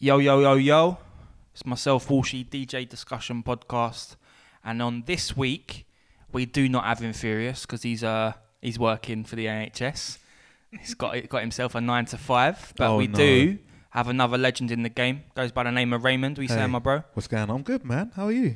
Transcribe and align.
Yo, 0.00 0.18
yo, 0.18 0.40
yo, 0.40 0.54
yo. 0.54 0.98
It's 1.52 1.66
myself, 1.66 2.08
Walshy, 2.08 2.48
DJ 2.48 2.88
Discussion 2.88 3.42
Podcast. 3.42 4.16
And 4.64 4.80
on 4.80 5.02
this 5.06 5.36
week, 5.36 5.86
we 6.32 6.46
do 6.46 6.68
not 6.68 6.84
have 6.84 7.02
Infurious 7.02 7.62
because 7.62 7.82
he's 7.82 8.04
uh 8.04 8.32
he's 8.62 8.78
working 8.78 9.24
for 9.24 9.36
the 9.36 9.46
NHS. 9.46 10.18
He's 10.70 10.94
got 10.94 11.28
got 11.28 11.40
himself 11.40 11.74
a 11.74 11.80
nine 11.80 12.04
to 12.06 12.18
five. 12.18 12.72
But 12.76 12.90
Oh, 12.90 12.96
we 12.98 13.06
no. 13.08 13.16
do 13.16 13.58
have 13.90 14.08
another 14.08 14.38
legend 14.38 14.70
in 14.70 14.82
the 14.82 14.88
game. 14.88 15.24
Goes 15.34 15.50
by 15.50 15.64
the 15.64 15.72
name 15.72 15.92
of 15.92 16.04
Raymond. 16.04 16.38
We 16.38 16.46
say, 16.46 16.60
Hey. 16.60 16.66
my 16.66 16.78
bro. 16.78 17.02
What's 17.14 17.26
going 17.26 17.44
on? 17.50 17.56
I'm 17.56 17.62
good, 17.62 17.84
man. 17.84 18.12
How 18.14 18.26
are 18.26 18.32
you? 18.32 18.54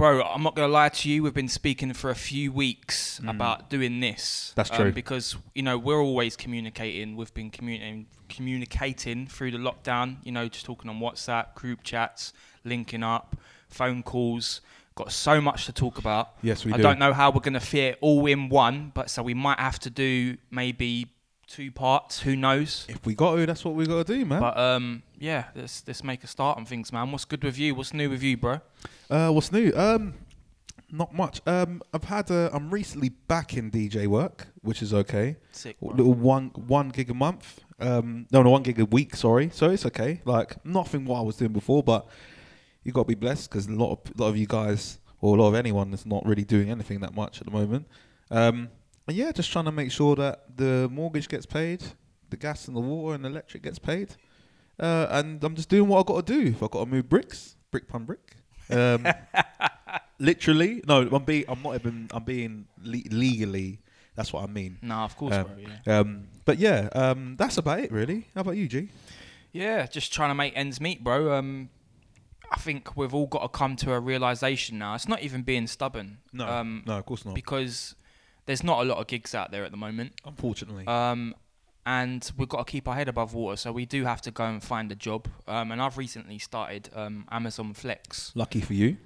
Bro, 0.00 0.22
I'm 0.22 0.42
not 0.42 0.54
gonna 0.54 0.72
lie 0.72 0.88
to 0.88 1.10
you. 1.10 1.22
We've 1.22 1.34
been 1.34 1.46
speaking 1.46 1.92
for 1.92 2.08
a 2.08 2.14
few 2.14 2.52
weeks 2.52 3.20
about 3.26 3.68
doing 3.68 4.00
this. 4.00 4.48
Mm. 4.50 4.54
That's 4.54 4.70
um, 4.70 4.76
true. 4.78 4.92
because 4.92 5.36
you 5.54 5.62
know 5.62 5.76
we're 5.76 6.00
always 6.00 6.36
communicating. 6.36 7.16
We've 7.16 7.34
been 7.34 7.50
communicating, 7.50 8.06
communicating 8.30 9.26
through 9.26 9.50
the 9.50 9.58
lockdown. 9.58 10.16
You 10.24 10.32
know, 10.32 10.48
just 10.48 10.64
talking 10.64 10.88
on 10.88 11.00
WhatsApp, 11.00 11.54
group 11.54 11.82
chats, 11.82 12.32
linking 12.64 13.02
up, 13.02 13.36
phone 13.68 14.02
calls. 14.02 14.62
Got 14.94 15.12
so 15.12 15.38
much 15.38 15.66
to 15.66 15.72
talk 15.72 15.98
about. 15.98 16.30
Yes, 16.40 16.64
we 16.64 16.72
I 16.72 16.78
do. 16.78 16.82
don't 16.82 16.98
know 16.98 17.12
how 17.12 17.30
we're 17.30 17.40
gonna 17.40 17.60
fit 17.60 17.84
it 17.84 17.98
all 18.00 18.24
in 18.24 18.48
one, 18.48 18.92
but 18.94 19.10
so 19.10 19.22
we 19.22 19.34
might 19.34 19.60
have 19.60 19.78
to 19.80 19.90
do 19.90 20.38
maybe 20.50 21.08
two 21.50 21.70
parts. 21.70 22.20
Who 22.20 22.36
knows? 22.36 22.86
If 22.88 23.04
we 23.04 23.14
got 23.14 23.36
to, 23.36 23.44
that's 23.44 23.64
what 23.64 23.74
we 23.74 23.86
got 23.86 24.06
to 24.06 24.16
do, 24.16 24.24
man. 24.24 24.40
But 24.40 24.56
um, 24.56 25.02
yeah, 25.18 25.44
let's 25.54 25.82
let's 25.86 26.02
make 26.04 26.24
a 26.24 26.26
start 26.26 26.56
on 26.56 26.64
things, 26.64 26.92
man. 26.92 27.10
What's 27.10 27.24
good 27.24 27.42
with 27.44 27.58
you? 27.58 27.74
What's 27.74 27.92
new 27.92 28.08
with 28.08 28.22
you, 28.22 28.36
bro? 28.36 28.60
uh, 29.10 29.30
what's 29.30 29.52
new? 29.52 29.72
Um, 29.74 30.14
not 30.90 31.14
much. 31.14 31.40
Um, 31.46 31.82
I've 31.92 32.04
had. 32.04 32.30
A, 32.30 32.50
I'm 32.52 32.70
recently 32.70 33.10
back 33.10 33.56
in 33.56 33.70
DJ 33.70 34.06
work, 34.06 34.46
which 34.62 34.80
is 34.82 34.94
okay. 34.94 35.36
Sick, 35.52 35.78
bro. 35.80 35.90
little 35.90 36.14
one 36.14 36.50
one 36.54 36.88
gig 36.88 37.10
a 37.10 37.14
month. 37.14 37.60
Um, 37.80 38.26
no, 38.30 38.42
no, 38.42 38.50
one 38.50 38.62
gig 38.62 38.78
a 38.78 38.84
week. 38.84 39.16
Sorry, 39.16 39.50
so 39.52 39.70
it's 39.70 39.86
okay. 39.86 40.20
Like 40.24 40.64
nothing 40.64 41.04
what 41.04 41.18
I 41.18 41.22
was 41.22 41.36
doing 41.36 41.52
before, 41.52 41.82
but 41.82 42.06
you 42.84 42.92
got 42.92 43.02
to 43.02 43.08
be 43.08 43.14
blessed 43.14 43.50
because 43.50 43.66
a 43.66 43.72
lot 43.72 43.92
of 43.92 43.98
a 44.18 44.22
lot 44.22 44.28
of 44.28 44.36
you 44.36 44.46
guys 44.46 45.00
or 45.20 45.36
a 45.36 45.40
lot 45.40 45.48
of 45.48 45.54
anyone 45.54 45.92
is 45.92 46.06
not 46.06 46.24
really 46.24 46.44
doing 46.44 46.70
anything 46.70 47.00
that 47.00 47.14
much 47.14 47.40
at 47.40 47.46
the 47.46 47.52
moment. 47.52 47.86
Um, 48.30 48.68
yeah, 49.14 49.32
just 49.32 49.50
trying 49.52 49.64
to 49.66 49.72
make 49.72 49.90
sure 49.92 50.16
that 50.16 50.56
the 50.56 50.88
mortgage 50.90 51.28
gets 51.28 51.46
paid, 51.46 51.82
the 52.30 52.36
gas 52.36 52.66
and 52.68 52.76
the 52.76 52.80
water 52.80 53.14
and 53.14 53.24
the 53.24 53.28
electric 53.28 53.62
gets 53.62 53.78
paid, 53.78 54.14
uh, 54.78 55.06
and 55.10 55.42
I'm 55.44 55.54
just 55.54 55.68
doing 55.68 55.88
what 55.88 56.00
I 56.00 56.02
got 56.12 56.26
to 56.26 56.32
do. 56.40 56.48
If 56.50 56.62
I 56.62 56.66
got 56.68 56.80
to 56.84 56.86
move 56.86 57.08
bricks, 57.08 57.56
brick 57.70 57.88
pun 57.88 58.04
brick. 58.04 58.36
Um, 58.70 59.06
literally, 60.18 60.82
no, 60.86 61.08
I'm 61.10 61.24
being. 61.24 61.44
I'm 61.48 61.62
not 61.62 61.74
even. 61.74 62.08
I'm 62.12 62.24
being 62.24 62.66
le- 62.82 63.08
legally. 63.10 63.80
That's 64.16 64.32
what 64.32 64.42
I 64.44 64.46
mean. 64.46 64.78
Nah, 64.82 65.04
of 65.04 65.16
course, 65.16 65.34
Um, 65.34 65.44
bro. 65.46 65.54
Yeah. 65.86 65.98
Um, 65.98 66.24
but 66.44 66.58
yeah, 66.58 66.88
um, 66.92 67.36
that's 67.38 67.56
about 67.58 67.80
it, 67.80 67.92
really. 67.92 68.26
How 68.34 68.42
about 68.42 68.56
you, 68.56 68.68
G? 68.68 68.88
Yeah, 69.52 69.86
just 69.86 70.12
trying 70.12 70.30
to 70.30 70.34
make 70.34 70.52
ends 70.56 70.80
meet, 70.80 71.02
bro. 71.02 71.32
Um, 71.32 71.70
I 72.52 72.56
think 72.56 72.96
we've 72.96 73.14
all 73.14 73.26
got 73.28 73.42
to 73.42 73.48
come 73.48 73.76
to 73.76 73.92
a 73.92 74.00
realization 74.00 74.78
now. 74.78 74.94
It's 74.94 75.08
not 75.08 75.22
even 75.22 75.42
being 75.42 75.66
stubborn. 75.68 76.18
Um, 76.38 76.82
no, 76.86 76.98
of 76.98 77.06
course 77.06 77.24
not. 77.24 77.34
because 77.34 77.94
there's 78.50 78.64
not 78.64 78.80
a 78.82 78.84
lot 78.84 78.98
of 78.98 79.06
gigs 79.06 79.34
out 79.34 79.50
there 79.52 79.64
at 79.64 79.70
the 79.70 79.76
moment. 79.76 80.12
Unfortunately, 80.24 80.86
Um, 80.86 81.34
and 81.86 82.30
we've 82.36 82.48
got 82.48 82.66
to 82.66 82.70
keep 82.70 82.86
our 82.88 82.94
head 82.94 83.08
above 83.08 83.32
water. 83.34 83.56
So 83.56 83.72
we 83.72 83.86
do 83.86 84.04
have 84.04 84.20
to 84.22 84.30
go 84.30 84.44
and 84.44 84.62
find 84.62 84.92
a 84.92 84.94
job. 84.94 85.28
Um, 85.48 85.72
and 85.72 85.80
I've 85.80 85.96
recently 85.96 86.38
started 86.38 86.90
um, 86.94 87.26
Amazon 87.30 87.72
Flex. 87.74 88.32
lucky 88.34 88.60
for 88.60 88.74
you, 88.74 88.96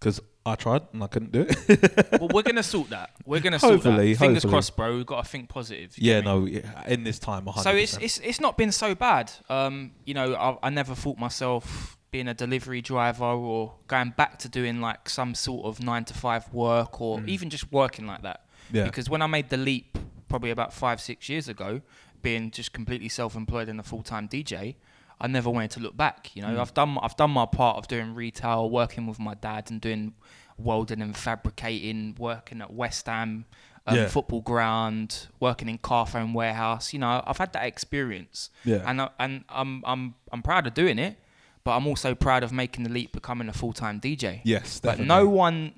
because 0.00 0.20
I 0.46 0.54
tried 0.54 0.82
and 0.92 1.02
I 1.02 1.06
couldn't 1.06 1.32
do 1.32 1.46
it. 1.48 2.12
well, 2.20 2.28
we're 2.32 2.42
gonna 2.42 2.62
sort 2.62 2.90
that. 2.90 3.10
We're 3.26 3.40
gonna 3.40 3.58
sort 3.58 3.74
Hopefully, 3.74 4.12
that. 4.12 4.18
Fingers 4.18 4.42
hopefully. 4.42 4.52
crossed, 4.52 4.76
bro. 4.76 4.96
We've 4.96 5.06
got 5.06 5.24
to 5.24 5.30
think 5.30 5.48
positive. 5.48 5.94
yeah, 5.98 6.20
no, 6.20 6.46
yeah, 6.46 6.86
in 6.86 7.04
this 7.04 7.18
time, 7.18 7.44
100%. 7.46 7.62
So 7.62 7.70
it's 7.74 7.96
it's 7.98 8.18
it's 8.18 8.40
not 8.40 8.56
been 8.56 8.72
so 8.72 8.94
bad. 8.94 9.32
Um, 9.48 9.92
you 10.04 10.14
know, 10.14 10.34
I, 10.34 10.66
I 10.66 10.70
never 10.70 10.94
thought 10.94 11.18
myself 11.18 11.98
being 12.10 12.28
a 12.28 12.34
delivery 12.34 12.80
driver 12.80 13.24
or 13.24 13.74
going 13.88 14.10
back 14.16 14.38
to 14.40 14.48
doing 14.48 14.80
like 14.80 15.08
some 15.08 15.34
sort 15.34 15.64
of 15.66 15.82
nine 15.82 16.04
to 16.04 16.14
five 16.14 16.52
work 16.54 17.00
or 17.00 17.18
Mm. 17.18 17.28
even 17.28 17.50
just 17.50 17.72
working 17.72 18.06
like 18.06 18.22
that. 18.22 18.43
Yeah, 18.72 18.84
Because 18.84 19.08
when 19.10 19.22
I 19.22 19.26
made 19.26 19.48
the 19.50 19.56
leap, 19.56 19.98
probably 20.28 20.50
about 20.50 20.72
five 20.72 21.00
six 21.00 21.28
years 21.28 21.48
ago, 21.48 21.80
being 22.22 22.50
just 22.50 22.72
completely 22.72 23.08
self-employed 23.08 23.68
and 23.68 23.78
a 23.78 23.82
full-time 23.82 24.28
DJ, 24.28 24.76
I 25.20 25.26
never 25.28 25.48
wanted 25.50 25.70
to 25.72 25.80
look 25.80 25.96
back. 25.96 26.34
You 26.34 26.42
know, 26.42 26.48
Mm. 26.48 26.60
I've 26.60 26.74
done 26.74 26.98
I've 27.02 27.16
done 27.16 27.30
my 27.30 27.46
part 27.46 27.76
of 27.76 27.86
doing 27.88 28.14
retail, 28.14 28.68
working 28.70 29.06
with 29.06 29.18
my 29.20 29.34
dad, 29.34 29.70
and 29.70 29.80
doing 29.80 30.14
welding 30.58 31.00
and 31.02 31.16
fabricating, 31.16 32.14
working 32.18 32.60
at 32.60 32.72
West 32.72 33.06
Ham. 33.06 33.44
Um, 33.86 33.96
Yeah. 33.96 34.08
Football 34.08 34.40
ground, 34.40 35.26
working 35.40 35.68
in 35.68 35.76
Carphone 35.76 36.32
warehouse. 36.32 36.94
You 36.94 37.00
know, 37.00 37.22
I've 37.26 37.36
had 37.36 37.52
that 37.52 37.64
experience 37.66 38.48
yeah, 38.64 38.82
and 38.86 39.02
I, 39.02 39.10
and 39.18 39.44
I'm 39.50 39.82
I'm 39.86 40.14
I'm 40.32 40.42
proud 40.42 40.66
of 40.66 40.72
doing 40.72 40.98
it, 40.98 41.18
but 41.64 41.76
I'm 41.76 41.86
also 41.86 42.14
proud 42.14 42.42
of 42.42 42.50
making 42.50 42.84
the 42.84 42.90
leap, 42.90 43.12
becoming 43.12 43.46
a 43.48 43.52
full 43.52 43.74
time 43.74 44.00
DJ. 44.00 44.40
yes, 44.44 44.80
but 44.82 44.98
no 45.00 45.28
one 45.28 45.74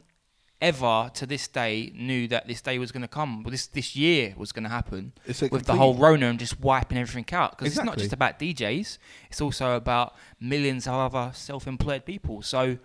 ever 0.60 1.10
to 1.14 1.26
this 1.26 1.48
day 1.48 1.92
knew 1.94 2.26
that 2.28 2.46
this 2.46 2.60
day 2.62 2.78
was 2.78 2.92
going 2.92 3.02
to 3.02 3.08
come. 3.08 3.42
Well, 3.42 3.50
this 3.50 3.66
this 3.66 3.94
year 3.94 4.34
was 4.36 4.52
going 4.52 4.64
to 4.64 4.70
happen 4.70 5.12
with 5.26 5.66
the 5.66 5.74
whole 5.74 5.94
Rona 5.94 6.26
and 6.26 6.38
just 6.38 6.60
wiping 6.60 6.98
everything 6.98 7.26
out. 7.34 7.58
Because 7.58 7.76
it's 7.76 7.84
not 7.84 7.98
just 7.98 8.12
about 8.12 8.38
DJs; 8.38 8.98
it's 9.30 9.40
also 9.40 9.76
about 9.76 10.14
millions 10.40 10.86
of 10.86 10.94
other 10.94 11.32
self-employed 11.34 12.04
people. 12.04 12.42
So. 12.42 12.78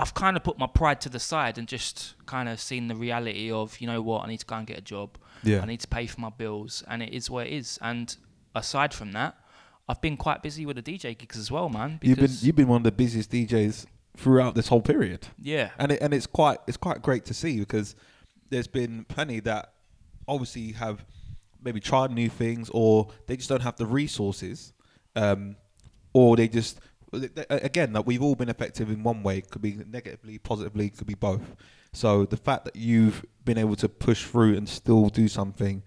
I've 0.00 0.14
kind 0.14 0.36
of 0.36 0.44
put 0.44 0.60
my 0.60 0.68
pride 0.68 1.00
to 1.00 1.08
the 1.08 1.18
side 1.18 1.58
and 1.58 1.66
just 1.66 2.14
kind 2.24 2.48
of 2.48 2.60
seen 2.60 2.86
the 2.86 2.94
reality 2.94 3.50
of, 3.50 3.80
you 3.80 3.88
know 3.88 4.00
what, 4.00 4.24
I 4.24 4.28
need 4.28 4.38
to 4.38 4.46
go 4.46 4.54
and 4.54 4.64
get 4.64 4.78
a 4.78 4.80
job. 4.80 5.18
Yeah, 5.42 5.60
I 5.60 5.64
need 5.64 5.80
to 5.80 5.88
pay 5.88 6.06
for 6.06 6.20
my 6.20 6.30
bills, 6.30 6.84
and 6.86 7.02
it 7.02 7.12
is 7.12 7.28
what 7.28 7.48
it 7.48 7.52
is. 7.52 7.80
And 7.82 8.16
aside 8.54 8.94
from 8.94 9.10
that, 9.10 9.36
I've 9.88 10.00
been 10.00 10.16
quite 10.16 10.40
busy 10.40 10.64
with 10.66 10.76
the 10.76 10.82
DJ 10.82 11.18
gigs 11.18 11.36
as 11.36 11.50
well, 11.50 11.68
man. 11.68 11.98
you've 12.00 12.18
been 12.18 12.30
you've 12.42 12.54
been 12.54 12.68
one 12.68 12.76
of 12.76 12.84
the 12.84 12.92
busiest 12.92 13.32
DJs 13.32 13.86
throughout 14.18 14.54
this 14.54 14.68
whole 14.68 14.82
period. 14.82 15.28
yeah, 15.40 15.70
and 15.78 15.92
it, 15.92 16.02
and 16.02 16.12
it's 16.12 16.26
quite 16.26 16.58
it's 16.66 16.76
quite 16.76 17.02
great 17.02 17.24
to 17.26 17.34
see 17.34 17.60
because 17.60 17.94
there's 18.50 18.66
been 18.66 19.04
plenty 19.04 19.40
that 19.40 19.72
obviously 20.26 20.72
have 20.72 21.04
maybe 21.62 21.80
tried 21.80 22.10
new 22.10 22.28
things 22.28 22.70
or 22.72 23.08
they 23.26 23.36
just 23.36 23.48
don't 23.48 23.62
have 23.62 23.76
the 23.76 23.86
resources 23.86 24.72
um, 25.16 25.56
or 26.12 26.36
they 26.36 26.48
just 26.48 26.80
again 27.48 27.94
that 27.94 28.04
we've 28.06 28.22
all 28.22 28.34
been 28.34 28.50
effective 28.50 28.90
in 28.90 29.02
one 29.02 29.22
way 29.22 29.40
could 29.40 29.62
be 29.62 29.78
negatively 29.86 30.38
positively 30.38 30.90
could 30.90 31.06
be 31.06 31.14
both 31.14 31.56
so 31.92 32.26
the 32.26 32.36
fact 32.36 32.64
that 32.66 32.76
you've 32.76 33.24
been 33.44 33.56
able 33.56 33.74
to 33.74 33.88
push 33.88 34.24
through 34.24 34.54
and 34.54 34.68
still 34.68 35.08
do 35.08 35.26
something 35.26 35.82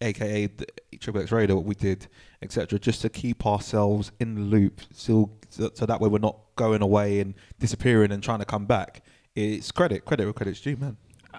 aka 0.00 0.46
the 0.46 0.66
triple 0.98 1.20
x 1.20 1.30
radio 1.30 1.54
what 1.54 1.66
we 1.66 1.74
did 1.74 2.08
etc 2.40 2.78
just 2.78 3.02
to 3.02 3.10
keep 3.10 3.44
ourselves 3.44 4.12
in 4.18 4.34
the 4.34 4.40
loop 4.40 4.80
still 4.92 5.30
so, 5.50 5.70
so 5.74 5.84
that 5.84 6.00
way 6.00 6.08
we're 6.08 6.18
not 6.18 6.38
going 6.56 6.82
away 6.82 7.20
and 7.20 7.34
disappearing 7.58 8.12
and 8.12 8.22
trying 8.22 8.38
to 8.38 8.44
come 8.44 8.66
back 8.66 9.02
it's 9.34 9.70
credit 9.72 10.04
credit 10.04 10.24
where 10.24 10.32
credit's 10.32 10.60
due 10.60 10.76
man 10.76 10.96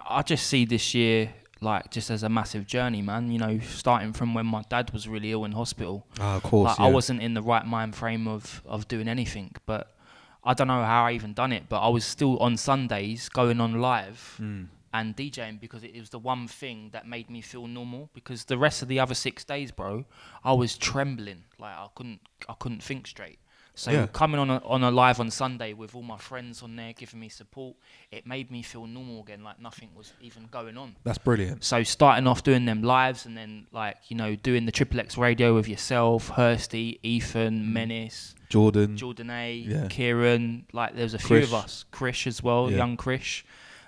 I 0.07 0.22
just 0.22 0.47
see 0.47 0.66
this 0.66 0.94
year 0.94 1.34
like 1.63 1.90
just 1.90 2.12
as 2.12 2.24
a 2.24 2.29
massive 2.29 2.68
journey, 2.68 3.01
man. 3.01 3.31
You 3.31 3.40
know, 3.40 3.59
starting 3.59 4.13
from 4.13 4.34
when 4.34 4.46
my 4.46 4.63
dad 4.69 4.91
was 4.91 5.07
really 5.07 5.31
ill 5.31 5.46
in 5.46 5.53
hospital. 5.53 6.06
Ah, 6.19 6.35
of 6.35 6.44
course 6.44 6.78
Like, 6.78 6.79
I 6.79 6.91
wasn't 6.91 7.22
in 7.22 7.34
the 7.34 7.41
right 7.41 7.66
mind 7.66 7.96
frame 7.96 8.28
of 8.28 8.62
of 8.66 8.88
doing 8.88 9.07
anything, 9.07 9.56
but 9.66 9.96
I 10.44 10.53
don't 10.53 10.68
know 10.68 10.84
how 10.84 11.06
I 11.06 11.13
even 11.13 11.34
done 11.34 11.53
it. 11.53 11.69
But 11.69 11.80
I 11.80 11.88
was 11.88 12.06
still 12.06 12.38
on 12.40 12.57
Sundays 12.57 13.30
going 13.30 13.62
on 13.62 13.81
live. 13.81 14.38
Mm. 14.41 14.68
and 14.95 15.18
DJing 15.18 15.59
because 15.59 15.84
it 15.84 15.97
was 15.97 16.12
the 16.12 16.19
one 16.19 16.47
thing 16.47 16.91
that 16.91 17.07
made 17.07 17.28
me 17.28 17.41
feel 17.41 17.66
normal. 17.66 18.09
Because 18.13 18.45
the 18.45 18.57
rest 18.57 18.81
of 18.84 18.88
the 18.88 19.00
other 19.00 19.16
six 19.16 19.44
days, 19.44 19.72
bro, 19.72 20.06
I 20.44 20.53
was 20.53 20.78
trembling. 20.78 21.45
Like 21.57 21.75
I 21.75 21.88
couldn't, 21.95 22.19
I 22.47 22.53
couldn't 22.59 22.84
think 22.84 23.07
straight. 23.07 23.40
So 23.76 23.90
Yeah. 23.92 24.06
coming 24.08 24.40
on 24.40 24.50
a, 24.52 24.58
on 24.66 24.84
a 24.84 24.92
live 24.92 25.20
on 25.20 25.32
Sunday 25.32 25.74
with 25.74 25.96
all 25.96 26.04
my 26.04 26.18
friends 26.18 26.62
on 26.62 26.76
there 26.76 26.94
giving 26.94 27.20
me 27.20 27.28
support, 27.30 27.76
it 28.12 28.28
made 28.28 28.52
me 28.52 28.62
feel 28.62 28.86
normal 28.86 29.22
again, 29.22 29.44
like 29.44 29.60
nothing 29.60 29.90
was 29.96 30.14
even 30.22 30.48
going 30.52 30.78
on. 30.78 30.96
that's 31.04 31.18
brilliant 31.18 31.64
So 31.64 31.82
starting 31.84 32.28
off 32.28 32.44
doing 32.44 32.66
them 32.66 32.84
lives 32.84 33.26
and 33.26 33.36
then 33.36 33.66
like 33.72 33.98
you 34.10 34.16
know 34.16 34.36
doing 34.36 34.66
the 34.66 34.72
Triple 34.72 35.00
X 35.00 35.18
radio 35.18 35.56
with 35.56 35.68
yourself, 35.68 36.30
Hursty, 36.32 37.00
Ethan, 37.02 37.64
mm. 37.64 37.72
Menace, 37.74 38.36
jordan 38.50 38.96
Jordan 38.96 39.30
A, 39.32 39.54
Yeah. 39.56 39.88
Kieran, 39.88 40.66
like 40.72 40.94
there 40.94 41.04
was 41.04 41.16
a 41.16 41.19
few 41.19 41.38
of 41.38 41.54
us, 41.54 41.86
Krish 41.92 42.28
as 42.28 42.44
well, 42.44 42.69
Yeah. 42.69 42.78
young 42.78 42.96
Krish. 42.96 43.44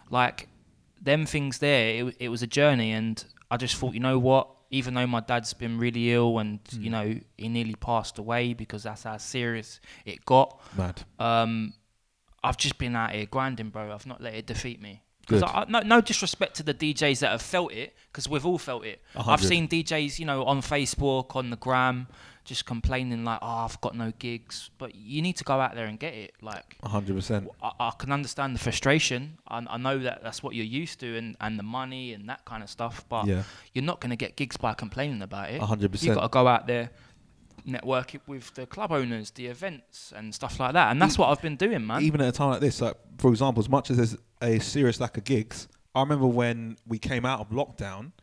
Like 0.09 0.47
them 1.01 1.27
things 1.27 1.59
there, 1.59 2.07
it, 2.07 2.15
it 2.19 2.29
was 2.29 2.41
a 2.41 2.47
journey, 2.47 2.91
and 2.91 3.23
I 3.51 3.57
just 3.57 3.75
thought, 3.75 3.93
you 3.93 3.99
know 3.99 4.17
what? 4.17 4.47
Even 4.75 4.93
though 4.93 5.07
my 5.07 5.21
dad's 5.21 5.53
been 5.53 5.77
really 5.77 6.11
ill 6.13 6.37
and 6.39 6.59
Hmm. 6.71 6.83
you 6.83 6.89
know 6.89 7.07
he 7.37 7.47
nearly 7.49 7.75
passed 7.75 8.17
away 8.17 8.53
because 8.53 8.83
that's 8.83 9.03
how 9.03 9.17
serious 9.17 9.79
it 10.05 10.25
got. 10.25 10.59
mad 10.77 11.03
Um, 11.19 11.73
I've 12.43 12.57
just 12.57 12.77
been 12.77 12.95
out 12.95 13.11
here 13.11 13.25
grinding, 13.25 13.69
bro. 13.69 13.91
I've 13.91 14.05
not 14.05 14.21
let 14.21 14.33
it 14.35 14.45
defeat 14.45 14.79
me. 14.81 15.01
Because 15.27 15.41
no, 15.67 15.79
no 15.79 16.01
disrespect 16.01 16.55
to 16.57 16.63
the 16.63 16.73
DJs 16.73 17.19
that 17.19 17.31
have 17.31 17.41
felt 17.41 17.71
it, 17.73 17.95
because 18.11 18.29
we've 18.29 18.45
all 18.45 18.59
felt 18.59 18.85
it. 18.85 19.01
i 19.15 19.23
have 19.23 19.43
seen 19.43 19.67
DJs, 19.67 20.19
you 20.19 20.25
know, 20.25 20.45
on 20.45 20.61
Facebook, 20.61 21.35
on 21.35 21.49
the 21.49 21.55
gram, 21.55 22.07
just 22.45 22.65
complaining 22.65 23.25
like, 23.25 23.39
"Oh, 23.41 23.65
I've 23.65 23.79
got 23.81 23.95
no 23.95 24.13
gigs." 24.17 24.69
But 24.77 24.95
you 24.95 25.21
need 25.21 25.35
to 25.37 25.43
go 25.43 25.59
out 25.59 25.75
there 25.75 25.85
and 25.85 25.99
get 25.99 26.13
it. 26.13 26.33
Like, 26.41 26.77
100% 26.83 27.47
I, 27.61 27.71
I 27.79 27.91
can 27.97 28.11
understand 28.11 28.55
the 28.55 28.59
frustration. 28.59 29.37
I, 29.47 29.65
I 29.69 29.77
know 29.77 29.99
that 29.99 30.23
that's 30.23 30.41
what 30.41 30.55
you're 30.55 30.65
used 30.65 30.99
to, 31.01 31.17
and, 31.17 31.35
and 31.41 31.59
the 31.59 31.63
money 31.63 32.13
and 32.13 32.29
that 32.29 32.45
kind 32.45 32.63
of 32.63 32.69
stuff. 32.69 33.03
But 33.09 33.27
yeah 33.27 33.43
you're 33.73 33.83
not 33.83 33.99
going 33.99 34.09
to 34.09 34.15
get 34.15 34.35
gigs 34.35 34.57
by 34.57 34.73
complaining 34.73 35.21
about 35.21 35.51
it. 35.51 35.61
100% 35.61 36.03
You 36.03 36.15
got 36.15 36.21
to 36.21 36.29
go 36.29 36.47
out 36.47 36.65
there, 36.65 36.89
network 37.65 38.15
it 38.15 38.21
with 38.25 38.53
the 38.53 38.65
club 38.65 38.91
owners, 38.91 39.31
the 39.31 39.47
events, 39.47 40.13
and 40.15 40.33
stuff 40.33 40.59
like 40.59 40.73
that. 40.73 40.91
And 40.91 41.01
that's 41.01 41.17
what 41.17 41.29
I've 41.29 41.41
been 41.41 41.57
doing, 41.57 41.85
man. 41.85 42.01
Even 42.01 42.21
at 42.21 42.29
a 42.29 42.31
time 42.31 42.51
like 42.51 42.61
this, 42.61 42.81
like 42.81 42.95
for 43.17 43.29
example, 43.31 43.61
as 43.61 43.69
much 43.69 43.91
as 43.91 43.97
there's 43.97 44.17
a 44.41 44.59
serious 44.59 44.99
lack 44.99 45.17
of 45.17 45.25
gigs, 45.25 45.67
I 45.93 46.01
remember 46.01 46.27
when 46.27 46.77
we 46.87 46.97
came 46.97 47.25
out 47.25 47.41
of 47.41 47.49
lockdown, 47.49 48.13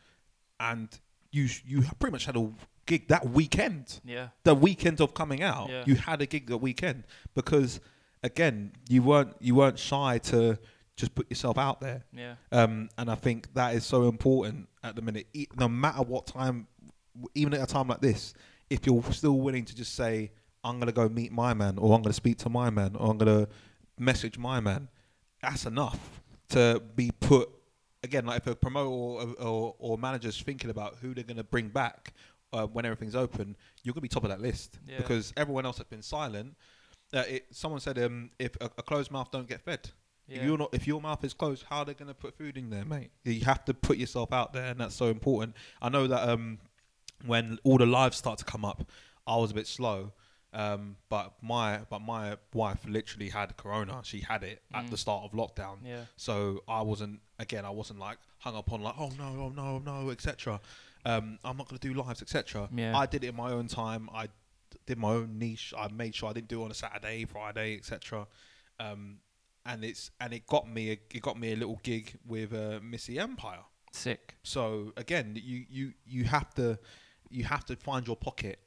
and 0.59 0.89
you 1.31 1.47
you 1.65 1.83
pretty 1.99 2.11
much 2.11 2.25
had 2.25 2.35
a 2.35 2.49
gig 2.85 3.07
that 3.07 3.29
weekend. 3.29 3.99
yeah, 4.03 4.29
The 4.43 4.55
weekend 4.55 5.01
of 5.01 5.13
coming 5.13 5.41
out, 5.41 5.69
Yeah. 5.69 5.83
you 5.85 5.95
had 5.95 6.21
a 6.21 6.25
gig 6.25 6.47
that 6.47 6.57
weekend 6.57 7.03
because 7.33 7.79
again, 8.23 8.71
you 8.89 9.01
weren't 9.03 9.35
you 9.39 9.55
weren't 9.55 9.79
shy 9.79 10.17
to 10.19 10.57
just 10.95 11.15
put 11.15 11.29
yourself 11.29 11.57
out 11.57 11.81
there. 11.81 12.03
yeah, 12.13 12.35
Um, 12.51 12.89
and 12.97 13.09
I 13.09 13.15
think 13.15 13.53
that 13.55 13.73
is 13.75 13.85
so 13.85 14.07
important 14.07 14.69
at 14.83 14.95
the 14.95 15.01
minute. 15.01 15.27
E- 15.33 15.47
No 15.57 15.67
matter 15.67 16.03
what 16.03 16.27
time, 16.27 16.67
even 17.33 17.53
at 17.55 17.61
a 17.61 17.65
time 17.65 17.87
like 17.87 18.01
this, 18.01 18.33
if 18.69 18.85
you're 18.85 19.03
still 19.11 19.39
willing 19.39 19.65
to 19.65 19.75
just 19.75 19.95
say, 19.95 20.31
"I'm 20.63 20.79
gonna 20.79 20.91
go 20.91 21.09
meet 21.09 21.31
my 21.31 21.53
man," 21.53 21.77
or 21.79 21.95
"I'm 21.95 22.01
gonna 22.03 22.13
speak 22.13 22.37
to 22.39 22.49
my 22.49 22.69
man," 22.69 22.95
or 22.95 23.09
"I'm 23.11 23.17
gonna 23.17 23.47
message 23.97 24.37
my 24.37 24.59
man," 24.59 24.87
that's 25.41 25.65
enough 25.65 26.21
to 26.49 26.81
be 26.95 27.11
put. 27.19 27.49
Again, 28.03 28.25
like 28.25 28.37
if 28.41 28.47
a 28.47 28.55
promoter 28.55 28.89
or, 28.89 29.33
or, 29.39 29.75
or 29.79 29.97
manager's 29.97 30.39
thinking 30.41 30.69
about 30.69 30.97
who 31.01 31.13
they're 31.13 31.23
gonna 31.23 31.43
bring 31.43 31.69
back 31.69 32.13
uh, 32.53 32.67
when 32.67 32.85
everything's 32.85 33.15
open, 33.15 33.55
you're 33.83 33.93
gonna 33.93 34.01
be 34.01 34.07
top 34.07 34.23
of 34.23 34.29
that 34.29 34.39
list 34.41 34.79
Yeah. 34.87 34.97
because 34.97 35.33
everyone 35.35 35.65
else 35.65 35.77
has 35.79 35.87
been 35.87 36.01
silent. 36.03 36.55
Uh, 37.13 37.23
it, 37.27 37.45
someone 37.51 37.79
said, 37.81 37.97
um, 37.99 38.29
"If 38.39 38.55
a, 38.61 38.65
a 38.77 38.83
closed 38.83 39.11
mouth 39.11 39.29
don't 39.31 39.47
get 39.47 39.61
fed." 39.61 39.89
yeah. 40.27 40.37
If 40.37 40.43
you're 40.45 40.57
not, 40.57 40.69
if 40.73 40.87
your 40.87 41.01
mouth 41.01 41.23
is 41.23 41.33
closed, 41.33 41.65
how 41.69 41.79
are 41.79 41.85
they 41.85 41.93
going 41.93 42.07
to 42.07 42.13
put 42.13 42.37
food 42.37 42.57
in 42.57 42.69
there, 42.69 42.85
mate? 42.85 43.11
You 43.25 43.41
have 43.45 43.65
to 43.65 43.73
put 43.73 43.97
yourself 43.97 44.31
out 44.31 44.53
there, 44.53 44.65
and 44.71 44.79
that's 44.79 44.95
so 44.95 45.07
important. 45.07 45.55
I 45.81 45.89
know 45.89 46.07
that 46.07 46.27
um, 46.29 46.59
when 47.25 47.59
all 47.63 47.77
the 47.77 47.85
lives 47.85 48.17
start 48.17 48.39
to 48.39 48.45
come 48.45 48.63
up, 48.65 48.89
I 49.27 49.35
was 49.37 49.51
a 49.51 49.53
bit 49.53 49.67
slow, 49.67 50.11
um, 50.53 50.95
but 51.09 51.33
my 51.41 51.79
but 51.89 51.99
my 51.99 52.37
wife 52.53 52.79
literally 52.87 53.29
had 53.29 53.57
corona. 53.57 54.01
She 54.03 54.21
had 54.21 54.43
it 54.43 54.61
at 54.73 54.85
Mm. 54.85 54.89
the 54.91 54.97
start 54.97 55.23
of 55.25 55.31
lockdown, 55.31 55.77
yeah, 55.85 56.05
so 56.15 56.63
I 56.67 56.81
wasn't 56.81 57.19
again. 57.39 57.65
I 57.65 57.69
wasn't 57.71 57.99
like 57.99 58.17
hung 58.39 58.55
up 58.55 58.71
on 58.71 58.81
like, 58.81 58.95
oh 58.97 59.09
no, 59.17 59.35
oh 59.39 59.49
no, 59.49 59.79
no, 59.79 60.09
etc. 60.09 60.59
Um, 61.05 61.39
I'm 61.43 61.57
not 61.57 61.67
going 61.67 61.79
to 61.79 61.87
do 61.87 61.93
lives, 61.93 62.21
etc. 62.21 62.69
Yeah. 62.73 62.97
I 62.97 63.05
did 63.05 63.23
it 63.23 63.27
in 63.27 63.35
my 63.35 63.51
own 63.51 63.67
time. 63.67 64.09
I 64.13 64.25
d- 64.25 64.31
did 64.85 64.97
my 64.97 65.09
own 65.11 65.37
niche. 65.37 65.73
I 65.77 65.87
made 65.89 66.15
sure 66.15 66.29
I 66.29 66.33
didn't 66.33 66.47
do 66.47 66.61
it 66.61 66.65
on 66.65 66.71
a 66.71 66.75
Saturday, 66.75 67.25
Friday, 67.25 67.75
etc. 67.75 68.27
Um, 68.79 69.17
and 69.65 69.83
it's 69.83 70.11
and 70.19 70.33
it 70.33 70.45
got 70.47 70.69
me 70.69 70.91
a, 70.91 70.99
it 71.13 71.21
got 71.21 71.39
me 71.39 71.53
a 71.53 71.55
little 71.55 71.79
gig 71.83 72.13
with 72.25 72.53
uh, 72.53 72.79
Missy 72.81 73.19
Empire. 73.19 73.63
sick. 73.91 74.35
So 74.43 74.93
again, 74.97 75.39
you 75.41 75.65
you 75.69 75.93
you 76.05 76.23
have 76.25 76.53
to 76.55 76.77
you 77.29 77.43
have 77.45 77.65
to 77.65 77.75
find 77.75 78.05
your 78.07 78.15
pocket 78.15 78.59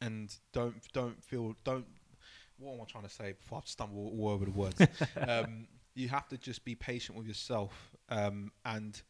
and 0.00 0.34
don't 0.52 0.76
don't 0.92 1.22
feel 1.22 1.54
don't 1.64 1.86
what 2.58 2.74
am 2.74 2.80
I 2.80 2.84
trying 2.84 3.04
to 3.04 3.10
say 3.10 3.32
before 3.32 3.58
I 3.58 3.60
stumble 3.64 4.12
all 4.18 4.28
over 4.28 4.44
the 4.44 4.50
words. 4.50 4.80
um, 5.28 5.68
you 5.94 6.08
have 6.08 6.28
to 6.28 6.38
just 6.38 6.64
be 6.64 6.74
patient 6.74 7.16
with 7.18 7.26
yourself 7.26 7.72
um, 8.08 8.52
and 8.64 9.00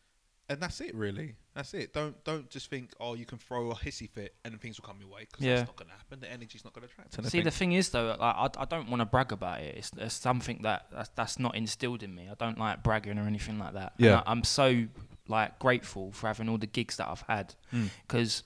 and 0.49 0.61
that's 0.61 0.81
it 0.81 0.95
really. 0.95 1.35
That's 1.55 1.75
it. 1.75 1.93
Don't 1.93 2.23
don't 2.25 2.49
just 2.49 2.71
think 2.71 2.93
oh 3.01 3.15
you 3.15 3.25
can 3.27 3.39
throw 3.39 3.71
a 3.71 3.75
hissy 3.75 4.09
fit 4.09 4.35
and 4.45 4.61
things 4.61 4.81
will 4.81 4.87
come 4.87 4.97
your 5.01 5.09
way 5.11 5.27
because 5.31 5.45
Yeah. 5.45 5.57
that's 5.57 5.69
not 5.69 5.77
going 5.77 5.89
to 5.89 5.95
happen. 5.95 6.21
The 6.21 6.31
energy's 6.31 6.65
not 6.65 6.73
going 6.73 6.87
to 6.87 6.93
attract 6.93 7.19
anything. 7.19 7.31
See, 7.31 7.43
the 7.45 7.51
thing 7.51 7.73
is, 7.73 7.91
though, 7.91 8.09
like, 8.19 8.21
I, 8.21 8.49
I 8.59 8.65
don't 8.65 8.89
want 8.89 9.01
to 9.01 9.07
brag 9.07 9.33
about 9.33 9.61
it. 9.61 9.77
It's, 9.77 9.91
it's 9.97 10.15
something 10.15 10.61
that 10.63 10.87
that's, 10.93 11.11
that's 11.15 11.39
not 11.39 11.55
instilled 11.57 12.03
in 12.03 12.15
me. 12.15 12.29
I 12.31 12.35
don't 12.35 12.59
like 12.59 12.83
bragging 12.83 13.19
or 13.19 13.27
anything 13.27 13.59
like 13.59 13.75
that. 13.75 13.93
And 13.99 14.07
Yeah. 14.07 14.23
I, 14.27 14.31
I'm 14.31 14.45
so 14.45 14.85
like 15.29 15.59
grateful 15.59 16.13
for 16.13 16.27
having 16.29 16.49
all 16.49 16.57
the 16.59 16.67
gigs 16.67 16.97
that 16.97 17.09
I've 17.09 17.23
had 17.29 17.55
Mm. 17.75 17.91
because 18.07 18.43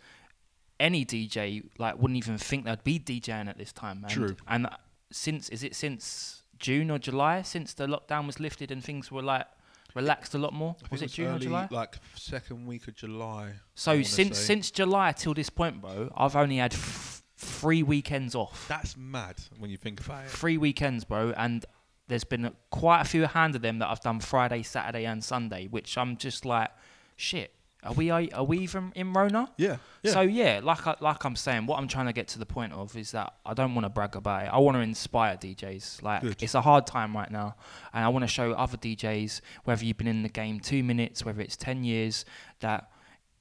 any 0.81 1.05
DJ 1.05 1.63
like 1.79 1.97
wouldn't 2.01 2.17
even 2.17 2.39
think 2.39 2.65
they'd 2.65 2.83
be 2.83 2.99
DJing 2.99 3.49
at 3.49 3.59
this 3.59 3.73
time. 3.73 3.99
And, 4.03 4.11
True. 4.13 4.37
And 4.49 4.69
since 5.13 5.49
is 5.51 5.63
it 5.63 5.77
since 5.77 6.43
June 6.59 6.91
or 6.91 6.99
July 6.99 7.43
since 7.43 7.75
the 7.75 7.87
lockdown 7.87 8.27
was 8.27 8.41
lifted 8.41 8.71
and 8.73 8.83
things 8.83 9.13
were 9.13 9.23
like 9.23 9.47
relaxed 9.95 10.35
a 10.35 10.39
lot 10.39 10.53
more? 10.53 10.77
I 10.83 10.89
Was 10.91 11.03
it, 11.03 11.07
was 11.07 11.13
June 11.13 11.27
or 11.27 11.31
early, 11.31 11.47
July? 11.47 11.69
Like 11.71 11.97
second 12.15 12.67
week 12.67 12.89
of 12.89 12.95
July. 12.95 13.53
So 13.75 14.03
since 14.03 14.39
say. 14.39 14.45
since 14.45 14.71
July 14.71 15.13
till 15.13 15.35
this 15.35 15.51
point, 15.51 15.81
bro, 15.81 16.11
I've 16.17 16.37
only 16.37 16.57
had 16.59 16.75
f- 16.75 17.23
three 17.37 17.83
weekends 17.83 18.35
off. 18.35 18.67
that's 18.69 18.97
mad 18.97 19.37
when 19.59 19.71
you 19.71 19.77
think 19.77 20.01
about 20.05 20.25
it. 20.25 20.31
three 20.31 20.57
weekends, 20.59 21.05
bro, 21.05 21.33
and 21.37 21.65
there's 22.09 22.25
been 22.25 22.45
a- 22.47 22.53
quite 22.71 23.01
a 23.01 23.05
few 23.05 23.25
hand 23.27 23.55
of 23.57 23.63
them 23.63 23.79
that 23.79 23.89
I've 23.89 24.01
done 24.01 24.21
Friday, 24.21 24.63
Saturday, 24.63 25.05
and 25.07 25.23
Sunday, 25.25 25.67
which 25.67 25.97
I'm 25.99 26.17
just 26.17 26.45
like, 26.45 26.71
shit. 27.17 27.55
Are 27.85 27.93
we 27.95 28.11
are 28.11 28.45
we 28.45 28.59
even 28.59 28.93
in 28.95 29.13
Rona? 29.13 29.51
Yeah. 29.57 29.79
Yeah. 30.03 30.13
So 30.13 30.21
yeah, 30.21 30.61
like 30.63 30.87
I, 30.87 30.95
like 31.01 31.25
I'm 31.25 31.35
saying, 31.35 31.67
what 31.67 31.79
I'm 31.79 31.89
trying 31.89 32.07
to 32.07 32.13
get 32.13 32.29
to 32.29 32.39
the 32.39 32.47
point 32.47 32.73
of 32.73 32.97
is 32.97 33.11
that 33.11 33.35
I 33.45 33.55
don't 33.55 33.75
want 33.75 33.85
to 33.87 33.89
brag 33.89 34.15
about 34.15 34.45
it. 34.45 34.51
I 34.53 34.59
want 34.59 34.77
to 34.77 34.81
inspire 34.81 35.37
DJs. 35.37 36.03
Like 36.03 36.23
Good. 36.23 36.43
it's 36.43 36.55
a 36.55 36.61
hard 36.61 36.87
time 36.87 37.17
right 37.17 37.31
now, 37.31 37.57
and 37.93 38.05
I 38.05 38.09
want 38.09 38.23
to 38.23 38.29
show 38.29 38.53
other 38.53 38.77
DJs, 38.77 39.41
whether 39.65 39.85
you've 39.85 39.97
been 39.97 40.07
in 40.07 40.23
the 40.23 40.29
game 40.29 40.61
two 40.61 40.85
minutes, 40.85 41.25
whether 41.25 41.41
it's 41.41 41.57
ten 41.57 41.83
years, 41.83 42.25
that 42.61 42.89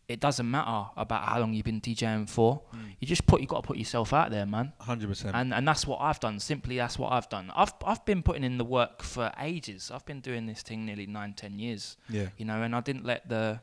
it 0.08 0.20
doesn't 0.20 0.50
matter 0.50 0.90
about 0.98 1.24
how 1.24 1.40
long 1.40 1.54
you've 1.54 1.66
been 1.66 1.80
DJing 1.80 2.28
for. 2.28 2.62
Mm. 2.76 2.96
You 3.00 3.08
just 3.08 3.26
put 3.28 3.42
you 3.42 3.48
got 3.48 3.62
to 3.62 3.68
put 3.68 3.78
yourself 3.78 4.12
out 4.12 4.30
there, 4.32 4.46
man 4.46 4.74
Hundred 4.80 5.08
percent. 5.08 5.36
and 5.36 5.54
and 5.54 5.68
that's 5.68 5.86
what 5.88 6.02
I've 6.02 6.20
done. 6.20 6.40
Simply, 6.40 6.78
that's 6.78 6.98
what 7.00 7.12
I've 7.12 7.30
done. 7.30 7.52
I've 7.56 7.74
I've 7.86 8.04
been 8.06 8.24
putting 8.24 8.44
in 8.44 8.58
the 8.58 8.66
work 8.66 9.04
for 9.04 9.32
ages. 9.40 9.92
I've 9.94 10.06
been 10.06 10.20
doing 10.20 10.48
this 10.48 10.64
thing 10.64 10.86
nearly 10.86 11.06
nine, 11.06 11.34
ten 11.34 11.60
years. 11.60 11.98
Yeah. 12.10 12.28
You 12.38 12.46
know, 12.46 12.62
and 12.64 12.76
I 12.76 12.82
didn't 12.82 13.06
let 13.06 13.30
the 13.30 13.62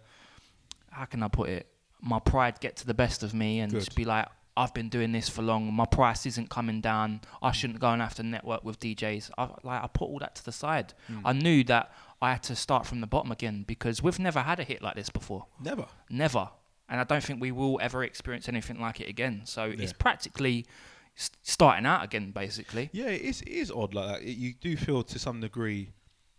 how 0.90 1.04
can 1.04 1.22
I 1.22 1.28
put 1.28 1.48
it? 1.48 1.66
My 2.00 2.18
pride 2.18 2.60
get 2.60 2.76
to 2.76 2.86
the 2.86 2.94
best 2.94 3.22
of 3.22 3.34
me 3.34 3.60
and 3.60 3.72
Good. 3.72 3.80
just 3.80 3.96
be 3.96 4.04
like, 4.04 4.26
I've 4.56 4.74
been 4.74 4.88
doing 4.88 5.12
this 5.12 5.28
for 5.28 5.42
long. 5.42 5.72
My 5.72 5.84
price 5.84 6.26
isn't 6.26 6.50
coming 6.50 6.80
down. 6.80 7.20
I 7.40 7.52
shouldn't 7.52 7.78
go 7.78 7.90
and 7.90 8.02
have 8.02 8.14
to 8.16 8.22
network 8.24 8.64
with 8.64 8.80
DJs. 8.80 9.30
I 9.38 9.44
like 9.62 9.82
I 9.84 9.86
put 9.86 10.06
all 10.06 10.18
that 10.18 10.34
to 10.36 10.44
the 10.44 10.52
side. 10.52 10.94
Mm. 11.10 11.22
I 11.24 11.32
knew 11.32 11.62
that 11.64 11.92
I 12.20 12.32
had 12.32 12.42
to 12.44 12.56
start 12.56 12.84
from 12.86 13.00
the 13.00 13.06
bottom 13.06 13.30
again 13.30 13.64
because 13.68 14.02
we've 14.02 14.18
never 14.18 14.40
had 14.40 14.58
a 14.58 14.64
hit 14.64 14.82
like 14.82 14.96
this 14.96 15.10
before. 15.10 15.46
Never. 15.62 15.86
Never. 16.10 16.48
And 16.88 17.00
I 17.00 17.04
don't 17.04 17.22
think 17.22 17.40
we 17.40 17.52
will 17.52 17.78
ever 17.80 18.02
experience 18.02 18.48
anything 18.48 18.80
like 18.80 19.00
it 19.00 19.08
again. 19.08 19.42
So 19.44 19.66
Yeah. 19.66 19.76
it's 19.78 19.92
practically 19.92 20.66
starting 21.14 21.86
out 21.86 22.04
again, 22.04 22.30
basically. 22.32 22.90
Yeah, 22.92 23.06
it 23.08 23.22
is, 23.22 23.40
it 23.42 23.48
is 23.48 23.70
odd 23.70 23.94
like 23.94 24.06
that. 24.08 24.22
It, 24.22 24.36
you 24.36 24.54
do 24.54 24.76
feel 24.76 25.02
to 25.04 25.18
some 25.18 25.40
degree 25.40 25.90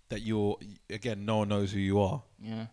that 0.09 0.21
you're 0.21 0.57
again, 0.89 1.25
no 1.25 1.37
one 1.37 1.49
knows 1.49 1.71
who 1.71 1.79
you 1.79 1.99
are. 1.99 2.21
Yeah. 2.41 2.67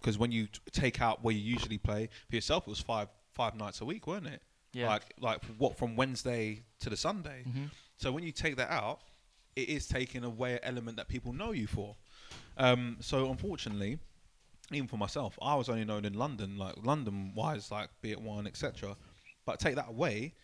Because 0.00 0.18
when 0.18 0.32
you 0.32 0.46
t- 0.46 0.60
take 0.72 1.00
out 1.00 1.22
where 1.22 1.34
you 1.34 1.40
usually 1.40 1.78
play 1.78 2.08
for 2.28 2.34
yourself, 2.36 2.66
it 2.66 2.70
was 2.70 2.80
five 2.80 3.08
five 3.32 3.54
nights 3.56 3.80
a 3.80 3.84
week, 3.84 4.06
weren't 4.06 4.26
it? 4.26 4.42
Yeah. 4.72 4.88
Like 4.88 5.02
like 5.20 5.44
what 5.58 5.76
from 5.76 5.96
Wednesday 5.96 6.62
to 6.80 6.90
the 6.90 6.96
Sunday. 6.96 7.42
hmm 7.44 7.64
So 7.96 8.12
when 8.12 8.22
you 8.24 8.32
take 8.32 8.56
that 8.56 8.70
out, 8.70 9.00
it 9.56 9.68
is 9.68 9.86
taking 9.88 10.24
away 10.24 10.54
an 10.54 10.60
element 10.62 10.96
that 10.96 11.08
people 11.08 11.32
know 11.32 11.52
you 11.52 11.66
for. 11.66 11.96
Um, 12.56 12.96
so 13.00 13.30
unfortunately, 13.30 13.98
even 14.72 14.86
for 14.86 14.96
myself, 14.96 15.36
I 15.42 15.54
was 15.56 15.68
only 15.68 15.84
known 15.84 16.04
in 16.04 16.14
London, 16.14 16.56
like 16.56 16.74
London 16.82 17.32
wise, 17.34 17.70
like 17.70 17.88
Be 18.00 18.12
At 18.12 18.20
One, 18.22 18.46
etc. 18.46 18.96
But 19.44 19.58
take 19.58 19.74
that 19.74 19.88
away, 19.88 20.34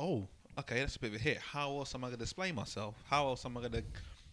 oh, 0.00 0.26
okay, 0.58 0.80
that's 0.80 0.96
a 0.96 0.98
bit 0.98 1.10
of 1.10 1.16
a 1.16 1.22
hit. 1.22 1.38
How 1.38 1.68
else 1.78 1.94
am 1.94 2.02
I 2.02 2.08
going 2.08 2.18
to 2.18 2.24
display 2.24 2.50
myself? 2.50 2.96
How 3.08 3.28
else 3.28 3.44
am 3.46 3.56
I 3.56 3.60
going 3.60 3.72
to, 3.72 3.84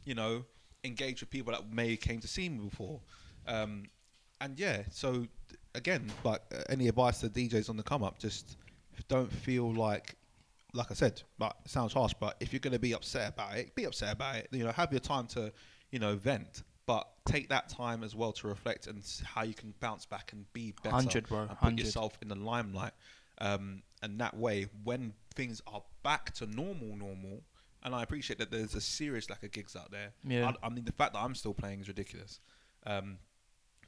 you 0.05 0.15
know, 0.15 0.43
engage 0.83 1.21
with 1.21 1.29
people 1.29 1.53
that 1.53 1.71
may 1.71 1.95
came 1.97 2.19
to 2.19 2.27
see 2.27 2.49
me 2.49 2.59
before? 2.59 2.99
Um, 3.47 3.85
and 4.41 4.59
yeah, 4.59 4.83
so 4.91 5.27
again, 5.75 6.11
like 6.23 6.41
uh, 6.53 6.61
any 6.69 6.87
advice 6.87 7.19
to 7.21 7.29
DJs 7.29 7.69
on 7.69 7.77
the 7.77 7.83
come 7.83 8.03
up, 8.03 8.19
just 8.19 8.57
don't 9.07 9.31
feel 9.31 9.73
like 9.73 10.15
like 10.75 10.89
I 10.89 10.95
said, 10.95 11.21
but 11.37 11.55
it 11.63 11.69
sounds 11.69 11.93
harsh, 11.93 12.13
but 12.19 12.35
if 12.39 12.51
you're 12.51 12.59
going 12.59 12.73
to 12.73 12.79
be 12.79 12.93
upset 12.93 13.29
about 13.33 13.55
it, 13.57 13.75
be 13.75 13.83
upset 13.83 14.11
about 14.11 14.37
it. 14.37 14.47
You 14.51 14.63
know, 14.63 14.71
have 14.71 14.91
your 14.91 14.99
time 15.01 15.27
to, 15.27 15.53
you 15.91 15.99
know, 15.99 16.15
vent, 16.15 16.63
but 16.87 17.07
take 17.25 17.47
that 17.49 17.69
time 17.69 18.03
as 18.03 18.15
well 18.15 18.31
to 18.33 18.47
reflect 18.47 18.87
and 18.87 19.03
how 19.23 19.43
you 19.43 19.53
can 19.53 19.75
bounce 19.79 20.07
back 20.07 20.33
and 20.33 20.51
be 20.51 20.73
better. 20.81 20.95
100, 20.95 21.27
bro, 21.27 21.41
And 21.41 21.49
put 21.49 21.61
100. 21.61 21.79
yourself 21.85 22.17
in 22.23 22.27
the 22.27 22.35
limelight. 22.35 22.93
Um, 23.39 23.83
and 24.01 24.19
that 24.19 24.35
way, 24.35 24.65
when 24.83 25.13
things 25.35 25.61
are 25.67 25.83
back 26.01 26.33
to 26.35 26.47
normal, 26.47 26.95
normal, 26.97 27.43
and 27.83 27.93
I 27.93 28.03
appreciate 28.03 28.39
that 28.39 28.49
there's 28.51 28.75
a 28.75 28.81
serious 28.81 29.29
lack 29.29 29.43
of 29.43 29.51
gigs 29.51 29.75
out 29.75 29.91
there. 29.91 30.09
Yeah. 30.27 30.51
I, 30.63 30.67
I 30.67 30.69
mean, 30.69 30.85
the 30.85 30.91
fact 30.93 31.13
that 31.13 31.19
I'm 31.19 31.35
still 31.35 31.53
playing 31.53 31.81
is 31.81 31.87
ridiculous. 31.87 32.39
Um, 32.85 33.17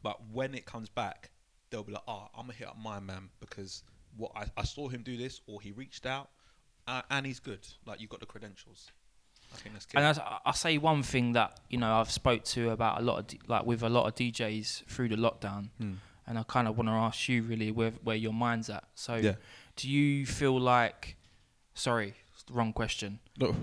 but 0.04 0.20
when 0.32 0.54
it 0.54 0.66
comes 0.66 0.90
back, 0.90 1.32
they'll 1.70 1.84
be 1.84 1.94
like, 1.94 2.04
"Oh, 2.08 2.28
I'm 2.36 2.44
gonna 2.44 2.54
hit 2.54 2.68
up 2.68 2.78
my 2.78 3.00
man 3.00 3.30
because 3.40 3.84
what 4.18 4.32
I, 4.36 4.46
I 4.58 4.64
saw 4.64 4.88
him 4.88 5.02
do 5.04 5.18
this, 5.18 5.42
or 5.48 5.60
he 5.62 5.72
reached 5.72 6.06
out, 6.06 6.30
uh, 6.88 7.02
and 7.10 7.26
he's 7.26 7.40
good. 7.40 7.68
Like 7.86 8.00
you 8.00 8.08
got 8.08 8.20
the 8.20 8.26
credentials. 8.26 8.92
I 9.54 9.58
think 9.58 9.74
that's 9.76 9.86
good. 9.86 9.98
And 10.02 10.20
I, 10.20 10.38
I 10.46 10.52
say 10.54 10.78
one 10.78 11.02
thing 11.04 11.34
that 11.34 11.60
you 11.70 11.78
know 11.78 11.94
I've 11.96 12.12
spoke 12.12 12.44
to 12.46 12.70
about 12.72 13.02
a 13.02 13.04
lot 13.04 13.20
of 13.20 13.28
D- 13.28 13.40
like 13.48 13.66
with 13.66 13.84
a 13.84 13.90
lot 13.90 14.06
of 14.08 14.16
DJs 14.16 14.86
through 14.86 15.10
the 15.10 15.16
lockdown, 15.16 15.70
Hmm. 15.80 15.94
and 16.28 16.38
I 16.40 16.44
kind 16.44 16.68
of 16.68 16.78
want 16.78 16.88
to 16.90 16.94
ask 16.94 17.28
you 17.30 17.42
really 17.44 17.72
where 17.72 17.92
where 18.04 18.16
your 18.16 18.34
mind's 18.34 18.70
at. 18.70 18.84
So, 18.96 19.16
Yeah. 19.16 19.36
do 19.76 19.90
you 19.90 20.26
feel 20.26 20.60
like? 20.60 21.18
Sorry, 21.74 22.14
wrong 22.52 22.74
question. 22.74 23.20
No, 23.40 23.54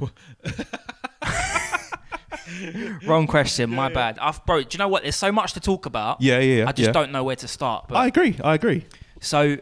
Wrong 3.07 3.27
question. 3.27 3.71
my 3.71 3.89
bad. 3.89 4.19
I've 4.19 4.45
bro. 4.45 4.62
Do 4.62 4.69
you 4.73 4.79
know 4.79 4.89
what? 4.89 5.03
There's 5.03 5.17
so 5.17 5.33
much 5.33 5.53
to 5.55 5.61
talk 5.61 5.87
about. 5.87 6.21
yeah, 6.21 6.39
yeah, 6.41 6.57
yeah. 6.59 6.69
I 6.69 6.73
just 6.73 6.89
yeah. 6.89 6.93
don't 6.93 7.12
know 7.12 7.25
where 7.25 7.37
to 7.37 7.49
start. 7.49 7.89
But 7.89 7.97
I 7.97 8.07
agree. 8.09 8.37
I 8.43 8.55
agree. 8.55 8.85
So, 9.21 9.57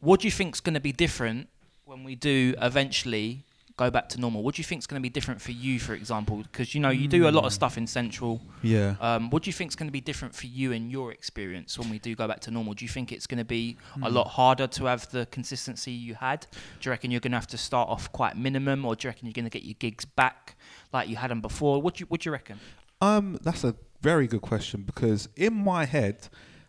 what 0.00 0.20
do 0.20 0.26
you 0.26 0.30
think's 0.30 0.60
going 0.60 0.74
to 0.74 0.80
be 0.80 0.92
different 0.92 1.48
when 1.84 2.04
we 2.04 2.14
do 2.14 2.54
eventually 2.60 3.42
go 3.76 3.90
back 3.90 4.08
to 4.10 4.20
normal? 4.20 4.42
What 4.42 4.54
do 4.54 4.60
you 4.60 4.64
think 4.64 4.80
is 4.80 4.86
going 4.86 5.00
to 5.00 5.02
be 5.02 5.10
different 5.10 5.40
for 5.40 5.52
you, 5.52 5.78
for 5.78 5.94
example? 5.94 6.38
Because 6.38 6.74
you 6.74 6.80
know 6.80 6.90
you 6.90 7.08
do 7.08 7.28
a 7.28 7.30
lot 7.30 7.44
of 7.44 7.52
stuff 7.52 7.76
in 7.76 7.86
Central. 7.86 8.40
Yeah. 8.62 8.96
Um, 9.00 9.30
what 9.30 9.42
do 9.42 9.48
you 9.48 9.52
think 9.52 9.70
is 9.70 9.76
going 9.76 9.88
to 9.88 9.92
be 9.92 10.00
different 10.00 10.34
for 10.34 10.46
you 10.46 10.72
in 10.72 10.90
your 10.90 11.12
experience 11.12 11.78
when 11.78 11.90
we 11.90 11.98
do 11.98 12.14
go 12.14 12.26
back 12.26 12.40
to 12.40 12.50
normal? 12.50 12.74
Do 12.74 12.84
you 12.84 12.88
think 12.88 13.12
it's 13.12 13.26
going 13.26 13.38
to 13.38 13.44
be 13.44 13.76
a 14.02 14.10
lot 14.10 14.28
harder 14.28 14.66
to 14.66 14.84
have 14.86 15.10
the 15.10 15.26
consistency 15.26 15.92
you 15.92 16.14
had? 16.14 16.46
Do 16.80 16.88
you 16.88 16.90
reckon 16.90 17.10
you're 17.10 17.20
going 17.20 17.32
to 17.32 17.38
have 17.38 17.46
to 17.48 17.58
start 17.58 17.88
off 17.88 18.10
quite 18.12 18.36
minimum, 18.36 18.84
or 18.84 18.96
do 18.96 19.06
you 19.06 19.10
reckon 19.10 19.26
you're 19.26 19.34
going 19.34 19.44
to 19.44 19.50
get 19.50 19.64
your 19.64 19.76
gigs 19.78 20.04
back 20.04 20.56
like 20.92 21.08
you 21.08 21.16
had 21.16 21.30
them 21.30 21.40
before? 21.40 21.82
What 21.82 21.94
do 21.94 22.02
you 22.02 22.06
What 22.06 22.22
do 22.22 22.28
you 22.28 22.32
reckon? 22.32 22.58
Um, 23.00 23.38
that's 23.42 23.62
a 23.62 23.74
very 24.00 24.26
good 24.26 24.40
question 24.40 24.82
because 24.82 25.28
in 25.36 25.54
my 25.54 25.84
head, 25.84 26.28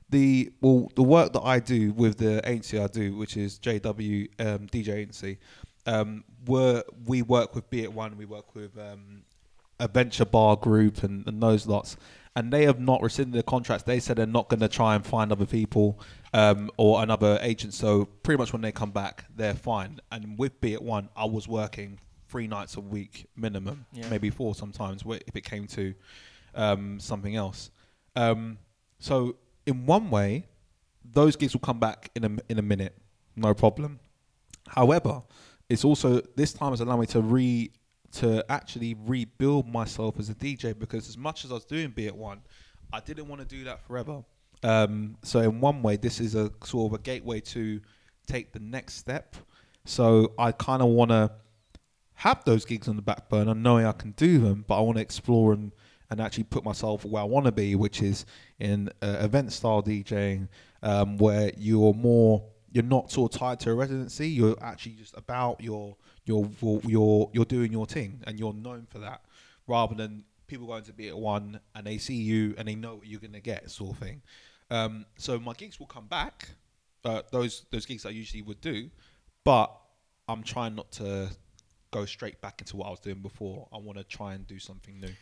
the 0.10 0.52
well, 0.62 0.92
the 0.96 1.04
work 1.04 1.34
that 1.34 1.42
I 1.42 1.60
do 1.60 1.92
with 1.92 2.18
the 2.18 2.48
agency 2.50 2.80
I 2.80 2.88
do, 2.88 3.16
which 3.16 3.36
is 3.38 3.60
JW 3.60 4.28
um, 4.40 4.68
DJ 4.68 4.90
agency, 4.96 5.38
um, 5.88 6.24
we 6.46 6.82
we 7.06 7.22
work 7.24 7.56
with 7.56 7.70
Be 7.70 7.84
At 7.84 7.94
One, 7.94 8.18
we 8.18 8.26
work 8.26 8.54
with 8.54 8.78
um, 8.78 9.24
Adventure 9.80 10.26
Bar 10.26 10.58
Group 10.58 11.04
and, 11.04 11.28
and 11.28 11.42
those 11.42 11.66
lots, 11.66 11.98
and 12.36 12.52
they 12.54 12.66
have 12.66 12.80
not 12.80 13.02
rescinded 13.02 13.34
their 13.34 13.44
contracts. 13.44 13.84
They 13.84 14.00
said 14.00 14.18
they're 14.18 14.28
not 14.28 14.50
going 14.50 14.60
to 14.60 14.68
try 14.68 14.96
and 14.96 15.06
find 15.06 15.32
other 15.32 15.46
people 15.46 16.00
um, 16.34 16.70
or 16.78 17.02
another 17.02 17.40
agent. 17.42 17.74
So 17.74 18.06
pretty 18.06 18.38
much 18.38 18.54
when 18.54 18.62
they 18.62 18.72
come 18.72 18.92
back, 18.92 19.26
they're 19.36 19.56
fine. 19.56 20.00
And 20.12 20.38
with 20.38 20.60
Be 20.62 20.74
At 20.76 20.82
One, 20.84 21.10
I 21.16 21.26
was 21.26 21.48
working 21.48 22.00
three 22.30 22.48
nights 22.48 22.76
a 22.76 22.82
week 22.82 23.28
minimum, 23.36 23.86
Yeah. 23.94 24.10
maybe 24.10 24.30
four 24.30 24.54
sometimes 24.54 25.04
if 25.08 25.36
it 25.36 25.44
came 25.46 25.66
to 25.68 25.94
um, 26.56 27.00
something 27.00 27.36
else. 27.36 27.72
Um, 28.16 28.58
so 29.00 29.38
in 29.66 29.86
one 29.86 30.10
way, 30.10 30.46
those 31.10 31.36
gigs 31.36 31.54
will 31.54 31.62
come 31.62 31.80
back 31.80 32.12
in 32.16 32.24
a 32.26 32.30
in 32.50 32.60
a 32.60 32.62
minute, 32.62 32.98
no 33.36 33.54
problem. 33.54 34.00
However, 34.68 35.22
it's 35.70 35.84
also 35.84 36.22
this 36.36 36.54
time 36.54 36.72
has 36.72 36.82
allowed 36.82 37.00
me 37.00 37.06
to 37.08 37.22
re 37.22 37.72
to 38.14 38.46
actually 38.50 38.96
rebuild 39.06 39.68
myself 39.68 40.18
as 40.20 40.30
a 40.30 40.36
DJ 40.36 40.78
because 40.78 41.10
as 41.10 41.18
much 41.18 41.44
as 41.44 41.52
I 41.52 41.56
was 41.56 41.66
doing 41.66 41.90
Be 41.90 42.08
At 42.08 42.16
One, 42.16 42.42
I 42.94 43.00
didn't 43.02 43.28
want 43.28 43.42
to 43.42 43.48
do 43.48 43.66
that 43.66 43.86
forever. 43.86 44.24
Um, 44.64 45.18
so 45.24 45.40
in 45.40 45.60
one 45.60 45.84
way, 45.84 45.98
this 45.98 46.20
is 46.20 46.34
a 46.36 46.52
sort 46.64 46.92
of 46.92 47.00
a 47.00 47.04
gateway 47.04 47.42
to 47.42 47.82
take 48.26 48.54
the 48.54 48.60
next 48.60 48.96
step. 48.96 49.36
So 49.86 50.34
I 50.40 50.52
kind 50.52 50.82
of 50.82 50.90
want 50.90 51.12
to 51.12 51.32
have 52.16 52.44
those 52.46 52.66
gigs 52.66 52.88
on 52.88 52.96
the 52.96 53.02
back 53.02 53.30
burner, 53.30 53.54
knowing 53.54 53.86
I 53.86 53.92
can 53.92 54.12
do 54.12 54.40
them, 54.40 54.66
but 54.68 54.78
I 54.78 54.82
want 54.82 54.98
to 54.98 55.02
explore 55.02 55.54
and 55.54 55.72
and 56.10 56.22
actually 56.22 56.46
put 56.46 56.64
myself 56.64 57.04
where 57.04 57.22
I 57.22 57.26
want 57.26 57.48
to 57.48 57.52
be, 57.52 57.76
which 57.76 58.02
is 58.02 58.26
in 58.60 58.90
uh, 59.02 59.18
event 59.20 59.52
style 59.52 59.84
DJing, 59.84 60.48
um, 60.82 61.18
where 61.18 61.52
you're 61.58 61.94
more 61.94 62.46
you're 62.78 62.86
not 62.86 63.12
sort 63.12 63.34
of 63.34 63.40
tied 63.40 63.60
to 63.62 63.72
a 63.72 63.74
residency. 63.74 64.30
You're 64.30 64.56
actually 64.62 64.92
just 64.94 65.18
about 65.18 65.62
your 65.62 65.98
your 66.26 66.48
your 66.86 67.32
you're 67.34 67.44
doing 67.46 67.72
your 67.72 67.88
thing, 67.88 68.22
and 68.28 68.38
you're 68.40 68.54
known 68.54 68.86
for 68.88 69.00
that, 69.00 69.22
rather 69.66 69.96
than 69.96 70.24
people 70.46 70.68
going 70.68 70.84
to 70.84 70.94
be 70.94 71.08
at 71.08 71.18
one 71.18 71.60
and 71.76 71.88
they 71.88 71.98
see 71.98 72.14
you 72.14 72.54
and 72.58 72.68
they 72.68 72.76
know 72.76 72.96
what 72.96 73.08
you're 73.08 73.20
gonna 73.20 73.40
get, 73.40 73.70
sort 73.72 73.94
of 73.94 73.98
thing. 73.98 74.22
Um, 74.70 75.08
so 75.18 75.40
my 75.40 75.54
gigs 75.54 75.80
will 75.80 75.88
come 75.88 76.06
back, 76.06 76.50
uh, 77.04 77.24
those 77.32 77.66
those 77.72 77.88
gigs 77.88 78.06
I 78.06 78.12
usually 78.12 78.44
would 78.44 78.62
do, 78.62 78.92
but 79.44 79.72
I'm 80.28 80.44
trying 80.44 80.76
not 80.76 80.92
to 80.94 81.32
go 81.90 82.06
straight 82.06 82.40
back 82.42 82.62
into 82.62 82.78
what 82.78 82.86
I 82.88 82.92
was 82.92 83.00
doing 83.00 83.22
before. 83.24 83.68
I 83.74 83.78
want 83.78 83.98
to 83.98 84.04
try 84.04 84.36
and 84.36 84.46
do 84.46 84.60
something 84.60 85.00
new. 85.00 85.14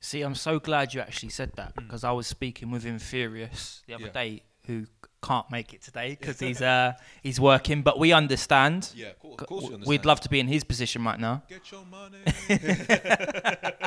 See, 0.00 0.22
I'm 0.22 0.34
so 0.34 0.58
glad 0.58 0.94
you 0.94 1.00
actually 1.02 1.28
said 1.28 1.52
that 1.56 1.74
because 1.74 2.04
I 2.04 2.12
was 2.12 2.26
speaking 2.26 2.70
with 2.70 2.86
Infurious 2.86 3.82
the 3.86 3.94
other 3.94 4.04
Yeah. 4.06 4.12
day, 4.12 4.42
who 4.66 4.86
can't 5.22 5.48
make 5.52 5.72
it 5.72 5.80
today 5.82 6.16
because 6.18 6.40
he's 6.40 6.60
uh 6.60 6.92
he's 7.22 7.38
working. 7.40 7.82
But 7.82 7.98
we 7.98 8.12
understand. 8.12 8.90
Yeah, 8.94 9.08
of 9.10 9.18
course, 9.20 9.40
of 9.40 9.46
course 9.46 9.64
understand. 9.66 9.86
We'd 9.86 10.04
love 10.04 10.20
to 10.22 10.28
be 10.28 10.40
in 10.40 10.48
his 10.48 10.64
position 10.64 11.04
right 11.04 11.18
now. 11.20 11.42
get 11.48 11.70
your 11.70 11.84
money. 11.86 12.18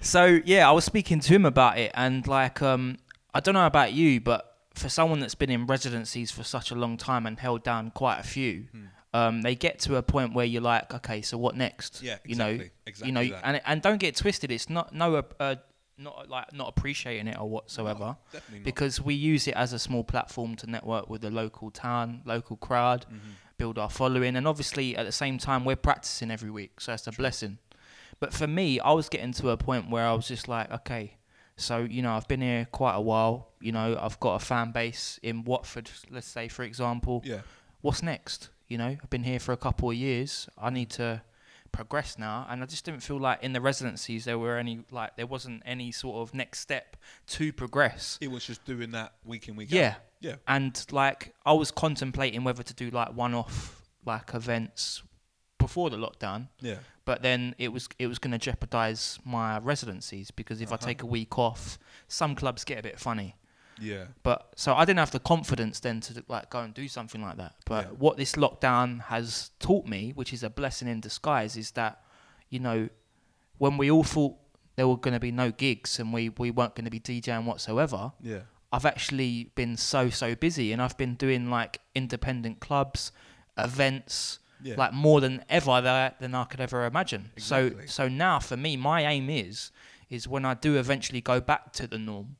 So 0.00 0.40
yeah, 0.44 0.68
I 0.68 0.72
was 0.72 0.84
speaking 0.84 1.20
to 1.20 1.34
him 1.34 1.44
about 1.44 1.78
it, 1.78 1.90
and 1.94 2.26
like, 2.26 2.60
um, 2.62 2.98
I 3.32 3.40
don't 3.40 3.54
know 3.54 3.66
about 3.66 3.92
you, 3.92 4.20
but 4.20 4.56
for 4.74 4.88
someone 4.88 5.20
that's 5.20 5.34
been 5.34 5.50
in 5.50 5.66
residencies 5.66 6.30
for 6.30 6.42
such 6.42 6.70
a 6.70 6.74
long 6.74 6.96
time 6.96 7.26
and 7.26 7.38
held 7.38 7.62
down 7.62 7.90
quite 7.90 8.18
a 8.18 8.22
few, 8.22 8.66
Hmm. 8.72 8.84
um, 9.12 9.42
they 9.42 9.54
get 9.54 9.78
to 9.80 9.96
a 9.96 10.02
point 10.02 10.34
where 10.34 10.44
you're 10.46 10.62
like, 10.62 10.92
okay, 10.94 11.22
so 11.22 11.38
what 11.38 11.56
next? 11.56 12.02
Yeah, 12.02 12.16
you 12.24 12.34
know, 12.36 12.48
exactly, 12.48 12.70
exactly 12.86 13.06
you 13.08 13.12
know, 13.12 13.34
that. 13.34 13.46
and 13.46 13.60
and 13.66 13.82
don't 13.82 13.98
get 13.98 14.16
twisted. 14.16 14.50
It's 14.50 14.68
not 14.68 14.94
no, 14.94 15.16
uh, 15.16 15.22
uh, 15.40 15.54
not 15.98 16.28
like 16.28 16.52
not 16.52 16.68
appreciating 16.68 17.28
it 17.28 17.38
or 17.38 17.48
whatsoever. 17.48 18.16
Definitely 18.32 18.58
not. 18.60 18.64
because 18.64 19.00
we 19.00 19.14
use 19.14 19.46
it 19.48 19.54
as 19.54 19.72
a 19.72 19.78
small 19.78 20.04
platform 20.04 20.56
to 20.56 20.66
network 20.70 21.08
with 21.08 21.20
the 21.22 21.30
local 21.30 21.70
town, 21.70 22.22
local 22.24 22.56
crowd, 22.56 23.06
Mm-hmm. 23.08 23.30
build 23.58 23.78
our 23.78 23.90
following, 23.90 24.34
and 24.36 24.48
obviously 24.48 24.96
at 24.96 25.06
the 25.06 25.12
same 25.12 25.38
time 25.38 25.64
we're 25.64 25.76
practicing 25.76 26.30
every 26.30 26.50
week, 26.50 26.80
so 26.80 26.92
that's 26.92 27.06
a 27.06 27.12
blessing. 27.12 27.58
But 28.20 28.32
for 28.32 28.46
me, 28.46 28.80
I 28.80 28.92
was 28.92 29.08
getting 29.08 29.32
to 29.34 29.50
a 29.50 29.56
point 29.56 29.90
where 29.90 30.06
I 30.06 30.12
was 30.12 30.26
just 30.28 30.48
like, 30.48 30.70
okay, 30.72 31.16
so 31.56 31.78
you 31.78 32.02
know 32.02 32.12
I've 32.14 32.26
been 32.28 32.40
here 32.40 32.66
quite 32.72 32.94
a 32.96 33.00
while. 33.00 33.50
You 33.60 33.72
know 33.72 33.96
I've 34.00 34.18
got 34.18 34.42
a 34.42 34.44
fan 34.44 34.72
base 34.72 35.20
in 35.22 35.44
Watford, 35.44 35.90
let's 36.10 36.26
say 36.26 36.48
for 36.48 36.62
example. 36.64 37.22
yeah, 37.24 37.40
What's 37.82 38.02
next? 38.02 38.48
You 38.66 38.78
know 38.78 38.96
I've 39.00 39.10
been 39.10 39.24
here 39.24 39.38
for 39.38 39.52
a 39.52 39.56
couple 39.56 39.90
of 39.90 39.96
years. 39.96 40.48
I 40.58 40.70
need 40.70 40.90
to 40.90 41.22
progress 41.74 42.18
now, 42.18 42.46
and 42.48 42.62
I 42.62 42.66
just 42.66 42.84
didn't 42.84 43.00
feel 43.02 43.18
like 43.18 43.42
in 43.42 43.52
the 43.52 43.60
residencies 43.60 44.24
there 44.24 44.38
were 44.38 44.56
any 44.58 44.84
like 44.90 45.16
there 45.16 45.26
wasn't 45.26 45.62
any 45.66 45.92
sort 45.92 46.16
of 46.22 46.34
next 46.34 46.60
step 46.60 46.96
to 47.36 47.52
progress. 47.52 48.18
it 48.20 48.30
was 48.30 48.44
just 48.46 48.64
doing 48.64 48.90
that 48.92 49.14
week 49.24 49.48
in 49.48 49.56
week 49.56 49.68
Yeah. 49.70 49.80
out. 49.88 49.94
Yeah, 50.20 50.30
yeah. 50.30 50.36
And 50.46 50.84
like 50.92 51.34
I 51.44 51.52
was 51.52 51.70
contemplating 51.70 52.44
whether 52.44 52.62
to 52.62 52.74
do 52.74 52.90
like 52.90 53.10
one 53.14 53.34
off 53.34 53.82
like 54.06 54.32
events 54.34 55.02
before 55.58 55.88
the 55.90 55.96
lockdown, 55.96 56.48
yeah, 56.60 56.78
but 57.04 57.22
then 57.22 57.54
it 57.58 57.72
was 57.72 57.88
it 57.98 58.06
was 58.06 58.18
going 58.18 58.32
to 58.32 58.38
jeopardize 58.38 59.18
my 59.24 59.58
residencies 59.58 60.30
because 60.30 60.60
if 60.60 60.70
I 60.70 60.74
Uh-huh. 60.76 60.86
take 60.86 61.02
a 61.02 61.06
week 61.06 61.38
off, 61.38 61.78
some 62.08 62.34
clubs 62.34 62.64
get 62.64 62.78
a 62.78 62.82
bit 62.82 62.98
funny. 63.00 63.36
Yeah, 63.80 64.04
But 64.22 64.52
so 64.56 64.74
I 64.74 64.84
didn't 64.84 65.00
have 65.00 65.10
the 65.10 65.18
confidence 65.20 65.80
then 65.80 66.00
to 66.02 66.24
like 66.28 66.50
go 66.50 66.60
and 66.60 66.72
do 66.74 66.86
something 66.88 67.20
like 67.22 67.36
that. 67.38 67.54
But 67.66 67.86
Yeah. 67.86 67.90
what 67.98 68.16
this 68.16 68.32
lockdown 68.34 69.02
has 69.04 69.50
taught 69.58 69.86
me, 69.86 70.12
which 70.14 70.32
is 70.32 70.42
a 70.42 70.50
blessing 70.50 70.88
in 70.88 71.00
disguise, 71.00 71.56
is 71.56 71.72
that 71.72 72.02
you 72.50 72.60
know 72.60 72.88
when 73.58 73.76
we 73.76 73.90
all 73.90 74.04
thought 74.04 74.34
there 74.76 74.88
were 74.88 74.96
going 74.96 75.14
to 75.14 75.20
be 75.20 75.30
no 75.32 75.50
gigs 75.50 75.98
and 76.00 76.12
we 76.12 76.28
we 76.30 76.50
weren't 76.50 76.74
going 76.74 76.84
to 76.84 76.90
be 76.90 77.00
DJing 77.00 77.44
whatsoever, 77.44 78.12
yeah, 78.20 78.40
I've 78.72 78.86
actually 78.86 79.50
been 79.54 79.76
so 79.76 80.10
so 80.10 80.34
busy 80.34 80.72
and 80.72 80.80
I've 80.82 80.96
been 80.96 81.14
doing 81.14 81.50
like 81.50 81.80
independent 81.94 82.60
clubs, 82.60 83.12
events, 83.58 84.38
yeah. 84.62 84.74
like 84.76 84.92
more 84.92 85.20
than 85.20 85.44
ever 85.48 85.80
that 85.80 86.20
than 86.20 86.34
I 86.34 86.44
could 86.44 86.60
ever 86.60 86.84
imagine. 86.86 87.30
Exactly. 87.36 87.86
So 87.86 88.04
so 88.04 88.08
now 88.08 88.38
for 88.38 88.56
me, 88.56 88.76
my 88.76 89.04
aim 89.06 89.30
is 89.30 89.70
is 90.10 90.28
when 90.28 90.44
I 90.44 90.54
do 90.54 90.76
eventually 90.76 91.20
go 91.20 91.40
back 91.40 91.72
to 91.72 91.86
the 91.86 91.98
norm, 91.98 92.36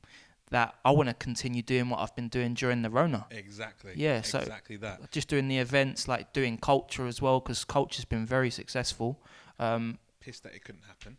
that 0.54 0.76
I 0.84 0.92
want 0.92 1.08
to 1.08 1.14
continue 1.14 1.62
doing 1.62 1.90
what 1.90 1.98
I've 1.98 2.14
been 2.14 2.28
doing 2.28 2.54
during 2.54 2.82
the 2.82 2.88
Rona. 2.88 3.26
exactly. 3.32 3.94
Yeah, 3.96 4.22
so- 4.22 4.38
exactly 4.38 4.76
that. 4.76 5.10
Just 5.10 5.26
doing 5.26 5.48
the 5.48 5.58
events, 5.58 6.06
like 6.06 6.32
doing 6.32 6.58
culture 6.58 7.08
as 7.08 7.20
well, 7.20 7.40
because 7.40 7.64
culture's 7.64 8.04
been 8.04 8.24
very 8.24 8.50
successful. 8.50 9.20
Um, 9.58 9.98
Pissed 10.20 10.44
that 10.44 10.54
it 10.54 10.64
couldn't 10.64 10.84
happen. 10.86 11.16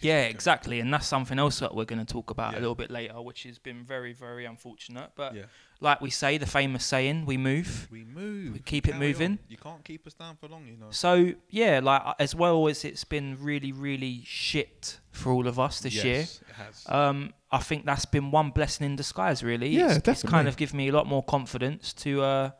Yeah, 0.00 0.22
exactly, 0.22 0.80
and 0.80 0.92
that's 0.92 1.06
something 1.06 1.38
else 1.38 1.58
that 1.60 1.74
we're 1.74 1.84
going 1.84 2.04
to 2.04 2.12
talk 2.12 2.30
about 2.30 2.52
Yeah. 2.52 2.58
a 2.58 2.60
little 2.60 2.74
bit 2.74 2.90
later, 2.90 3.20
which 3.20 3.42
has 3.44 3.58
been 3.58 3.84
very, 3.84 4.12
very 4.12 4.44
unfortunate. 4.44 5.10
But 5.14 5.34
Yeah, 5.34 5.42
like 5.80 6.00
we 6.00 6.10
say, 6.10 6.38
the 6.38 6.46
famous 6.46 6.84
saying, 6.84 7.26
"We 7.26 7.36
move." 7.36 7.88
we 7.90 8.04
move. 8.04 8.52
We 8.52 8.58
keep 8.60 8.86
it 8.88 8.92
Carry 8.92 9.06
moving. 9.08 9.30
on. 9.32 9.38
You 9.48 9.56
can't 9.56 9.84
keep 9.84 10.06
us 10.06 10.14
down 10.14 10.36
for 10.36 10.48
long, 10.48 10.66
you 10.66 10.76
know. 10.76 10.90
So 10.90 11.32
yeah, 11.50 11.80
like 11.82 12.02
uh, 12.04 12.14
as 12.18 12.34
well 12.34 12.68
as 12.68 12.84
it's 12.84 13.04
been 13.04 13.36
really, 13.40 13.72
really 13.72 14.22
shit 14.24 14.98
for 15.10 15.32
all 15.32 15.46
of 15.48 15.58
us 15.58 15.80
this 15.80 15.94
year. 16.04 16.14
yes, 16.20 16.40
it 16.48 16.54
has. 16.54 16.84
Um, 16.88 17.34
I 17.50 17.58
think 17.58 17.84
that's 17.86 18.04
been 18.04 18.30
one 18.30 18.50
blessing 18.50 18.86
in 18.86 18.96
disguise. 18.96 19.42
Really, 19.42 19.68
Yeah, 19.70 19.96
it's, 19.96 20.08
it's 20.08 20.22
kind 20.22 20.48
of 20.48 20.56
given 20.56 20.76
me 20.76 20.88
a 20.88 20.92
lot 20.92 21.06
more 21.06 21.22
confidence 21.22 21.92
to 21.94 22.22
uh, 22.22 22.50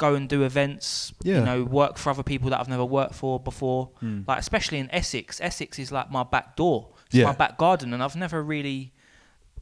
go 0.00 0.16
and 0.16 0.28
do 0.28 0.42
events. 0.42 1.12
Yeah. 1.22 1.38
You 1.38 1.44
know, 1.44 1.64
work 1.64 1.96
for 1.98 2.10
other 2.10 2.24
people 2.24 2.50
that 2.50 2.58
I've 2.58 2.68
never 2.68 2.84
worked 2.84 3.14
for 3.14 3.38
before. 3.38 3.90
Hmm. 4.00 4.22
Like 4.26 4.40
especially 4.40 4.78
in 4.78 4.88
Essex. 4.92 5.40
Essex 5.40 5.78
is 5.78 5.92
like 5.92 6.10
my 6.10 6.24
back 6.24 6.56
door. 6.56 6.88
It's 7.06 7.14
Yeah. 7.14 7.26
my 7.26 7.32
back 7.32 7.56
garden, 7.58 7.94
and 7.94 8.02
I've 8.02 8.16
never 8.16 8.42
really 8.42 8.92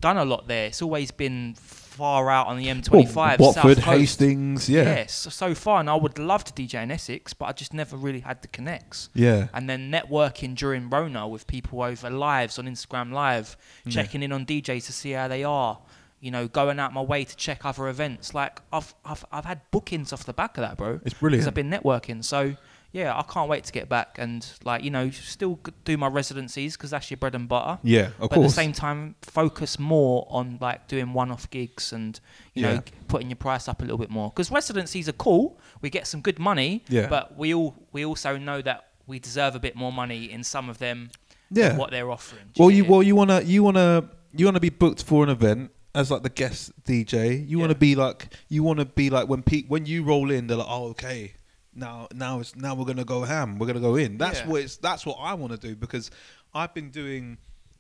done 0.01 0.17
a 0.17 0.25
lot 0.25 0.47
there. 0.49 0.67
It's 0.67 0.81
always 0.81 1.11
been 1.11 1.55
far 1.59 2.31
out 2.31 2.47
on 2.47 2.57
the 2.57 2.69
M25. 2.69 3.41
Well, 3.41 3.53
South 3.53 3.65
Watford, 3.65 3.83
Coast. 3.83 3.99
Hastings, 3.99 4.69
yeah, 4.71 4.83
Yes, 4.85 5.13
so, 5.13 5.31
so 5.31 5.55
far, 5.57 5.81
and 5.81 5.91
I 5.91 5.97
would 5.97 6.17
love 6.21 6.45
to 6.45 6.53
DJ 6.53 6.81
in 6.85 6.93
Essex, 6.93 7.33
but 7.35 7.47
I 7.47 7.53
just 7.53 7.75
never 7.75 7.97
really 7.97 8.21
had 8.21 8.41
the 8.43 8.47
connects. 8.49 9.09
yeah, 9.15 9.49
And 9.53 9.69
then 9.69 9.91
networking 9.91 10.55
during 10.55 10.89
Rona 10.89 11.27
with 11.27 11.49
people 11.49 11.83
over 11.83 12.09
lives 12.11 12.57
on 12.61 12.67
Instagram 12.67 13.11
Live, 13.13 13.57
Yeah. 13.85 13.91
checking 13.93 14.23
in 14.23 14.31
on 14.31 14.47
DJs 14.47 14.87
to 14.87 14.93
see 14.93 15.11
how 15.11 15.27
they 15.27 15.43
are. 15.43 15.81
You 16.21 16.31
know, 16.33 16.49
going 16.49 16.81
out 16.81 16.93
my 16.93 17.01
way 17.03 17.25
to 17.25 17.37
check 17.37 17.65
other 17.65 17.89
events. 17.89 18.35
Like 18.35 18.61
I've 18.73 18.95
I've 19.05 19.25
I've 19.31 19.45
had 19.45 19.61
bookings 19.71 20.13
off 20.13 20.25
the 20.25 20.33
back 20.33 20.57
of 20.59 20.63
that, 20.63 20.77
bro. 20.77 20.95
It's 20.95 21.03
Because 21.05 21.19
brilliant. 21.21 21.47
I've 21.47 21.55
been 21.55 21.71
networking. 21.71 22.25
So 22.25 22.57
yeah, 22.91 23.17
I 23.17 23.23
can't 23.23 23.49
wait 23.51 23.65
to 23.65 23.73
get 23.73 23.89
back 23.89 24.17
and 24.19 24.45
like 24.65 24.83
you 24.83 24.91
know 24.91 25.11
still 25.11 25.61
do 25.85 25.97
my 25.97 26.09
residencies 26.09 26.77
because 26.77 26.91
that's 26.91 27.11
your 27.11 27.19
bread 27.19 27.35
and 27.35 27.47
butter. 27.49 27.79
Yeah, 27.83 28.07
of 28.19 28.31
but 28.31 28.31
course. 28.31 28.39
at 28.39 28.43
the 28.49 28.55
same 28.55 28.73
time, 28.73 29.15
focus 29.23 29.79
more 29.79 30.27
on 30.31 30.59
like 30.61 30.89
doing 30.89 31.13
one-off 31.13 31.49
gigs 31.51 31.93
and 31.93 32.19
you 32.55 32.63
know 32.63 32.73
Yeah. 32.73 32.81
g- 32.81 32.93
putting 33.07 33.29
your 33.29 33.37
price 33.37 33.69
up 33.69 33.81
a 33.81 33.85
little 33.85 33.99
bit 33.99 34.11
more 34.11 34.31
because 34.31 34.51
residencies 34.51 35.09
are 35.09 35.13
cool. 35.13 35.61
We 35.83 35.91
get 35.91 36.07
some 36.07 36.21
good 36.23 36.39
money, 36.39 36.83
Yeah. 36.89 37.07
but 37.09 37.37
we 37.39 37.55
all 37.55 37.75
we 37.93 38.05
also 38.05 38.37
know 38.39 38.61
that 38.63 38.87
we 39.07 39.19
deserve 39.21 39.55
a 39.55 39.61
bit 39.61 39.77
more 39.77 39.93
money 39.93 40.31
in 40.33 40.43
some 40.43 40.69
of 40.69 40.79
them. 40.79 41.11
yeah. 41.51 41.69
than 41.69 41.77
what 41.79 41.91
they're 41.91 42.11
offering. 42.11 42.45
Well, 42.59 42.71
you 42.71 42.85
it? 42.85 42.91
well 42.91 43.03
you 43.03 43.15
wanna 43.15 43.41
you 43.43 43.63
wanna 43.63 44.11
you 44.35 44.45
wanna 44.47 44.61
be 44.61 44.71
booked 44.71 45.03
for 45.05 45.23
an 45.25 45.31
event 45.31 45.71
as 45.95 46.11
like 46.11 46.23
the 46.23 46.29
guest 46.29 46.73
DJ. 46.85 47.49
You 47.49 47.59
wanna 47.59 47.75
be 47.75 47.95
like 47.95 48.35
you 48.49 48.63
wanna 48.63 48.85
be 48.85 49.11
like 49.11 49.29
when 49.29 49.43
pe- 49.43 49.65
when 49.65 49.87
you 49.87 50.05
roll 50.05 50.31
in, 50.31 50.47
they're 50.47 50.57
like, 50.57 50.67
oh 50.69 50.89
okay, 50.89 51.35
now 51.75 52.09
now 52.13 52.41
it's 52.41 52.55
now 52.57 52.75
we're 52.75 52.85
gonna 52.85 53.05
go 53.05 53.23
ham. 53.23 53.59
We're 53.59 53.67
gonna 53.67 53.81
go 53.81 53.97
in. 53.97 54.19
That's 54.19 54.41
what 54.41 54.63
it's 54.63 54.77
that's 54.77 55.07
what 55.07 55.19
I 55.21 55.35
want 55.35 55.53
to 55.53 55.59
do 55.59 55.75
because 55.77 56.11
I've 56.55 56.75
been 56.75 56.91
doing 56.91 57.39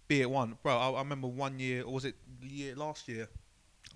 Be 0.08 0.22
At 0.22 0.30
One, 0.30 0.56
bro. 0.62 0.76
I, 0.76 0.90
I 0.90 0.98
remember 0.98 1.28
one 1.28 1.58
year 1.58 1.82
or 1.82 1.92
was 1.92 2.04
it 2.04 2.14
year 2.42 2.74
last 2.74 3.08
year? 3.08 3.28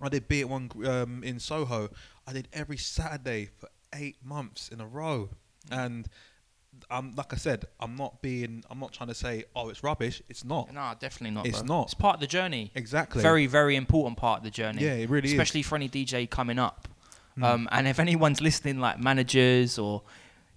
I 0.01 0.09
did 0.09 0.27
Be 0.27 0.41
At 0.41 0.49
One 0.49 0.69
um, 0.85 1.23
in 1.23 1.39
Soho. 1.39 1.89
I 2.27 2.33
did 2.33 2.47
every 2.53 2.77
Saturday 2.77 3.49
for 3.57 3.69
eight 3.93 4.17
months 4.23 4.69
in 4.69 4.79
a 4.81 4.87
row, 4.87 5.29
and. 5.71 6.07
I'm 6.89 7.13
like 7.15 7.33
I 7.33 7.37
said, 7.37 7.65
I'm 7.79 7.95
not 7.95 8.21
being, 8.21 8.63
I'm 8.69 8.79
not 8.79 8.91
trying 8.93 9.09
to 9.09 9.15
say, 9.15 9.45
oh, 9.55 9.69
it's 9.69 9.83
rubbish. 9.83 10.21
It's 10.29 10.43
not. 10.43 10.73
No, 10.73 10.93
definitely 10.99 11.35
not. 11.35 11.45
It's 11.47 11.59
bro. 11.61 11.77
not. 11.79 11.83
It's 11.85 11.93
part 11.93 12.15
of 12.15 12.19
the 12.21 12.27
journey. 12.27 12.71
Exactly. 12.75 13.21
Very, 13.21 13.45
very 13.47 13.75
important 13.75 14.17
part 14.17 14.39
of 14.39 14.43
the 14.43 14.49
journey. 14.51 14.83
Yeah, 14.83 14.93
it 14.93 15.09
really 15.09 15.27
is. 15.27 15.33
especially 15.33 15.63
for 15.63 15.75
any 15.75 15.89
DJ 15.89 16.29
coming 16.29 16.59
up. 16.59 16.87
Mm. 17.37 17.43
Um, 17.43 17.69
and 17.71 17.87
if 17.87 17.99
anyone's 17.99 18.41
listening, 18.41 18.79
like 18.79 18.99
managers 18.99 19.79
or 19.79 20.03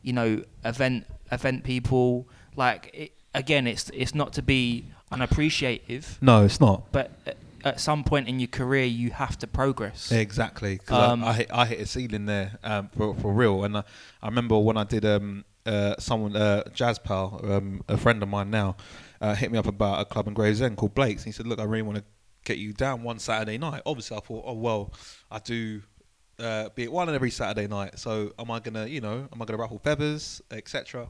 you 0.02 0.12
know 0.12 0.42
event 0.64 1.06
event 1.32 1.64
people, 1.64 2.28
like 2.54 2.90
it, 2.92 3.12
again, 3.34 3.66
it's 3.66 3.90
it's 3.94 4.14
not 4.14 4.32
to 4.34 4.42
be 4.42 4.84
unappreciative, 5.10 6.18
No, 6.20 6.44
it's 6.44 6.60
not. 6.60 6.90
but 6.92 7.10
at, 7.26 7.36
at 7.64 7.80
some 7.80 8.04
point 8.04 8.28
in 8.28 8.38
your 8.40 8.48
career, 8.48 8.84
you 8.84 9.10
have 9.10 9.38
to 9.38 9.46
progress. 9.46 10.10
Exactly. 10.12 10.78
'cause 10.78 11.10
Um, 11.10 11.24
I, 11.24 11.28
I, 11.28 11.32
hit, 11.34 11.50
I 11.52 11.66
hit 11.66 11.80
a 11.80 11.86
ceiling 11.86 12.26
there 12.26 12.58
um, 12.62 12.88
for, 12.96 13.14
for 13.14 13.32
real. 13.32 13.64
And 13.64 13.78
I, 13.78 13.82
I 14.22 14.26
remember 14.26 14.58
when 14.58 14.76
I 14.76 14.84
did 14.84 15.04
um, 15.04 15.44
uh, 15.66 15.96
someone, 15.98 16.36
uh, 16.36 16.62
Jazz 16.72 16.98
Pal, 16.98 17.40
um, 17.44 17.82
a 17.88 17.96
friend 17.96 18.22
of 18.22 18.28
mine 18.28 18.50
now, 18.50 18.76
uh, 19.20 19.34
hit 19.34 19.50
me 19.50 19.58
up 19.58 19.66
about 19.66 20.00
a 20.00 20.04
club 20.04 20.28
in 20.28 20.34
Gravesend 20.34 20.76
called 20.76 20.94
Blake's. 20.94 21.22
And 21.22 21.26
he 21.26 21.32
said, 21.32 21.46
Look, 21.46 21.58
I 21.58 21.64
really 21.64 21.82
want 21.82 21.98
to 21.98 22.04
get 22.44 22.58
you 22.58 22.72
down 22.72 23.02
one 23.02 23.18
Saturday 23.18 23.58
night. 23.58 23.82
Obviously, 23.84 24.16
I 24.16 24.20
thought, 24.20 24.44
Oh, 24.46 24.54
well, 24.54 24.92
I 25.30 25.38
do. 25.38 25.82
Uh, 26.38 26.68
Be 26.74 26.84
At 26.84 26.92
One 26.92 27.08
every 27.14 27.30
Saturday 27.30 27.66
night. 27.66 27.98
So 27.98 28.32
am 28.38 28.50
I 28.50 28.60
gonna, 28.60 28.86
you 28.86 29.00
know, 29.00 29.26
am 29.32 29.40
I 29.40 29.44
gonna 29.46 29.56
ruffle 29.56 29.78
feathers, 29.78 30.42
etc. 30.50 31.08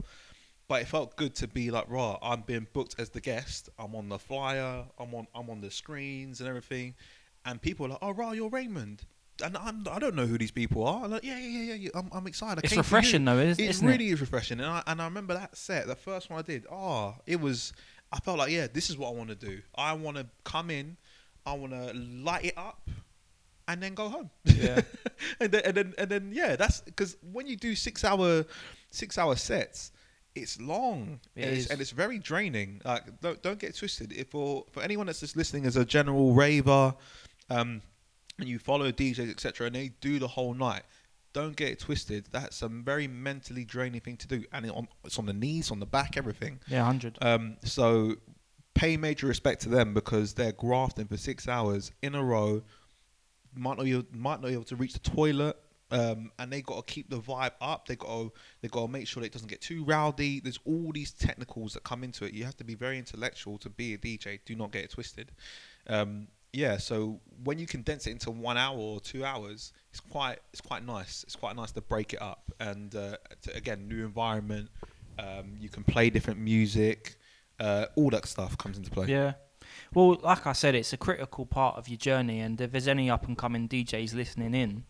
But 0.69 0.81
it 0.81 0.87
felt 0.87 1.17
good 1.17 1.35
to 1.35 1.47
be 1.47 1.69
like, 1.69 1.85
raw. 1.89 2.17
I'm 2.21 2.41
being 2.41 2.67
booked 2.73 2.95
as 2.97 3.09
the 3.09 3.21
guest. 3.21 3.69
I'm 3.77 3.93
on 3.95 4.07
the 4.07 4.19
flyer. 4.19 4.85
I'm 4.97 5.13
on. 5.13 5.27
I'm 5.35 5.49
on 5.49 5.59
the 5.59 5.69
screens 5.69 6.39
and 6.39 6.47
everything. 6.47 6.95
And 7.45 7.61
people 7.61 7.85
are 7.85 7.89
like, 7.89 7.99
"Oh, 8.01 8.11
raw, 8.11 8.31
you're 8.31 8.49
Raymond." 8.49 9.03
And 9.43 9.55
I'm. 9.57 9.85
I 9.91 9.99
don't 9.99 10.15
know 10.15 10.25
who 10.25 10.37
these 10.37 10.51
people 10.51 10.85
are. 10.87 11.03
I'm 11.05 11.11
like, 11.11 11.23
yeah, 11.23 11.37
yeah, 11.37 11.59
yeah, 11.61 11.73
yeah. 11.75 11.89
I'm, 11.95 12.09
I'm 12.11 12.27
excited. 12.27 12.59
I 12.59 12.61
It's 12.63 12.73
came 12.73 12.83
for 12.83 12.95
you." 12.95 12.97
refreshing 12.97 13.25
though, 13.25 13.37
is- 13.37 13.59
It 13.59 13.65
isn't 13.69 13.87
really 13.87 14.07
is 14.09 14.19
refreshing. 14.21 14.59
And 14.59 14.67
I, 14.69 14.83
and 14.87 15.01
I 15.01 15.05
remember 15.05 15.33
that 15.33 15.55
set, 15.55 15.87
the 15.87 15.95
first 15.95 16.29
one 16.29 16.39
I 16.39 16.41
did. 16.41 16.65
Oh, 16.71 17.15
it 17.25 17.39
was. 17.39 17.73
I 18.11 18.19
felt 18.19 18.37
like, 18.39 18.51
yeah, 18.51 18.67
this 18.71 18.89
is 18.89 18.97
what 18.97 19.09
I 19.09 19.11
want 19.11 19.29
to 19.29 19.35
do. 19.35 19.61
I 19.75 19.93
want 19.93 20.17
to 20.17 20.25
come 20.43 20.69
in. 20.69 20.97
I 21.45 21.53
want 21.53 21.73
to 21.73 21.91
light 21.93 22.45
it 22.45 22.57
up. 22.57 22.89
And 23.69 23.83
then 23.83 23.95
go 23.95 24.07
home. 24.07 24.29
Yeah. 24.45 24.79
and 25.41 25.51
then 25.51 25.61
and 25.65 25.75
then 25.75 25.93
and 25.97 26.09
then 26.09 26.31
yeah, 26.33 26.55
that's 26.55 26.79
because 26.81 27.17
when 27.33 27.47
you 27.47 27.57
do 27.57 27.75
six 27.75 28.05
hour 28.05 28.45
six 28.91 29.17
hour 29.17 29.35
sets, 29.35 29.91
it's 30.35 30.59
long 30.61 31.19
It 31.35 31.43
and, 31.43 31.51
is. 31.51 31.63
It's, 31.63 31.71
and 31.71 31.81
it's 31.81 31.91
very 31.91 32.17
draining. 32.17 32.81
Like 32.85 33.19
don't 33.19 33.41
don't 33.43 33.59
get 33.59 33.75
twisted. 33.75 34.13
If 34.13 34.29
for 34.29 34.63
for 34.71 34.81
anyone 34.81 35.07
that's 35.07 35.19
just 35.19 35.35
listening 35.35 35.65
as 35.65 35.75
a 35.75 35.83
general 35.83 36.33
raver, 36.33 36.95
um, 37.49 37.81
and 38.39 38.47
you 38.47 38.59
follow 38.59 38.91
DJs 38.91 39.29
etc. 39.29 39.67
and 39.67 39.75
they 39.75 39.91
do 40.01 40.19
the 40.19 40.27
whole 40.27 40.53
night. 40.53 40.83
Don't 41.33 41.55
get 41.55 41.69
it 41.69 41.79
twisted. 41.79 42.27
That's 42.31 42.61
a 42.61 42.67
very 42.67 43.07
mentally 43.07 43.63
draining 43.63 44.01
thing 44.01 44.17
to 44.17 44.27
do, 44.27 44.43
and 44.53 44.65
it 44.65 44.71
on, 44.73 44.87
it's 45.03 45.19
on 45.19 45.25
the 45.25 45.33
knees, 45.33 45.71
on 45.71 45.79
the 45.79 45.85
back, 45.85 46.17
everything. 46.17 46.59
Yeah, 46.67 46.83
hundred. 46.83 47.17
Um, 47.21 47.57
so 47.63 48.15
pay 48.73 48.97
major 48.97 49.27
respect 49.27 49.61
to 49.63 49.69
them 49.69 49.93
because 49.93 50.33
they're 50.33 50.51
grafting 50.51 51.07
for 51.07 51.17
six 51.17 51.47
hours 51.47 51.91
in 52.01 52.15
a 52.15 52.23
row. 52.23 52.63
Might 53.55 53.77
not 53.77 53.83
be, 53.83 54.05
might 54.11 54.41
not 54.41 54.47
be 54.47 54.53
able 54.53 54.63
to 54.65 54.75
reach 54.75 54.93
the 54.93 54.99
toilet. 54.99 55.57
Um, 55.89 56.31
and 56.37 56.51
they 56.51 56.61
got 56.61 56.85
to 56.85 56.93
keep 56.93 57.09
the 57.09 57.19
vibe 57.19 57.53
up. 57.61 57.87
They 57.87 57.95
got 57.95 58.07
to 58.07 58.33
they 58.61 58.67
got 58.67 58.81
to 58.81 58.87
make 58.91 59.07
sure 59.07 59.21
that 59.21 59.27
it 59.27 59.33
doesn't 59.33 59.47
get 59.47 59.61
too 59.61 59.85
rowdy. 59.85 60.41
There's 60.41 60.59
all 60.65 60.91
these 60.93 61.11
technicals 61.11 61.73
that 61.73 61.83
come 61.83 62.03
into 62.03 62.25
it. 62.25 62.33
You 62.33 62.43
have 62.43 62.57
to 62.57 62.65
be 62.65 62.75
very 62.75 62.97
intellectual 62.97 63.57
to 63.59 63.69
be 63.69 63.93
a 63.93 63.97
DJ. 63.97 64.39
Do 64.45 64.55
not 64.55 64.71
get 64.71 64.83
it 64.83 64.91
twisted. 64.91 65.31
Um, 65.87 66.27
yeah. 66.57 66.77
So 66.77 67.19
when 67.43 67.59
you 67.59 67.67
condense 67.67 68.07
it 68.07 68.11
into 68.11 68.31
one 68.31 68.57
hour 68.57 68.77
or 68.77 68.99
two 68.99 69.23
hours, 69.23 69.71
it's 69.91 69.99
quite 69.99 70.39
it's 70.51 70.61
quite 70.61 70.83
nice. 70.85 71.23
It's 71.23 71.35
quite 71.35 71.55
nice 71.55 71.71
to 71.73 71.81
break 71.81 72.13
it 72.13 72.21
up 72.21 72.43
and 72.59 72.93
uh, 72.95 73.17
to, 73.43 73.55
again 73.55 73.87
new 73.87 74.03
environment. 74.05 74.69
Um, 75.19 75.55
you 75.59 75.69
can 75.69 75.83
play 75.83 76.09
different 76.09 76.39
music. 76.39 77.17
Uh, 77.59 77.85
all 77.95 78.09
that 78.11 78.25
stuff 78.25 78.57
comes 78.57 78.77
into 78.77 78.91
play. 78.91 79.07
Yeah. 79.07 79.33
Well, 79.93 80.17
like 80.23 80.45
I 80.47 80.53
said, 80.53 80.73
it's 80.75 80.93
a 80.93 80.97
critical 80.97 81.45
part 81.45 81.77
of 81.77 81.87
your 81.89 81.97
journey, 81.97 82.39
and 82.39 82.59
if 82.61 82.71
there's 82.71 82.87
any 82.87 83.09
up 83.09 83.27
and 83.27 83.37
coming 83.37 83.67
DJs 83.67 84.13
listening 84.15 84.53
in, 84.53 84.83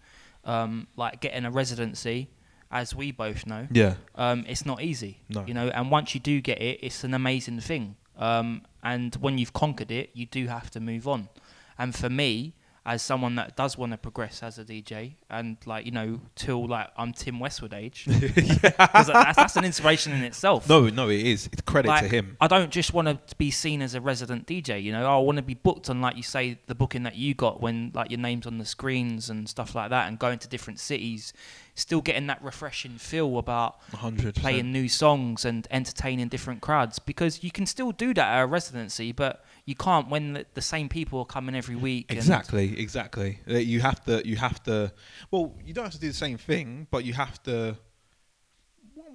um, 0.46 0.88
like 0.96 1.20
getting 1.22 1.46
a 1.46 1.52
residency, 1.52 2.30
as 2.72 2.94
we 2.94 3.12
both 3.12 3.46
know, 3.48 3.68
Yeah. 3.72 3.96
um, 4.16 4.46
it's 4.48 4.66
not 4.66 4.82
easy. 4.82 5.22
No. 5.30 5.46
You 5.48 5.54
know, 5.54 5.68
and 5.70 5.90
once 5.90 6.14
you 6.14 6.20
do 6.20 6.42
get 6.42 6.62
it, 6.62 6.80
it's 6.84 7.04
an 7.04 7.14
amazing 7.14 7.60
thing. 7.62 7.96
Um, 8.18 8.64
and 8.84 9.16
when 9.16 9.38
you've 9.38 9.54
conquered 9.54 9.92
it, 9.92 10.12
you 10.14 10.26
do 10.26 10.48
have 10.48 10.70
to 10.72 10.80
move 10.80 11.08
on. 11.08 11.30
And 11.78 11.96
for 11.96 12.10
me, 12.10 12.54
as 12.86 13.02
someone 13.02 13.36
that 13.36 13.56
does 13.56 13.78
want 13.78 13.92
to 13.92 13.98
progress 13.98 14.42
as 14.42 14.58
a 14.58 14.64
DJ, 14.66 15.16
and 15.30 15.58
like 15.66 15.86
you 15.86 15.92
know, 15.92 16.22
till 16.36 16.68
like 16.68 16.90
I'm 16.98 17.12
Tim 17.14 17.40
Westwood 17.40 17.74
age, 17.74 18.06
that's, 18.08 19.08
that's 19.10 19.56
an 19.56 19.66
inspiration 19.66 20.14
in 20.14 20.24
itself. 20.24 20.70
No, 20.70 20.88
no, 20.90 21.10
it 21.10 21.26
is. 21.26 21.50
It's 21.52 21.62
credit 21.62 21.90
Like, 21.90 22.04
to 22.04 22.10
him. 22.10 22.38
I 22.40 22.48
don't 22.48 22.72
just 22.72 22.94
want 22.94 23.08
to 23.08 23.36
be 23.36 23.52
seen 23.52 23.82
as 23.82 23.94
a 23.94 24.02
resident 24.02 24.48
DJ. 24.48 24.82
You 24.82 24.92
know, 24.94 25.06
I 25.06 25.18
want 25.20 25.38
to 25.38 25.42
be 25.42 25.54
booked 25.56 25.90
on, 25.90 26.02
like 26.02 26.16
you 26.16 26.24
say, 26.24 26.60
the 26.68 26.76
booking 26.76 27.04
that 27.04 27.16
you 27.16 27.34
got 27.34 27.62
when 27.62 27.92
like 27.94 28.10
your 28.10 28.20
name's 28.20 28.48
on 28.48 28.58
the 28.58 28.66
screens 28.66 29.30
and 29.30 29.48
stuff 29.50 29.76
like 29.76 29.90
that, 29.90 30.08
and 30.08 30.18
going 30.18 30.40
to 30.40 30.48
different 30.48 30.80
cities, 30.80 31.34
still 31.76 32.02
getting 32.02 32.28
that 32.28 32.42
refreshing 32.44 32.98
feel 32.98 33.38
about 33.38 33.82
hundred 33.94 34.36
playing 34.36 34.72
new 34.72 34.88
songs 34.88 35.44
and 35.46 35.68
entertaining 35.72 36.28
different 36.30 36.62
crowds. 36.62 37.00
Because 37.00 37.44
you 37.44 37.52
can 37.52 37.66
still 37.66 37.92
do 37.92 38.14
that 38.14 38.28
at 38.28 38.42
a 38.44 38.46
residency, 38.46 39.12
but 39.12 39.44
you 39.66 39.76
can't 39.76 40.10
when 40.10 40.34
the, 40.34 40.46
the 40.54 40.62
same 40.62 40.88
people 40.88 41.20
are 41.20 41.26
coming 41.26 41.54
every 41.56 41.76
week. 41.76 42.06
Exactly, 42.10 42.80
exactly. 42.80 43.40
Uh, 43.50 43.58
You 43.58 43.82
have 43.82 44.04
to, 44.06 44.26
you 44.26 44.38
have 44.38 44.64
to. 44.64 44.94
Well, 45.32 45.56
you 45.66 45.74
don't 45.74 45.86
have 45.86 45.94
to 45.94 46.00
do 46.00 46.08
the 46.08 46.14
same 46.14 46.38
thing, 46.38 46.88
but 46.92 47.04
you 47.06 47.14
have 47.14 47.42
to. 47.44 47.78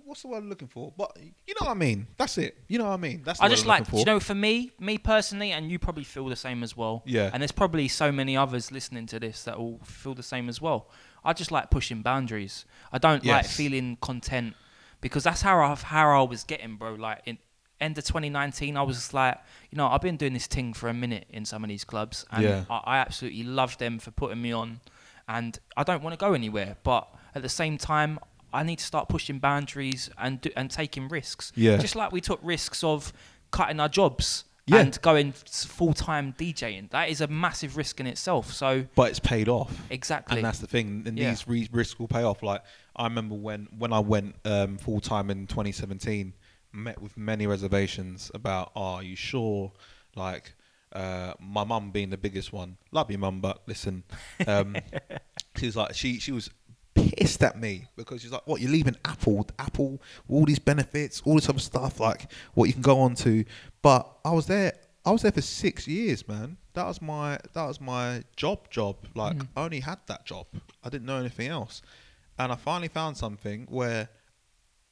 What's 0.04 0.22
the 0.22 0.28
word 0.28 0.38
I'm 0.38 0.48
looking 0.48 0.68
for? 0.68 0.92
But 0.96 1.16
you 1.46 1.54
know 1.60 1.66
what 1.66 1.70
I 1.70 1.74
mean. 1.74 2.06
That's 2.16 2.36
it. 2.38 2.56
You 2.68 2.78
know 2.78 2.84
what 2.84 2.94
I 2.94 2.96
mean. 2.98 3.22
That's. 3.24 3.38
The 3.38 3.44
I 3.44 3.48
just 3.48 3.64
I'm 3.64 3.68
like, 3.68 3.92
you 3.92 4.04
know, 4.04 4.20
for 4.20 4.34
me, 4.34 4.72
me 4.78 4.98
personally, 4.98 5.52
and 5.52 5.70
you 5.70 5.78
probably 5.78 6.04
feel 6.04 6.28
the 6.28 6.36
same 6.36 6.62
as 6.62 6.76
well. 6.76 7.02
Yeah. 7.06 7.30
And 7.32 7.42
there's 7.42 7.52
probably 7.52 7.88
so 7.88 8.12
many 8.12 8.36
others 8.36 8.70
listening 8.70 9.06
to 9.06 9.20
this 9.20 9.44
that 9.44 9.58
will 9.58 9.80
feel 9.84 10.14
the 10.14 10.22
same 10.22 10.48
as 10.48 10.60
well. 10.60 10.88
I 11.24 11.32
just 11.32 11.50
like 11.50 11.70
pushing 11.70 12.02
boundaries. 12.02 12.64
I 12.92 12.98
don't 12.98 13.24
like 13.24 13.46
feeling 13.46 13.96
content 14.00 14.54
because 15.00 15.24
that's 15.24 15.42
how 15.42 15.60
I 15.60 15.74
how 15.74 16.20
I 16.20 16.28
was 16.28 16.44
getting, 16.44 16.76
bro. 16.76 16.94
Like 16.94 17.22
in 17.26 17.38
end 17.80 17.98
of 17.98 18.04
2019, 18.04 18.76
I 18.76 18.82
was 18.82 18.96
just 18.96 19.12
like, 19.14 19.38
you 19.70 19.76
know, 19.76 19.88
I've 19.88 20.00
been 20.00 20.16
doing 20.16 20.32
this 20.32 20.46
thing 20.46 20.72
for 20.72 20.88
a 20.88 20.94
minute 20.94 21.26
in 21.30 21.44
some 21.44 21.64
of 21.64 21.68
these 21.68 21.84
clubs, 21.84 22.24
and 22.30 22.42
Yeah. 22.44 22.64
I, 22.70 22.80
I 22.84 22.98
absolutely 22.98 23.42
love 23.42 23.76
them 23.78 23.98
for 23.98 24.10
putting 24.12 24.40
me 24.40 24.52
on, 24.52 24.80
and 25.36 25.58
I 25.76 25.82
don't 25.82 26.02
want 26.02 26.12
to 26.18 26.24
go 26.26 26.32
anywhere. 26.34 26.76
But 26.84 27.08
at 27.34 27.42
the 27.42 27.48
same 27.48 27.78
time. 27.78 28.18
I 28.54 28.62
need 28.64 28.80
to 28.80 28.84
start 28.84 29.08
pushing 29.08 29.38
boundaries 29.38 30.10
and 30.18 30.38
do, 30.38 30.50
and 30.54 30.70
taking 30.70 31.08
risks. 31.08 31.52
Yeah. 31.56 31.78
Just 31.78 31.96
like 31.96 32.12
we 32.12 32.20
took 32.20 32.38
risks 32.42 32.84
of 32.84 33.10
cutting 33.50 33.80
our 33.80 33.88
jobs 33.88 34.44
Yeah. 34.66 34.80
and 34.80 35.00
going 35.00 35.32
full 35.32 35.94
time 35.94 36.34
DJing. 36.38 36.90
That 36.90 37.08
is 37.08 37.22
a 37.22 37.26
massive 37.28 37.78
risk 37.78 37.98
in 37.98 38.06
itself. 38.06 38.52
So 38.52 38.84
But 38.94 39.08
it's 39.08 39.20
paid 39.20 39.48
off. 39.48 39.72
exactly. 39.88 40.36
And 40.36 40.44
that's 40.44 40.58
the 40.58 40.66
thing. 40.66 41.04
And 41.06 41.18
Yeah. 41.18 41.30
these 41.30 41.48
re- 41.48 41.68
risks 41.72 41.98
will 41.98 42.08
pay 42.08 42.24
off. 42.24 42.42
Like 42.42 42.62
I 42.94 43.04
remember 43.04 43.34
when 43.36 43.68
when 43.78 43.90
I 43.94 44.00
went 44.00 44.34
um, 44.44 44.76
full 44.76 45.00
time 45.00 45.30
in 45.30 45.46
2017, 45.46 46.34
met 46.72 47.00
with 47.00 47.16
many 47.16 47.46
reservations 47.46 48.30
about, 48.34 48.70
oh, 48.76 48.96
are 48.96 49.02
you 49.02 49.16
sure? 49.16 49.72
Like 50.14 50.52
uh, 50.92 51.34
my 51.40 51.64
mum 51.64 51.90
being 51.90 52.10
the 52.10 52.16
biggest 52.16 52.52
one. 52.52 52.76
Love 52.90 53.10
you, 53.10 53.18
mum, 53.18 53.40
but 53.40 53.62
listen, 53.66 54.04
um, 54.46 54.76
she 55.56 55.66
was 55.66 55.76
like 55.76 55.94
she 55.94 56.18
she 56.18 56.32
was 56.32 56.50
pissed 56.94 57.42
at 57.42 57.58
me 57.58 57.86
because 57.96 58.20
she's 58.20 58.32
like, 58.32 58.46
what 58.46 58.60
you're 58.60 58.70
leaving 58.70 58.96
Apple, 59.04 59.46
Apple, 59.58 60.00
all 60.28 60.44
these 60.44 60.58
benefits, 60.58 61.22
all 61.24 61.36
this 61.36 61.48
other 61.48 61.58
stuff, 61.58 62.00
like 62.00 62.30
what 62.54 62.66
you 62.66 62.72
can 62.72 62.82
go 62.82 63.00
on 63.00 63.14
to. 63.16 63.44
But 63.80 64.10
I 64.24 64.32
was 64.32 64.46
there. 64.46 64.74
I 65.04 65.10
was 65.10 65.22
there 65.22 65.32
for 65.32 65.42
six 65.42 65.88
years, 65.88 66.28
man. 66.28 66.58
That 66.74 66.86
was 66.86 67.02
my 67.02 67.38
that 67.54 67.66
was 67.66 67.80
my 67.80 68.22
job. 68.36 68.70
Job 68.70 68.96
like 69.14 69.36
I 69.56 69.64
only 69.64 69.80
had 69.80 69.98
that 70.06 70.24
job. 70.24 70.46
I 70.84 70.90
didn't 70.90 71.06
know 71.06 71.18
anything 71.18 71.48
else, 71.48 71.82
and 72.38 72.52
I 72.52 72.56
finally 72.56 72.88
found 72.88 73.16
something 73.16 73.66
where 73.68 74.08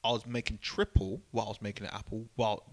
I 0.02 0.10
was 0.10 0.26
making 0.26 0.58
triple 0.62 1.22
while 1.30 1.46
I 1.46 1.48
was 1.50 1.62
making 1.62 1.86
it 1.86 1.92
Apple 1.92 2.26
while 2.34 2.64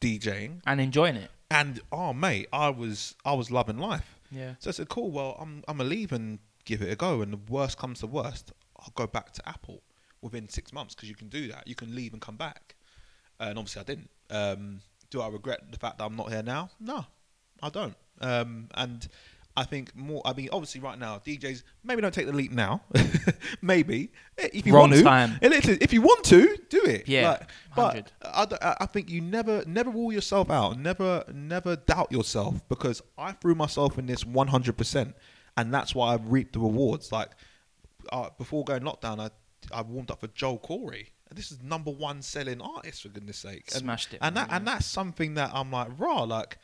DJing, 0.00 0.60
and 0.66 0.80
enjoying 0.80 1.16
it. 1.16 1.30
And 1.50 1.80
oh 1.90 2.12
mate, 2.12 2.48
I 2.52 2.70
was 2.70 3.14
I 3.24 3.34
was 3.34 3.50
loving 3.50 3.78
life. 3.78 4.18
Yeah. 4.30 4.54
So 4.58 4.70
I 4.70 4.72
said, 4.72 4.88
cool. 4.88 5.10
Well, 5.10 5.36
I'm 5.40 5.64
I'm 5.66 5.78
gonna 5.78 5.88
leave 5.88 6.12
and 6.12 6.38
give 6.64 6.82
it 6.82 6.92
a 6.92 6.96
go. 6.96 7.22
And 7.22 7.32
the 7.32 7.40
worst 7.52 7.78
comes 7.78 8.00
to 8.00 8.06
worst, 8.06 8.52
I'll 8.78 8.92
go 8.94 9.06
back 9.06 9.32
to 9.32 9.48
Apple 9.48 9.82
within 10.22 10.48
six 10.48 10.72
months 10.72 10.94
because 10.94 11.08
you 11.08 11.14
can 11.14 11.28
do 11.28 11.48
that. 11.48 11.66
You 11.66 11.74
can 11.74 11.94
leave 11.94 12.12
and 12.12 12.22
come 12.22 12.36
back. 12.36 12.76
And 13.38 13.58
obviously, 13.58 13.80
I 13.80 13.84
didn't. 13.84 14.10
Um, 14.30 14.80
do 15.10 15.20
I 15.20 15.28
regret 15.28 15.60
the 15.72 15.78
fact 15.78 15.98
that 15.98 16.04
I'm 16.04 16.16
not 16.16 16.30
here 16.30 16.42
now? 16.42 16.70
No, 16.78 17.04
I 17.62 17.68
don't. 17.68 17.96
Um, 18.20 18.68
and 18.74 19.08
I 19.56 19.64
think 19.64 19.94
more. 19.96 20.22
I 20.24 20.32
mean, 20.32 20.48
obviously, 20.52 20.80
right 20.80 20.98
now, 20.98 21.18
DJs 21.18 21.64
maybe 21.84 22.00
don't 22.00 22.14
take 22.14 22.26
the 22.26 22.32
leap 22.32 22.52
now. 22.52 22.82
maybe 23.62 24.12
if 24.38 24.66
you 24.66 24.72
Wrong 24.72 24.90
want 24.90 24.94
to. 24.94 25.02
time. 25.02 25.38
Eh, 25.42 25.48
If 25.80 25.92
you 25.92 26.02
want 26.02 26.24
to, 26.26 26.56
do 26.68 26.82
it. 26.84 27.08
Yeah, 27.08 27.30
Like, 27.30 27.48
but 27.74 28.12
I, 28.22 28.46
I 28.62 28.76
I 28.82 28.86
think 28.86 29.10
you 29.10 29.20
never 29.20 29.64
never 29.66 29.90
rule 29.90 30.12
yourself 30.12 30.50
out. 30.50 30.78
Never 30.78 31.24
never 31.32 31.76
doubt 31.76 32.12
yourself 32.12 32.60
because 32.68 33.02
I 33.18 33.32
threw 33.32 33.54
myself 33.54 33.98
in 33.98 34.06
this 34.06 34.24
100%, 34.24 35.14
and 35.56 35.74
that's 35.74 35.94
why 35.94 36.14
I've 36.14 36.30
reaped 36.30 36.52
the 36.54 36.60
rewards. 36.60 37.10
Like 37.12 37.30
uh, 38.12 38.30
before 38.38 38.64
going 38.64 38.82
lockdown, 38.82 39.18
I 39.20 39.30
I 39.76 39.82
warmed 39.82 40.10
up 40.10 40.20
for 40.20 40.28
Joel 40.28 40.58
Corry. 40.58 41.08
And 41.28 41.38
this 41.38 41.52
is 41.52 41.62
number 41.62 41.92
one 41.92 42.22
selling 42.22 42.60
artist 42.60 43.02
for 43.02 43.08
goodness 43.08 43.38
sake. 43.38 43.68
And, 43.72 43.82
Smashed 43.82 44.14
it, 44.14 44.18
And 44.20 44.34
man, 44.34 44.48
that 44.48 44.54
and 44.56 44.66
that's 44.66 44.86
something 44.86 45.34
that 45.34 45.50
I'm 45.54 45.70
like 45.70 45.88
raw. 45.98 46.22
Like 46.24 46.58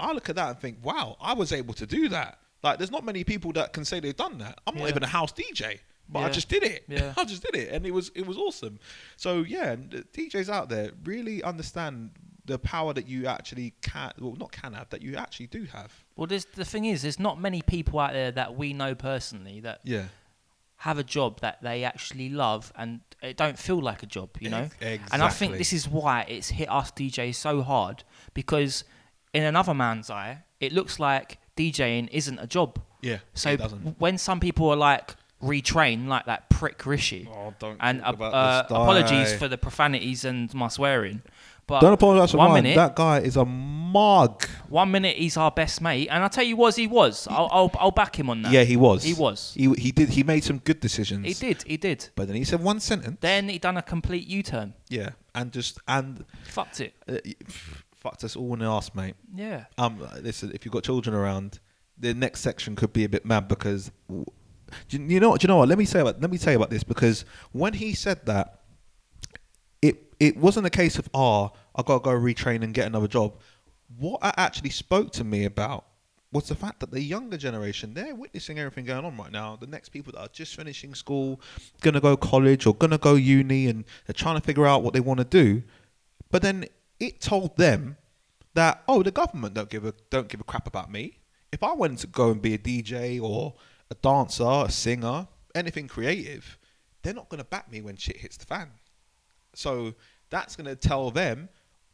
I 0.00 0.12
look 0.12 0.28
at 0.28 0.36
that 0.36 0.48
and 0.50 0.58
think, 0.58 0.78
wow, 0.82 1.16
I 1.20 1.34
was 1.34 1.52
able 1.52 1.74
to 1.74 1.86
do 1.86 2.08
that. 2.10 2.38
Like 2.62 2.78
there's 2.78 2.90
not 2.90 3.04
many 3.04 3.24
people 3.24 3.52
that 3.52 3.72
can 3.72 3.84
say 3.84 4.00
they've 4.00 4.16
done 4.16 4.38
that. 4.38 4.60
I'm 4.66 4.76
not 4.76 4.88
even 4.88 5.02
a 5.02 5.06
house 5.08 5.32
DJ. 5.32 5.78
But 6.10 6.20
I 6.20 6.30
just 6.30 6.48
did 6.48 6.62
it. 6.64 6.84
Yeah. 6.88 7.12
I 7.18 7.24
just 7.24 7.42
did 7.42 7.54
it, 7.54 7.70
and 7.72 7.86
it 7.86 7.90
was 7.92 8.10
it 8.14 8.26
was 8.26 8.38
awesome. 8.38 8.78
So 9.16 9.40
yeah, 9.42 9.74
the 9.76 10.04
DJs 10.14 10.48
out 10.48 10.68
there 10.70 10.90
really 11.04 11.42
understand 11.42 12.10
the 12.46 12.58
power 12.58 12.94
that 12.94 13.06
you 13.06 13.26
actually 13.26 13.74
can, 13.82 14.10
well, 14.18 14.34
not 14.36 14.50
can 14.50 14.72
have, 14.72 14.88
that 14.88 15.02
you 15.02 15.16
actually 15.16 15.48
do 15.48 15.64
have. 15.64 15.92
Well, 16.16 16.26
there's, 16.26 16.46
the 16.46 16.64
thing 16.64 16.86
is, 16.86 17.02
there's 17.02 17.18
not 17.20 17.38
many 17.38 17.60
people 17.60 17.98
out 18.00 18.14
there 18.14 18.30
that 18.32 18.56
we 18.56 18.72
know 18.72 18.94
personally 18.94 19.60
that 19.60 19.80
Yeah, 19.84 20.04
have 20.76 20.96
a 20.96 21.04
job 21.04 21.40
that 21.40 21.60
they 21.62 21.84
actually 21.84 22.30
love 22.30 22.72
and 22.74 23.00
it 23.22 23.36
don't 23.36 23.58
feel 23.58 23.82
like 23.82 24.02
a 24.02 24.06
job, 24.06 24.30
you 24.40 24.48
know? 24.48 24.66
Ex- 24.80 25.10
And 25.12 25.22
I 25.22 25.28
think 25.28 25.58
this 25.58 25.74
is 25.74 25.86
why 25.86 26.22
it's 26.26 26.48
hit 26.48 26.70
us 26.70 26.90
DJs 26.92 27.34
so 27.34 27.60
hard 27.60 28.02
because 28.32 28.84
in 29.34 29.42
another 29.44 29.74
man's 29.74 30.10
eye, 30.10 30.42
it 30.60 30.72
looks 30.72 30.98
like 31.00 31.38
DJing 31.56 32.08
isn't 32.12 32.38
a 32.38 32.46
job. 32.46 32.78
yeah. 33.02 33.18
So 33.34 33.56
when 33.98 34.18
some 34.18 34.40
people 34.40 34.68
are 34.70 34.76
like 34.76 35.14
retrain, 35.42 36.06
like 36.08 36.26
that 36.26 36.48
prick 36.50 36.84
Rishi, 36.86 37.28
Oh, 37.32 37.54
don't 37.58 37.76
and 37.80 38.02
uh, 38.02 38.08
uh, 38.08 38.62
apologies 38.66 39.34
for 39.36 39.46
the 39.48 39.58
profanities 39.58 40.24
and 40.24 40.52
my 40.54 40.68
swearing, 40.68 41.22
but 41.68 41.80
Don't 41.80 41.92
apologize 41.92 42.30
for 42.32 42.38
one 42.38 42.50
mine. 42.52 42.62
minute, 42.64 42.76
That 42.76 42.96
guy 42.96 43.18
is 43.20 43.36
a 43.36 43.44
mug. 43.44 44.44
one 44.68 44.90
minute 44.90 45.16
he's 45.16 45.36
our 45.36 45.50
best 45.50 45.80
mate, 45.80 46.08
and 46.10 46.24
I 46.24 46.28
tell 46.28 46.42
you 46.44 46.56
was 46.56 46.76
he 46.76 46.86
was. 46.86 47.28
I'll, 47.30 47.48
I'll, 47.52 47.70
I'll 47.78 47.90
back 47.92 48.18
him 48.18 48.30
on 48.30 48.42
that. 48.42 48.52
Yeah, 48.52 48.64
he 48.64 48.76
was. 48.76 49.04
He 49.04 49.14
was. 49.14 49.52
He 49.54 49.70
he 49.74 49.92
did. 49.92 50.08
He 50.08 50.22
made 50.24 50.42
some 50.44 50.58
good 50.58 50.80
decisions. 50.80 51.26
He 51.26 51.34
did, 51.34 51.62
he 51.64 51.76
did. 51.76 52.08
But 52.16 52.26
then 52.28 52.36
he 52.36 52.44
said 52.44 52.60
one 52.62 52.80
sentence. 52.80 53.18
Then 53.20 53.48
he 53.48 53.58
done 53.58 53.76
a 53.76 53.82
complete 53.82 54.26
U-turn. 54.26 54.74
yeah, 54.88 55.10
and 55.34 55.52
just 55.52 55.78
and 55.86 56.24
Fucked 56.48 56.80
it. 56.80 56.94
uh, 57.08 57.18
fucked 58.00 58.24
us 58.24 58.36
all 58.36 58.52
in 58.54 58.60
the 58.60 58.66
ass, 58.66 58.94
mate. 58.94 59.14
Yeah. 59.34 59.64
um, 59.76 59.98
listen, 60.22 60.52
if 60.54 60.64
you've 60.64 60.72
got 60.72 60.84
children 60.84 61.14
around, 61.14 61.60
the 61.98 62.14
next 62.14 62.40
section 62.40 62.76
could 62.76 62.92
be 62.92 63.04
a 63.04 63.08
bit 63.08 63.24
mad 63.24 63.48
because 63.48 63.90
do 64.88 64.98
you, 64.98 65.04
you 65.04 65.20
know 65.20 65.30
what? 65.30 65.40
Do 65.40 65.44
you 65.44 65.48
know 65.48 65.56
what? 65.56 65.68
Let 65.68 65.78
me 65.78 65.84
say 65.84 66.00
about 66.00 66.20
let 66.20 66.30
me 66.30 66.38
tell 66.38 66.52
you 66.52 66.58
about 66.58 66.70
this 66.70 66.84
because 66.84 67.24
when 67.52 67.74
he 67.74 67.94
said 67.94 68.24
that, 68.26 68.60
it 69.82 70.14
it 70.20 70.36
wasn't 70.36 70.66
a 70.66 70.70
case 70.70 70.98
of 70.98 71.08
ah, 71.14 71.50
I 71.74 71.82
gotta 71.82 72.02
go 72.02 72.10
retrain 72.10 72.62
and 72.62 72.74
get 72.74 72.86
another 72.86 73.08
job. 73.08 73.38
What 73.98 74.20
it 74.22 74.34
actually 74.36 74.70
spoke 74.70 75.12
to 75.12 75.24
me 75.24 75.44
about 75.44 75.84
was 76.30 76.48
the 76.48 76.54
fact 76.54 76.80
that 76.80 76.90
the 76.90 77.00
younger 77.00 77.38
generation 77.38 77.94
they're 77.94 78.14
witnessing 78.14 78.58
everything 78.58 78.84
going 78.84 79.04
on 79.04 79.16
right 79.16 79.32
now. 79.32 79.56
The 79.56 79.66
next 79.66 79.88
people 79.88 80.12
that 80.12 80.20
are 80.20 80.28
just 80.28 80.54
finishing 80.54 80.94
school, 80.94 81.40
gonna 81.80 82.00
go 82.00 82.16
college 82.16 82.66
or 82.66 82.74
gonna 82.74 82.98
go 82.98 83.14
uni, 83.14 83.68
and 83.68 83.84
they're 84.06 84.14
trying 84.14 84.38
to 84.38 84.44
figure 84.44 84.66
out 84.66 84.82
what 84.82 84.92
they 84.92 85.00
want 85.00 85.18
to 85.18 85.24
do. 85.24 85.62
But 86.30 86.42
then 86.42 86.66
it 87.00 87.20
told 87.20 87.56
them 87.56 87.96
that 88.54 88.82
oh, 88.88 89.02
the 89.02 89.10
government 89.10 89.54
don't 89.54 89.70
give 89.70 89.84
a 89.84 89.94
don't 90.10 90.28
give 90.28 90.40
a 90.40 90.44
crap 90.44 90.66
about 90.66 90.90
me. 90.90 91.18
If 91.52 91.62
I 91.62 91.72
wanted 91.72 91.98
to 91.98 92.06
go 92.06 92.30
and 92.30 92.42
be 92.42 92.54
a 92.54 92.58
DJ 92.58 93.22
or 93.22 93.54
a 93.90 93.94
dancer, 93.94 94.44
a 94.66 94.70
singer, 94.70 95.28
anything 95.54 95.88
creative, 95.88 96.58
they're 97.02 97.14
not 97.14 97.28
going 97.28 97.38
to 97.38 97.44
back 97.44 97.70
me 97.70 97.80
when 97.80 97.96
shit 97.96 98.18
hits 98.18 98.36
the 98.36 98.44
fan. 98.44 98.70
So 99.54 99.94
that's 100.30 100.56
going 100.56 100.66
to 100.66 100.76
tell 100.76 101.10
them 101.10 101.48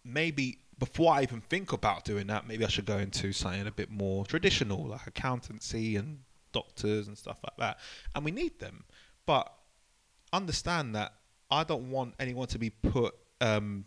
maybe 0.04 0.58
before 0.78 1.12
I 1.12 1.22
even 1.22 1.40
think 1.40 1.72
about 1.72 2.04
doing 2.04 2.26
that, 2.26 2.48
maybe 2.48 2.64
I 2.64 2.68
should 2.68 2.86
go 2.86 2.98
into 2.98 3.32
something 3.32 3.66
a 3.66 3.70
bit 3.70 3.90
more 3.90 4.24
traditional, 4.26 4.86
like 4.86 5.06
accountancy 5.06 5.96
and 5.96 6.18
doctors 6.52 7.06
and 7.08 7.16
stuff 7.16 7.38
like 7.44 7.56
that. 7.58 7.78
And 8.14 8.24
we 8.24 8.30
need 8.30 8.58
them, 8.58 8.84
but 9.26 9.52
understand 10.32 10.94
that 10.96 11.12
I 11.50 11.64
don't 11.64 11.90
want 11.90 12.14
anyone 12.18 12.48
to 12.48 12.58
be 12.58 12.70
put 12.70 13.14
um, 13.40 13.84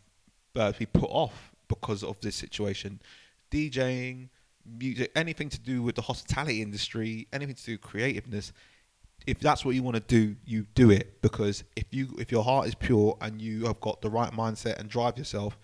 uh, 0.58 0.72
be 0.78 0.86
put 0.86 1.10
off 1.10 1.52
because 1.67 2.04
of 2.04 2.20
this 2.22 2.36
situation. 2.36 3.00
DJing, 3.52 4.30
music, 4.65 5.12
anything 5.15 5.50
to 5.50 5.60
do 5.60 5.82
with 5.82 5.96
the 5.96 6.02
hospitality 6.02 6.62
industry, 6.62 7.28
anything 7.32 7.56
to 7.56 7.63
do 7.63 7.72
with 7.74 7.82
creativeness. 7.82 8.52
If 9.26 9.39
that's 9.39 9.65
what 9.65 9.76
you 9.76 9.84
want 9.84 9.96
to 9.96 10.02
do, 10.02 10.36
you 10.46 10.65
do 10.76 10.89
it 10.91 11.22
because 11.22 11.63
if 11.76 11.86
you 11.91 12.15
if 12.20 12.32
your 12.32 12.43
heart 12.43 12.67
is 12.67 12.76
pure 12.76 13.17
and 13.22 13.41
you 13.41 13.65
have 13.65 13.80
got 13.82 14.02
the 14.02 14.10
right 14.10 14.32
mindset 14.32 14.80
and 14.80 14.89
drive 14.89 15.17
yourself, 15.17 15.58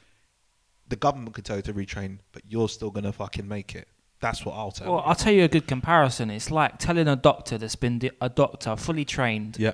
the 0.89 0.95
government 0.95 1.33
could 1.33 1.45
tell 1.45 1.55
you 1.57 1.61
to 1.63 1.73
retrain, 1.73 2.19
but 2.31 2.41
you're 2.47 2.67
still 2.69 2.91
gonna 2.91 3.11
fucking 3.11 3.47
make 3.47 3.75
it. 3.75 3.87
That's 4.19 4.45
what 4.45 4.53
I'll 4.55 4.71
tell 4.71 4.87
Well, 4.91 5.01
you. 5.01 5.05
I'll 5.09 5.15
tell 5.15 5.33
you 5.33 5.43
a 5.43 5.47
good 5.47 5.67
comparison. 5.67 6.29
It's 6.29 6.49
like 6.49 6.77
telling 6.77 7.07
a 7.07 7.15
doctor 7.15 7.57
that's 7.57 7.75
been 7.75 7.99
di- 7.99 8.11
a 8.21 8.29
doctor, 8.29 8.75
fully 8.75 9.05
trained 9.05 9.57
yeah, 9.59 9.73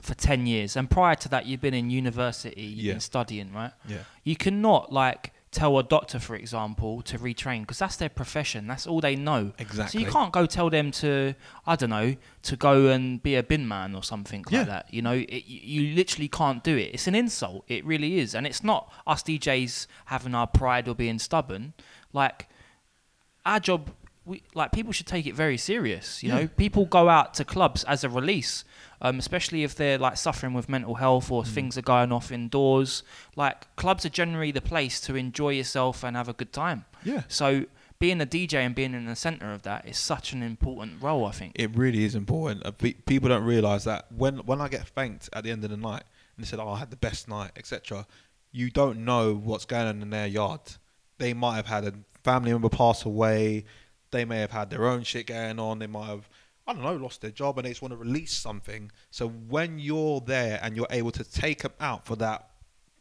for 0.00 0.14
10 0.14 0.46
years, 0.46 0.76
and 0.76 0.88
prior 0.90 1.14
to 1.16 1.28
that, 1.30 1.46
you've 1.46 1.60
been 1.60 1.74
in 1.74 1.90
university, 1.90 2.60
you've 2.62 2.84
Yeah. 2.86 2.92
been 2.94 3.00
studying, 3.00 3.52
right? 3.52 3.72
yeah, 3.88 3.98
You 4.24 4.36
cannot, 4.36 4.92
like, 4.92 5.32
tell 5.52 5.78
a 5.78 5.82
doctor, 5.82 6.18
for 6.18 6.34
example, 6.36 7.00
to 7.00 7.18
retrain 7.18 7.60
because 7.62 7.78
that's 7.78 7.96
their 7.96 8.10
profession. 8.10 8.66
That's 8.66 8.86
all 8.86 9.00
they 9.00 9.16
know. 9.16 9.52
exactly. 9.58 10.00
So 10.00 10.06
you 10.06 10.12
can't 10.12 10.30
go 10.32 10.44
tell 10.44 10.68
them 10.68 10.90
to, 10.92 11.34
I 11.66 11.76
don't 11.76 11.88
know, 11.90 12.16
to 12.42 12.56
go 12.56 12.88
and 12.88 13.22
be 13.22 13.36
a 13.36 13.42
bin 13.42 13.66
man 13.66 13.94
or 13.94 14.02
something 14.02 14.44
Yeah. 14.50 14.58
like 14.58 14.66
that. 14.68 14.92
You 14.92 15.00
know, 15.02 15.12
it, 15.14 15.44
you 15.46 15.94
literally 15.94 16.28
can't 16.28 16.62
do 16.62 16.76
it. 16.76 16.90
It's 16.92 17.06
an 17.06 17.14
insult. 17.14 17.64
It 17.68 17.86
really 17.86 18.18
is. 18.18 18.34
And 18.34 18.46
it's 18.46 18.62
not 18.62 18.92
us 19.06 19.22
DJs 19.22 19.86
having 20.06 20.34
our 20.34 20.46
pride 20.46 20.88
or 20.88 20.94
being 20.94 21.18
stubborn. 21.18 21.72
Like, 22.12 22.48
our 23.46 23.60
job, 23.60 23.90
we, 24.26 24.42
like, 24.54 24.72
people 24.72 24.92
should 24.92 25.06
take 25.06 25.24
it 25.26 25.34
very 25.34 25.56
serious. 25.56 26.22
You 26.22 26.28
Yeah. 26.30 26.34
know, 26.40 26.48
people 26.48 26.84
go 26.84 27.08
out 27.08 27.32
to 27.34 27.44
clubs 27.44 27.84
as 27.84 28.04
a 28.04 28.08
release. 28.08 28.64
Um, 29.00 29.18
especially 29.18 29.62
if 29.62 29.74
they're 29.74 29.98
like 29.98 30.16
suffering 30.16 30.54
with 30.54 30.70
mental 30.70 30.94
health 30.94 31.28
Mm. 31.28 31.32
or 31.32 31.44
things 31.44 31.76
are 31.76 31.82
going 31.82 32.12
off 32.12 32.32
indoors. 32.32 33.02
Like 33.36 33.74
clubs 33.76 34.06
are 34.06 34.08
generally 34.08 34.50
the 34.52 34.62
place 34.62 35.00
to 35.02 35.14
enjoy 35.16 35.50
yourself 35.50 36.02
and 36.02 36.16
have 36.16 36.28
a 36.30 36.32
good 36.32 36.50
time. 36.50 36.86
Yeah, 37.04 37.24
So 37.28 37.66
being 37.98 38.22
a 38.22 38.26
DJ 38.26 38.64
and 38.64 38.74
being 38.74 38.94
in 38.94 39.04
the 39.04 39.14
center 39.14 39.52
of 39.52 39.62
that 39.64 39.86
is 39.86 39.98
such 39.98 40.32
an 40.32 40.42
important 40.42 41.02
role, 41.02 41.26
I 41.26 41.32
think. 41.32 41.52
it 41.56 41.76
really 41.76 42.04
is 42.04 42.14
important. 42.14 42.64
Uh, 42.64 42.70
pe- 42.70 42.94
People 42.94 43.28
don't 43.28 43.44
realize 43.44 43.84
that 43.84 44.10
when 44.10 44.38
when 44.46 44.62
I 44.62 44.68
get 44.68 44.88
thanked 44.88 45.28
at 45.34 45.44
the 45.44 45.50
end 45.50 45.62
of 45.64 45.68
the 45.70 45.76
night 45.76 46.04
and 46.36 46.44
they 46.44 46.48
said, 46.48 46.58
"Oh, 46.58 46.70
I 46.70 46.78
had 46.78 46.90
the 46.90 46.96
best 46.96 47.28
night," 47.28 47.50
etc. 47.54 48.06
You 48.50 48.70
don't 48.70 49.04
know 49.04 49.34
what's 49.34 49.66
going 49.66 49.86
on 49.88 50.00
in 50.00 50.08
their 50.08 50.26
yard. 50.26 50.62
They 51.18 51.34
might 51.34 51.56
have 51.56 51.66
had 51.66 51.84
a 51.84 51.92
family 52.24 52.50
member 52.50 52.70
pass 52.70 53.04
away. 53.04 53.66
They 54.16 54.24
may 54.24 54.38
have 54.40 54.50
had 54.50 54.70
their 54.70 54.86
own 54.86 55.02
shit 55.02 55.26
going 55.26 55.58
on. 55.58 55.78
They 55.78 55.86
might 55.86 56.06
have, 56.06 56.28
I 56.66 56.72
don't 56.72 56.82
know, 56.82 56.96
lost 56.96 57.20
their 57.20 57.30
job 57.30 57.58
and 57.58 57.66
they 57.66 57.70
just 57.70 57.82
want 57.82 57.92
to 57.92 57.98
release 57.98 58.32
something. 58.32 58.90
So 59.10 59.28
when 59.28 59.78
you're 59.78 60.20
there 60.20 60.58
and 60.62 60.74
you're 60.74 60.86
able 60.90 61.12
to 61.12 61.24
take 61.24 61.62
them 61.62 61.74
out 61.80 62.06
for 62.06 62.16
that 62.16 62.48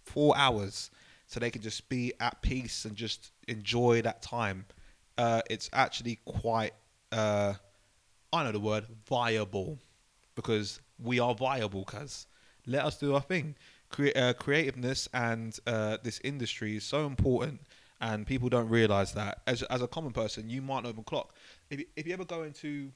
four 0.03 0.37
hours, 0.37 0.91
so 1.27 1.39
they 1.39 1.49
can 1.51 1.61
just 1.61 1.87
be 1.89 2.13
at 2.19 2.41
peace 2.41 2.85
and 2.85 2.95
just 2.95 3.31
enjoy 3.47 4.01
that 4.01 4.21
time, 4.21 4.65
uh, 5.17 5.41
it's 5.49 5.69
actually 5.73 6.19
quite. 6.25 6.73
Uh, 7.11 7.53
I 8.33 8.43
know 8.43 8.51
the 8.51 8.59
word 8.59 8.85
viable 9.07 9.79
because 10.35 10.81
we 11.01 11.19
are 11.19 11.33
viable. 11.33 11.85
Cause 11.85 12.27
let 12.67 12.83
us 12.83 12.97
do 12.97 13.15
our 13.15 13.21
thing. 13.21 13.55
Cre- 13.89 14.15
uh, 14.15 14.33
creativeness 14.33 15.07
and 15.13 15.57
uh, 15.65 15.97
this 16.03 16.19
industry 16.23 16.75
is 16.75 16.83
so 16.83 17.05
important, 17.05 17.61
and 18.01 18.25
people 18.27 18.49
don't 18.49 18.69
realize 18.69 19.13
that. 19.13 19.41
As 19.47 19.63
as 19.63 19.81
a 19.81 19.87
common 19.87 20.11
person, 20.11 20.49
you 20.49 20.61
might 20.61 20.83
not 20.83 20.89
even 20.89 21.03
clock. 21.03 21.33
If 21.69 21.79
you, 21.79 21.85
if 21.95 22.07
you 22.07 22.13
ever 22.13 22.25
go 22.25 22.43
into 22.43 22.91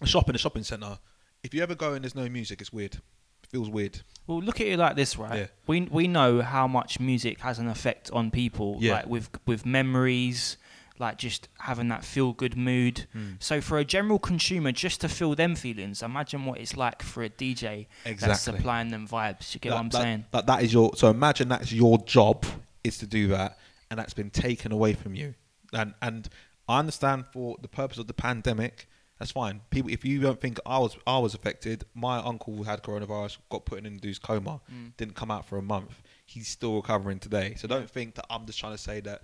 a 0.00 0.06
shop 0.06 0.28
in 0.28 0.34
a 0.34 0.38
shopping 0.38 0.62
center, 0.64 0.98
if 1.42 1.52
you 1.54 1.62
ever 1.62 1.74
go 1.74 1.94
and 1.94 2.04
there's 2.04 2.14
no 2.14 2.28
music, 2.28 2.60
it's 2.60 2.72
weird. 2.72 2.94
It 2.94 3.48
feels 3.50 3.68
weird. 3.68 4.00
Well, 4.26 4.40
look 4.40 4.60
at 4.60 4.66
it 4.68 4.78
like 4.78 4.96
this, 4.96 5.16
right? 5.16 5.38
Yeah. 5.40 5.46
We 5.66 5.82
we 5.82 6.06
know 6.08 6.40
how 6.42 6.66
much 6.66 7.00
music 7.00 7.40
has 7.40 7.58
an 7.58 7.68
effect 7.68 8.10
on 8.12 8.30
people, 8.30 8.76
Yeah. 8.80 8.94
like 8.94 9.06
with 9.06 9.28
with 9.46 9.66
memories, 9.66 10.56
like 10.98 11.18
just 11.18 11.48
having 11.58 11.88
that 11.88 12.04
feel 12.04 12.32
good 12.32 12.56
mood. 12.56 13.06
Hmm. 13.12 13.32
So 13.40 13.60
for 13.60 13.78
a 13.78 13.84
general 13.84 14.20
consumer, 14.20 14.70
just 14.70 15.00
to 15.00 15.08
feel 15.08 15.34
them 15.34 15.56
feelings, 15.56 16.02
imagine 16.02 16.44
what 16.44 16.58
it's 16.60 16.76
like 16.76 17.02
for 17.02 17.24
a 17.24 17.28
DJ 17.30 17.88
that's 18.04 18.12
Exactly. 18.22 18.36
supplying 18.58 18.88
them 18.90 19.08
vibes. 19.08 19.52
You 19.52 19.58
get 19.60 19.70
that, 19.70 19.74
what 19.74 19.80
I'm 19.80 19.88
that- 19.90 20.02
saying? 20.02 20.24
That, 20.30 20.46
that 20.46 20.62
is 20.62 20.72
your 20.72 20.92
so 20.94 21.10
imagine 21.10 21.48
that's 21.48 21.72
your 21.72 21.98
job 21.98 22.46
is 22.84 22.98
to 22.98 23.06
do 23.06 23.28
that, 23.28 23.58
and 23.92 23.98
that's 23.98 24.14
been 24.14 24.30
taken 24.30 24.72
away 24.72 24.94
from 24.94 25.14
you. 25.14 25.34
And 25.74 25.92
and 26.00 26.28
I 26.66 26.78
understand 26.78 27.26
for 27.32 27.56
the 27.60 27.68
purpose 27.68 27.98
of 27.98 28.06
the 28.06 28.14
pandemic, 28.14 28.88
that's 29.18 29.32
fine. 29.32 29.60
People, 29.70 29.90
if 29.92 30.02
you 30.04 30.20
don't 30.20 30.40
think 30.40 30.58
I 30.64 30.78
was 30.78 30.96
I 31.06 31.18
was 31.18 31.34
affected, 31.34 31.84
my 31.94 32.16
uncle 32.18 32.56
who 32.56 32.62
had 32.62 32.82
coronavirus, 32.82 33.36
got 33.50 33.66
put 33.66 33.78
in 33.78 33.86
an 33.86 33.92
induced 33.92 34.22
coma, 34.22 34.60
Mm. 34.72 34.96
didn't 34.96 35.14
come 35.14 35.30
out 35.30 35.44
for 35.46 35.58
a 35.58 35.62
month. 35.62 36.02
He's 36.24 36.48
still 36.48 36.76
recovering 36.76 37.18
today. 37.18 37.54
So 37.58 37.68
don't 37.68 37.90
think 37.90 38.14
that 38.14 38.24
I'm 38.30 38.46
just 38.46 38.58
trying 38.58 38.72
to 38.72 38.78
say 38.90 39.00
that 39.00 39.22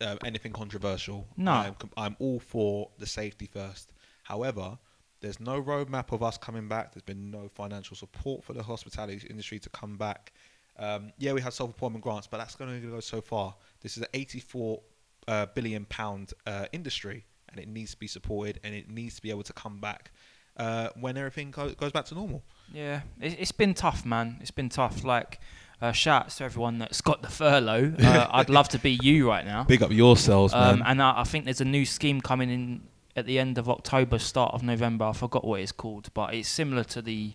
uh, 0.00 0.16
anything 0.24 0.52
controversial. 0.52 1.26
No. 1.36 1.52
I'm, 1.52 1.74
I'm 1.96 2.16
all 2.18 2.40
for 2.40 2.90
the 2.98 3.06
safety 3.06 3.46
first. 3.46 3.92
However, 4.24 4.78
there's 5.20 5.40
no 5.40 5.62
roadmap 5.62 6.12
of 6.12 6.22
us 6.22 6.36
coming 6.36 6.68
back. 6.68 6.92
There's 6.92 7.02
been 7.02 7.30
no 7.30 7.48
financial 7.54 7.96
support 7.96 8.44
for 8.44 8.52
the 8.52 8.62
hospitality 8.62 9.26
industry 9.30 9.58
to 9.60 9.70
come 9.70 9.96
back. 9.96 10.32
Um, 10.78 11.12
yeah, 11.18 11.32
we 11.32 11.40
have 11.40 11.54
self-employment 11.54 12.02
grants, 12.02 12.26
but 12.26 12.38
that's 12.38 12.56
going 12.56 12.80
to 12.82 12.86
go 12.90 13.00
so 13.00 13.20
far. 13.20 13.54
This 13.84 13.96
is 13.96 14.02
an 14.02 14.08
84 14.14 14.80
uh, 15.28 15.46
billion 15.54 15.84
pound 15.84 16.32
uh, 16.46 16.66
industry, 16.72 17.26
and 17.50 17.60
it 17.60 17.68
needs 17.68 17.92
to 17.92 17.96
be 17.98 18.08
supported, 18.08 18.58
and 18.64 18.74
it 18.74 18.88
needs 18.90 19.14
to 19.16 19.22
be 19.22 19.30
able 19.30 19.44
to 19.44 19.52
come 19.52 19.78
back 19.78 20.10
uh, 20.56 20.88
when 20.98 21.16
everything 21.16 21.50
go- 21.52 21.70
goes 21.74 21.92
back 21.92 22.06
to 22.06 22.14
normal. 22.14 22.42
Yeah, 22.72 23.02
it, 23.20 23.36
it's 23.38 23.52
been 23.52 23.74
tough, 23.74 24.04
man. 24.04 24.38
It's 24.40 24.50
been 24.50 24.70
tough. 24.70 25.04
Like, 25.04 25.38
uh, 25.82 25.92
shouts 25.92 26.36
to 26.38 26.44
everyone 26.44 26.78
that's 26.78 27.00
got 27.02 27.20
the 27.22 27.28
furlough. 27.28 27.94
Uh, 27.98 28.26
I'd 28.32 28.48
love 28.48 28.70
to 28.70 28.78
be 28.78 28.98
you 29.02 29.28
right 29.28 29.44
now. 29.44 29.64
Big 29.64 29.82
up 29.82 29.92
yourselves, 29.92 30.54
Um, 30.54 30.82
and 30.86 31.02
I, 31.02 31.20
I 31.20 31.24
think 31.24 31.44
there's 31.44 31.60
a 31.60 31.64
new 31.66 31.84
scheme 31.84 32.20
coming 32.22 32.48
in 32.50 32.88
at 33.16 33.26
the 33.26 33.38
end 33.38 33.58
of 33.58 33.68
October, 33.68 34.18
start 34.18 34.54
of 34.54 34.62
November. 34.62 35.04
I 35.04 35.12
forgot 35.12 35.44
what 35.44 35.60
it's 35.60 35.72
called, 35.72 36.08
but 36.14 36.32
it's 36.34 36.48
similar 36.48 36.84
to 36.84 37.02
the 37.02 37.34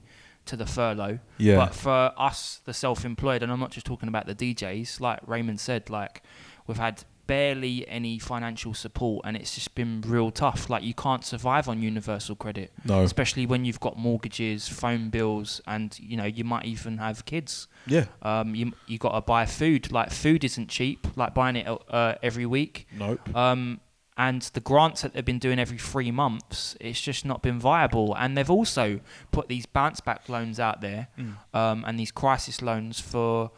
to 0.49 0.57
the 0.57 0.65
furlough. 0.65 1.19
Yeah. 1.37 1.55
But 1.55 1.75
for 1.75 2.11
us, 2.17 2.61
the 2.65 2.73
self-employed, 2.73 3.43
and 3.43 3.51
I'm 3.51 3.59
not 3.59 3.71
just 3.71 3.85
talking 3.85 4.09
about 4.09 4.25
the 4.25 4.35
DJs. 4.35 4.99
Like 4.99 5.19
Raymond 5.25 5.59
said, 5.59 5.89
like 5.89 6.23
we've 6.67 6.77
had 6.77 7.03
barely 7.27 7.87
any 7.87 8.17
financial 8.17 8.73
support, 8.73 9.23
and 9.23 9.37
it's 9.37 9.53
just 9.53 9.75
been 9.75 10.01
real 10.01 10.31
tough. 10.31 10.69
Like 10.69 10.83
you 10.83 10.95
can't 10.95 11.23
survive 11.23 11.69
on 11.69 11.79
universal 11.81 12.35
credit, 12.35 12.73
no. 12.83 13.03
especially 13.03 13.45
when 13.45 13.65
you've 13.65 13.79
got 13.79 13.97
mortgages, 13.97 14.67
phone 14.67 15.09
bills, 15.09 15.61
and 15.67 15.97
you 15.99 16.17
know 16.17 16.25
you 16.25 16.43
might 16.43 16.65
even 16.65 16.97
have 16.97 17.25
kids. 17.25 17.67
Yeah. 17.85 18.05
Um, 18.23 18.55
you 18.55 18.73
you 18.87 18.97
got 18.97 19.13
to 19.13 19.21
buy 19.21 19.45
food. 19.45 19.91
Like 19.91 20.11
food 20.11 20.43
isn't 20.43 20.69
cheap. 20.69 21.07
Like 21.15 21.35
buying 21.35 21.55
it 21.55 21.67
uh, 21.89 22.15
every 22.23 22.47
week. 22.47 22.87
Nope. 22.97 23.35
Um, 23.35 23.79
and 24.25 24.41
the 24.53 24.59
grants 24.59 25.01
that 25.01 25.13
they've 25.13 25.25
been 25.33 25.39
doing 25.39 25.59
every 25.59 25.77
three 25.91 26.11
months, 26.11 26.75
it's 26.81 27.01
just 27.09 27.23
not 27.25 27.41
been 27.41 27.59
viable. 27.59 28.13
And 28.15 28.35
they've 28.37 28.49
also 28.59 28.99
put 29.31 29.47
these 29.47 29.65
bounce 29.65 29.99
back 30.01 30.27
loans 30.29 30.59
out 30.59 30.81
there 30.81 31.07
Mm. 31.17 31.35
um, 31.53 31.83
and 31.87 31.97
these 31.97 32.11
crisis 32.11 32.61
loans 32.61 32.99
for 32.99 33.51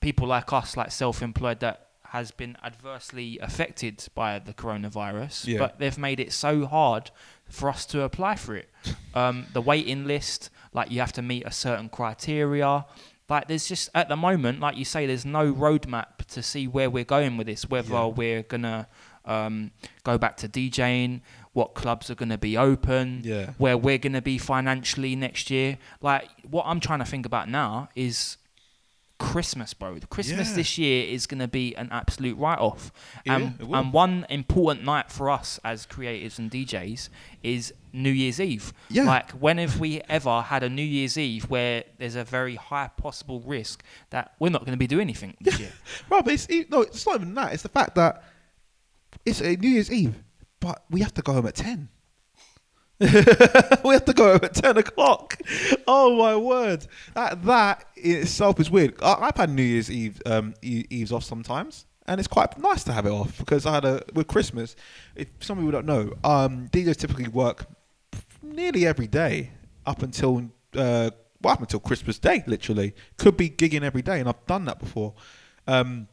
people 0.00 0.26
like 0.26 0.52
us, 0.52 0.76
like 0.76 0.90
self 0.90 1.22
employed, 1.22 1.60
that 1.60 1.86
has 2.18 2.30
been 2.32 2.56
adversely 2.64 3.38
affected 3.40 4.04
by 4.14 4.38
the 4.40 4.52
coronavirus. 4.52 5.46
Yeah. 5.46 5.58
But 5.58 5.78
they've 5.78 5.98
made 5.98 6.18
it 6.18 6.32
so 6.32 6.66
hard 6.66 7.10
for 7.48 7.68
us 7.68 7.84
to 7.86 8.02
apply 8.02 8.36
for 8.36 8.56
it. 8.56 8.68
Um, 9.12 9.46
the 9.52 9.60
waiting 9.60 10.06
list, 10.06 10.50
like 10.72 10.90
you 10.92 11.00
have 11.00 11.12
to 11.14 11.22
meet 11.22 11.44
a 11.44 11.50
certain 11.50 11.88
criteria. 11.88 12.86
Like 13.28 13.48
there's 13.48 13.66
just 13.68 13.88
at 13.94 14.08
the 14.08 14.16
moment, 14.16 14.60
like 14.60 14.76
you 14.76 14.84
say, 14.84 15.04
there's 15.04 15.24
no 15.24 15.52
roadmap 15.52 16.18
to 16.28 16.42
see 16.44 16.68
where 16.68 16.88
we're 16.88 17.04
going 17.16 17.36
with 17.36 17.48
this. 17.48 17.68
Whether 17.68 17.92
Yeah. 17.94 18.04
we're 18.06 18.42
gonna 18.44 18.86
um, 19.30 19.70
go 20.04 20.18
back 20.18 20.36
to 20.38 20.48
DJing, 20.48 21.20
what 21.52 21.74
clubs 21.74 22.10
are 22.10 22.14
gonna 22.14 22.38
be 22.38 22.56
open, 22.56 23.22
Yeah. 23.24 23.50
where 23.58 23.76
we're 23.78 23.98
gonna 23.98 24.22
be 24.22 24.38
financially 24.38 25.14
next 25.16 25.50
year. 25.50 25.78
Like 26.00 26.28
what 26.48 26.64
I'm 26.66 26.80
trying 26.80 26.98
to 27.00 27.04
think 27.04 27.26
about 27.26 27.48
now 27.48 27.88
is 27.94 28.36
Christmas, 29.18 29.74
bro. 29.74 29.98
Christmas 30.08 30.48
Yeah. 30.50 30.54
this 30.56 30.78
year 30.78 31.04
is 31.04 31.26
gonna 31.26 31.48
be 31.48 31.74
an 31.74 31.88
absolute 31.90 32.38
write-off. 32.38 32.90
Yeah, 33.26 33.36
and, 33.36 33.60
and 33.60 33.92
one 33.92 34.24
important 34.30 34.84
night 34.86 35.10
for 35.10 35.28
us 35.28 35.60
as 35.62 35.84
creators 35.84 36.38
and 36.38 36.50
DJs 36.50 37.10
is 37.42 37.74
New 37.92 38.10
Year's 38.10 38.40
Eve. 38.40 38.72
Yeah. 38.88 39.02
Like 39.04 39.32
when 39.32 39.58
have 39.58 39.78
we 39.78 40.00
ever 40.08 40.40
had 40.40 40.62
a 40.62 40.70
New 40.70 40.82
Year's 40.82 41.18
Eve 41.18 41.50
where 41.50 41.84
there's 41.98 42.14
a 42.14 42.24
very 42.24 42.54
high 42.56 42.88
possible 42.96 43.40
risk 43.40 43.82
that 44.08 44.32
we're 44.38 44.48
not 44.48 44.62
going 44.62 44.72
to 44.72 44.78
be 44.78 44.86
doing 44.86 45.02
anything 45.02 45.36
this 45.40 45.58
year? 45.64 45.72
Bro, 46.08 46.22
but 46.22 46.32
it's 46.32 46.48
no, 46.70 46.80
it's 46.82 47.04
not 47.06 47.16
even 47.16 47.34
that. 47.34 47.52
It's 47.52 47.62
the 47.62 47.68
fact 47.68 47.96
that 47.96 48.24
it's 49.24 49.40
a 49.40 49.56
New 49.56 49.68
Year's 49.68 49.90
Eve, 49.90 50.22
but 50.60 50.84
we 50.90 51.00
have 51.00 51.14
to 51.14 51.22
go 51.22 51.32
home 51.32 51.46
at 51.46 51.54
ten. 51.54 51.88
we 53.00 53.06
have 53.06 54.04
to 54.04 54.12
go 54.14 54.32
home 54.32 54.40
at 54.42 54.54
ten 54.54 54.76
o'clock. 54.76 55.38
Oh 55.86 56.16
my 56.16 56.36
word! 56.36 56.86
That 57.14 57.42
that 57.44 57.84
in 57.96 58.16
itself 58.16 58.60
is 58.60 58.70
weird. 58.70 58.94
I, 59.02 59.14
I've 59.14 59.36
had 59.36 59.50
New 59.50 59.62
Year's 59.62 59.90
Eve 59.90 60.20
um, 60.26 60.54
Eves 60.62 61.12
off 61.12 61.24
sometimes, 61.24 61.86
and 62.06 62.18
it's 62.18 62.28
quite 62.28 62.58
nice 62.58 62.84
to 62.84 62.92
have 62.92 63.06
it 63.06 63.10
off 63.10 63.38
because 63.38 63.66
I 63.66 63.74
had 63.74 63.84
a 63.84 64.02
with 64.14 64.26
Christmas. 64.26 64.76
If 65.14 65.28
some 65.40 65.58
people 65.58 65.72
don't 65.72 65.86
know, 65.86 66.12
um, 66.24 66.68
DJs 66.68 66.96
typically 66.96 67.28
work 67.28 67.66
nearly 68.42 68.86
every 68.86 69.06
day 69.06 69.52
up 69.86 70.02
until 70.02 70.50
uh, 70.76 71.10
well, 71.42 71.54
up 71.54 71.60
until 71.60 71.80
Christmas 71.80 72.18
Day. 72.18 72.44
Literally, 72.46 72.94
could 73.16 73.36
be 73.36 73.48
gigging 73.48 73.82
every 73.82 74.02
day, 74.02 74.20
and 74.20 74.28
I've 74.28 74.44
done 74.46 74.64
that 74.66 74.78
before. 74.78 75.14
Um, 75.66 76.08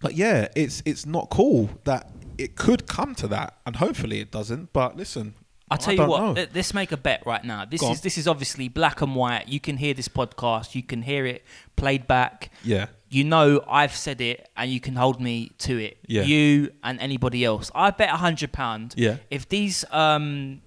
but 0.00 0.14
yeah, 0.14 0.48
it's 0.56 0.82
it's 0.84 1.06
not 1.06 1.30
cool 1.30 1.70
that 1.84 2.10
it 2.44 2.56
could 2.56 2.86
come 2.86 3.14
to 3.16 3.28
that, 3.28 3.58
and 3.66 3.76
hopefully 3.76 4.20
it 4.20 4.30
doesn't. 4.30 4.72
But 4.72 4.96
listen, 4.96 5.34
I'll 5.70 5.78
tell 5.78 5.90
I 5.90 5.92
you 5.92 5.96
don't 5.98 6.08
what. 6.08 6.20
know. 6.22 6.32
let- 6.32 6.54
Let's 6.54 6.74
make 6.74 6.90
a 6.92 6.96
bet 6.96 7.22
right 7.26 7.44
now. 7.44 7.64
This 7.64 7.80
Go 7.80 7.92
is 7.92 7.98
on. 7.98 8.02
this 8.02 8.18
is 8.18 8.26
obviously 8.26 8.68
black 8.68 9.00
and 9.02 9.14
white. 9.14 9.48
You 9.48 9.60
can 9.60 9.76
hear 9.76 9.94
this 9.94 10.08
podcast. 10.08 10.74
You 10.74 10.82
can 10.82 11.02
hear 11.02 11.26
it 11.26 11.44
played 11.76 12.06
back. 12.06 12.50
Yeah, 12.64 12.86
You 13.08 13.24
know 13.24 13.62
I've 13.68 13.94
said 13.94 14.20
it, 14.20 14.48
and 14.56 14.70
you 14.70 14.80
can 14.80 14.94
hold 14.96 15.20
me 15.20 15.52
to 15.58 15.78
it. 15.78 15.98
Yeah. 16.06 16.22
You 16.22 16.72
and 16.82 16.98
anybody 17.00 17.44
else. 17.44 17.70
I 17.74 17.90
bet 17.90 18.08
a 18.10 18.16
hundred 18.16 18.52
pound. 18.52 18.94
yeah, 18.96 19.16
If 19.30 19.48
these 19.48 19.84
um, 19.92 20.60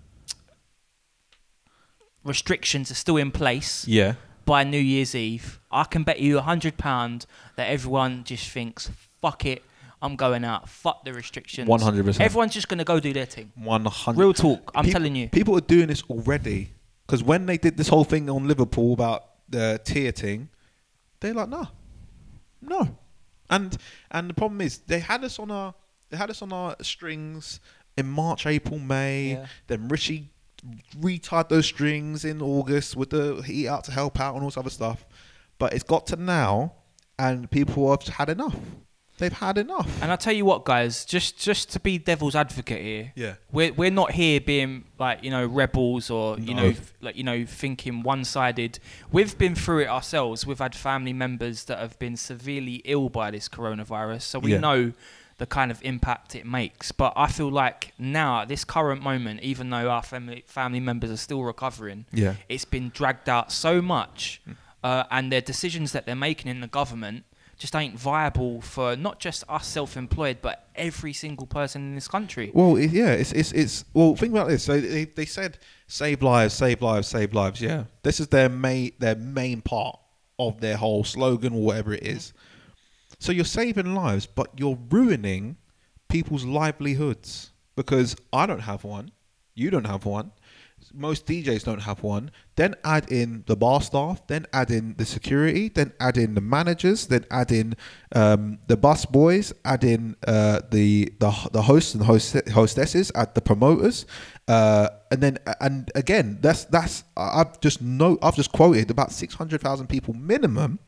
restrictions 2.24 2.90
are 2.92 2.96
still 2.96 3.18
in 3.18 3.32
place 3.32 3.88
yeah. 3.88 4.14
by 4.46 4.64
New 4.64 4.80
Year's 4.80 5.14
Eve, 5.16 5.60
I 5.72 5.84
can 5.84 6.04
bet 6.04 6.20
you 6.20 6.38
a 6.38 6.42
hundred 6.42 6.78
pound 6.78 7.26
that 7.56 7.68
everyone 7.70 8.24
just 8.24 8.50
thinks, 8.50 8.90
"Fuck 9.22 9.46
it, 9.46 9.64
I'm 10.04 10.16
going 10.16 10.44
out. 10.46 10.70
Fuck 10.70 11.06
the 11.06 11.13
restrictions." 11.13 11.68
100%. 11.68 12.22
Everyone's 12.22 12.54
just 12.54 12.68
gonna 12.68 12.84
go 12.84 13.00
do 13.00 13.13
their 13.13 13.26
thing. 13.26 13.52
One 13.56 13.86
hundred. 13.86 14.20
Real 14.20 14.34
talk. 14.34 14.72
I'm 14.76 14.86
telling 14.86 15.16
you. 15.16 15.30
people 15.30 15.58
are 15.58 15.62
doing 15.62 15.88
this 15.88 16.04
already. 16.04 16.74
Because 17.08 17.24
when 17.24 17.46
they 17.46 17.58
did 17.58 17.78
this 17.78 17.89
whole 17.89 18.04
thing 18.04 18.30
on 18.30 18.48
Liverpool 18.48 18.94
about 18.94 19.24
the 19.50 19.80
tier 19.84 20.12
thing, 20.12 20.50
they're 21.20 21.34
like, 21.34 21.50
no, 21.50 21.68
no. 22.62 22.98
And 23.50 23.78
and 24.12 24.30
the 24.30 24.34
problem 24.34 24.62
is 24.62 24.80
they 24.80 25.00
had 25.00 25.24
us 25.24 25.39
on 25.39 25.52
our 25.52 25.74
they 26.10 26.18
had 26.18 26.30
us 26.30 26.42
on 26.42 26.54
our 26.54 26.76
strings 26.82 27.60
in 27.98 28.08
March, 28.08 28.46
April, 28.46 28.80
May. 28.80 29.34
Yeah. 29.34 29.46
Then 29.68 29.88
Rishi 29.88 30.32
retied 31.00 31.50
those 31.50 31.66
strings 31.66 32.24
in 32.26 32.42
August 32.42 32.96
with 32.96 33.10
the 33.10 33.44
Eat 33.48 33.68
Out 33.68 33.84
to 33.86 33.92
Help 33.92 34.20
Out 34.20 34.36
and 34.36 34.44
all 34.44 34.50
this 34.50 34.58
other 34.58 34.70
stuff. 34.70 35.06
But 35.60 35.74
it's 35.74 35.84
got 35.84 36.08
to 36.08 36.16
now, 36.16 36.74
and 37.20 37.50
people 37.52 37.89
have 37.92 38.04
had 38.04 38.30
enough. 38.30 38.56
They've 39.19 39.32
had 39.32 39.58
enough. 39.60 40.02
And 40.02 40.12
I 40.12 40.15
tell 40.15 40.34
you 40.34 40.43
what, 40.43 40.65
guys, 40.65 41.06
just 41.06 41.38
just 41.38 41.69
to 41.73 41.80
be 41.80 41.97
devil's 41.99 42.36
advocate 42.36 42.82
here, 42.82 43.12
Yeah. 43.15 43.36
we're 43.52 43.71
we're 43.71 43.91
not 43.91 44.12
here 44.13 44.41
being 44.41 44.86
like 44.97 45.23
you 45.23 45.30
know 45.30 45.45
rebels 45.45 46.10
or 46.10 46.39
you 46.39 46.54
No. 46.56 46.69
know 46.69 46.76
like 46.99 47.15
you 47.15 47.23
know 47.23 47.45
thinking 47.45 48.02
one 48.02 48.23
sided. 48.26 48.80
We've 49.12 49.38
been 49.38 49.54
through 49.56 49.82
it 49.82 49.88
ourselves. 49.88 50.47
We've 50.47 50.58
had 50.60 50.73
family 50.76 51.13
members 51.13 51.65
that 51.65 51.78
have 51.78 51.97
been 51.99 52.17
severely 52.17 52.82
ill 52.86 53.10
by 53.10 53.30
this 53.32 53.47
coronavirus, 53.47 54.23
so 54.23 54.39
we 54.39 54.54
Yeah. 54.54 54.60
know 54.60 54.93
the 55.38 55.45
kind 55.45 55.69
of 55.71 55.80
impact 55.84 56.36
it 56.36 56.45
makes. 56.45 56.91
But 56.91 57.13
I 57.15 57.28
feel 57.28 57.49
like 57.52 57.93
now 57.99 58.41
at 58.41 58.47
this 58.47 58.63
current 58.63 59.02
moment, 59.04 59.41
even 59.41 59.69
though 59.69 59.89
our 59.91 60.04
family 60.04 60.43
family 60.47 60.80
members 60.80 61.12
are 61.12 61.17
still 61.17 61.43
recovering, 61.43 62.06
Yeah. 62.12 62.36
it's 62.49 62.65
been 62.65 62.89
dragged 62.89 63.30
out 63.30 63.52
so 63.52 63.80
much, 63.82 64.41
uh, 64.84 65.04
and 65.12 65.32
their 65.32 65.41
decisions 65.41 65.91
that 65.91 66.06
they're 66.08 66.15
making 66.15 66.49
in 66.49 66.62
the 66.62 66.67
government 66.67 67.26
just 67.58 67.76
ain't 67.76 67.98
viable 67.98 68.62
for 68.62 68.96
not 68.96 69.20
just 69.20 69.44
us 69.48 69.68
self-employed, 69.68 70.39
but 70.42 70.68
every 70.76 71.13
single 71.13 71.48
person 71.48 71.82
in 71.82 71.96
this 71.96 72.08
country. 72.08 72.52
Well, 72.54 72.76
it, 72.76 72.92
yeah, 72.92 73.12
it's 73.12 73.32
it's 73.32 73.52
it's. 73.52 73.86
Well, 73.94 74.16
think 74.16 74.34
about 74.34 74.48
this. 74.48 74.63
So 74.63 74.80
they 74.80 75.06
they 75.06 75.26
said 75.26 75.60
save 75.88 76.22
lives, 76.22 76.54
save 76.54 76.82
lives, 76.82 77.08
save 77.08 77.34
lives. 77.34 77.62
Yeah, 77.62 77.86
this 78.02 78.20
is 78.20 78.28
their 78.28 78.50
main 78.50 78.92
their 79.00 79.16
main 79.16 79.62
part 79.62 80.00
of 80.39 80.60
their 80.62 80.78
whole 80.78 81.04
slogan 81.04 81.54
or 81.54 81.62
whatever 81.62 81.94
it 81.94 82.04
is. 82.04 82.34
So 83.20 83.32
you're 83.32 83.46
saving 83.46 83.96
lives, 83.96 84.26
but 84.26 84.50
you're 84.58 84.78
ruining 84.89 85.58
people's 86.10 86.46
livelihoods 86.46 87.52
because 87.76 88.16
I 88.32 88.46
don't 88.46 88.60
have 88.60 88.84
one, 88.84 89.12
you 89.56 89.70
don't 89.70 89.88
have 89.88 90.06
one. 90.06 90.32
Most 90.94 91.26
DJs 91.26 91.64
don't 91.64 91.82
have 91.82 92.04
one. 92.04 92.32
Then 92.56 92.76
add 92.84 93.12
in 93.12 93.44
the 93.48 93.56
bar 93.56 93.82
staff, 93.82 94.26
then 94.28 94.46
add 94.54 94.70
in 94.70 94.96
the 94.98 95.06
security, 95.06 95.70
then 95.70 95.94
add 96.00 96.18
in 96.18 96.36
the 96.36 96.42
managers, 96.42 97.08
then 97.08 97.26
add 97.32 97.52
in 97.52 97.76
um, 98.14 98.60
the 98.68 98.78
bus 98.78 99.06
boys, 99.06 99.54
add 99.66 99.84
in 99.84 100.16
uh, 100.28 100.62
the 100.72 101.12
the 101.20 101.50
the 101.52 101.64
hosts 101.64 101.96
and 101.96 102.04
host, 102.04 102.38
hostesses, 102.50 103.12
add 103.16 103.34
the 103.34 103.42
promoters, 103.42 104.06
uh, 104.48 104.90
and 105.12 105.22
then 105.22 105.38
and 105.60 105.92
again, 105.96 106.38
that's 106.42 106.66
that's 106.66 107.04
I've 107.18 107.60
just 107.60 107.82
no 107.82 108.20
I've 108.22 108.36
just 108.36 108.52
quoted 108.52 108.92
about 108.92 109.12
six 109.12 109.34
hundred 109.34 109.62
thousand 109.62 109.88
people 109.88 110.14
minimum 110.14 110.80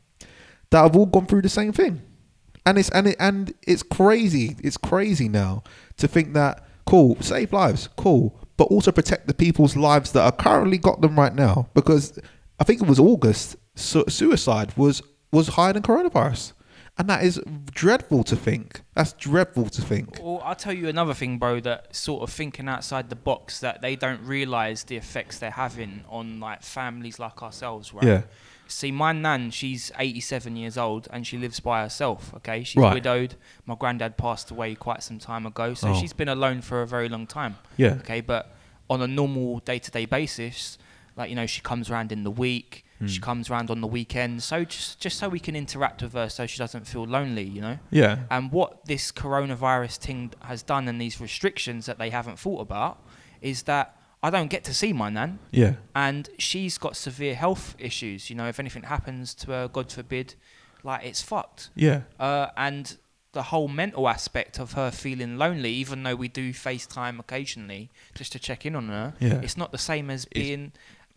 that 0.70 0.84
have 0.84 0.96
all 0.96 1.08
gone 1.08 1.26
through 1.26 1.42
the 1.42 1.50
same 1.50 1.72
thing, 1.72 2.02
and 2.66 2.78
it's 2.78 2.90
and 2.90 3.08
it 3.08 3.16
and 3.20 3.54
it's 3.66 3.84
crazy. 3.84 4.56
It's 4.64 4.78
crazy 4.78 5.30
now 5.30 5.64
to 5.98 6.08
think 6.08 6.34
that 6.34 6.64
cool 6.86 7.18
save 7.22 7.52
lives, 7.52 7.90
cool 7.98 8.40
but 8.58 8.66
also 8.66 8.92
protect 8.92 9.28
the 9.28 9.34
people's 9.34 9.76
lives 9.76 10.12
that 10.14 10.24
are 10.24 10.32
currently 10.32 10.78
got 10.78 11.02
them 11.02 11.18
right 11.18 11.34
now. 11.34 11.68
Because 11.74 12.18
I 12.60 12.64
think 12.64 12.82
it 12.82 12.88
was 12.88 13.00
August, 13.00 13.56
su- 13.76 14.06
suicide 14.08 14.76
was 14.78 15.02
was 15.32 15.50
higher 15.50 15.74
than 15.74 15.84
coronavirus, 15.84 16.54
and 16.98 17.10
that 17.10 17.24
is 17.24 17.42
dreadful 17.72 18.24
to 18.24 18.36
think. 18.36 18.82
That's 18.94 19.14
dreadful 19.14 19.70
to 19.70 19.82
think. 19.82 20.20
Well, 20.22 20.42
I'll 20.46 20.56
tell 20.56 20.74
you 20.74 20.88
another 20.88 21.14
thing, 21.14 21.38
bro. 21.38 21.60
That 21.60 21.96
sort 21.96 22.24
of 22.24 22.30
thinking 22.30 22.70
outside 22.70 23.10
the 23.10 23.16
box 23.16 23.60
that 23.60 23.82
they 23.82 23.96
don't 23.96 24.22
realize 24.22 24.84
the 24.86 24.96
effects 24.96 25.40
they're 25.40 25.52
having 25.52 26.06
on 26.10 26.40
like 26.40 26.64
families 26.64 27.20
like 27.20 27.44
ourselves, 27.44 27.94
right? 27.94 28.06
Yeah. 28.06 28.22
See, 28.68 28.92
my 28.92 29.12
nan, 29.12 29.52
she's 29.52 29.92
87 29.98 30.56
years 30.56 30.78
old 30.78 31.08
and 31.12 31.26
she 31.26 31.38
lives 31.38 31.60
by 31.60 31.82
herself. 31.84 32.34
Okay, 32.38 32.64
she's 32.64 32.82
Right. 32.82 32.94
widowed. 32.94 33.36
My 33.66 33.76
granddad 33.76 34.18
passed 34.18 34.50
away 34.52 34.76
quite 34.76 35.04
some 35.04 35.20
time 35.20 35.46
ago, 35.46 35.74
so 35.74 35.90
Oh. 35.90 36.00
she's 36.00 36.14
been 36.14 36.30
alone 36.30 36.62
for 36.62 36.82
a 36.82 36.88
very 36.88 37.08
long 37.08 37.28
time. 37.28 37.58
Yeah. 37.78 37.94
Okay, 38.00 38.22
but 38.22 38.56
on 38.90 39.02
a 39.02 39.08
normal 39.08 39.60
day-to-day 39.60 40.06
basis, 40.06 40.78
like 41.16 41.30
you 41.30 41.36
know, 41.36 41.46
she 41.46 41.62
comes 41.62 41.90
around 41.90 42.12
in 42.12 42.24
the 42.24 42.32
week. 42.32 42.84
Hmm. 43.00 43.08
She 43.08 43.20
comes 43.20 43.50
around 43.50 43.70
on 43.70 43.82
the 43.82 43.88
weekend, 43.88 44.42
so 44.42 44.64
just 44.64 45.00
just 45.00 45.18
so 45.20 45.28
we 45.30 45.40
can 45.40 45.56
interact 45.56 46.02
with 46.02 46.14
her, 46.14 46.30
so 46.30 46.46
she 46.48 46.58
doesn't 46.58 46.88
feel 46.88 47.04
lonely. 47.06 47.44
You 47.44 47.62
know. 47.62 47.80
Yeah. 47.92 48.20
And 48.32 48.52
what 48.52 48.86
this 48.86 49.12
coronavirus 49.12 49.98
thing 49.98 50.34
has 50.42 50.64
done 50.64 50.88
and 50.88 51.00
these 51.00 51.20
restrictions 51.22 51.86
that 51.88 51.98
they 51.98 52.10
haven't 52.10 52.40
thought 52.40 52.62
about 52.62 53.02
is 53.42 53.64
that 53.64 53.96
I 54.26 54.30
don't 54.36 54.50
get 54.56 54.64
to 54.70 54.74
see 54.74 54.92
my 54.94 55.10
nan 55.10 55.40
Yeah. 55.52 55.74
and 55.94 56.30
she's 56.38 56.78
got 56.86 56.96
severe 56.96 57.36
health 57.36 57.76
issues. 57.78 58.30
You 58.30 58.36
know, 58.40 58.48
if 58.48 58.60
anything 58.60 58.84
happens 58.84 59.34
to 59.42 59.52
her, 59.52 59.68
God 59.68 59.92
forbid, 59.92 60.28
like 60.84 61.02
it's 61.10 61.22
fucked. 61.22 61.70
Yeah. 61.76 62.02
Uh, 62.20 62.48
and 62.58 62.98
the 63.34 63.44
whole 63.52 63.68
mental 63.68 64.08
aspect 64.18 64.60
of 64.60 64.74
her 64.74 64.90
feeling 64.92 65.38
lonely, 65.38 65.72
even 65.84 65.98
though 66.04 66.16
we 66.16 66.28
do 66.42 66.46
FaceTime 66.54 67.20
occasionally 67.20 67.90
just 68.20 68.32
to 68.32 68.40
check 68.40 68.66
in 68.66 68.76
on 68.76 68.88
her, 68.90 69.14
Yeah. 69.20 69.42
it's 69.46 69.58
not 69.58 69.72
the 69.72 69.78
same 69.92 70.10
as 70.10 70.22
It's 70.32 70.34
being 70.34 70.72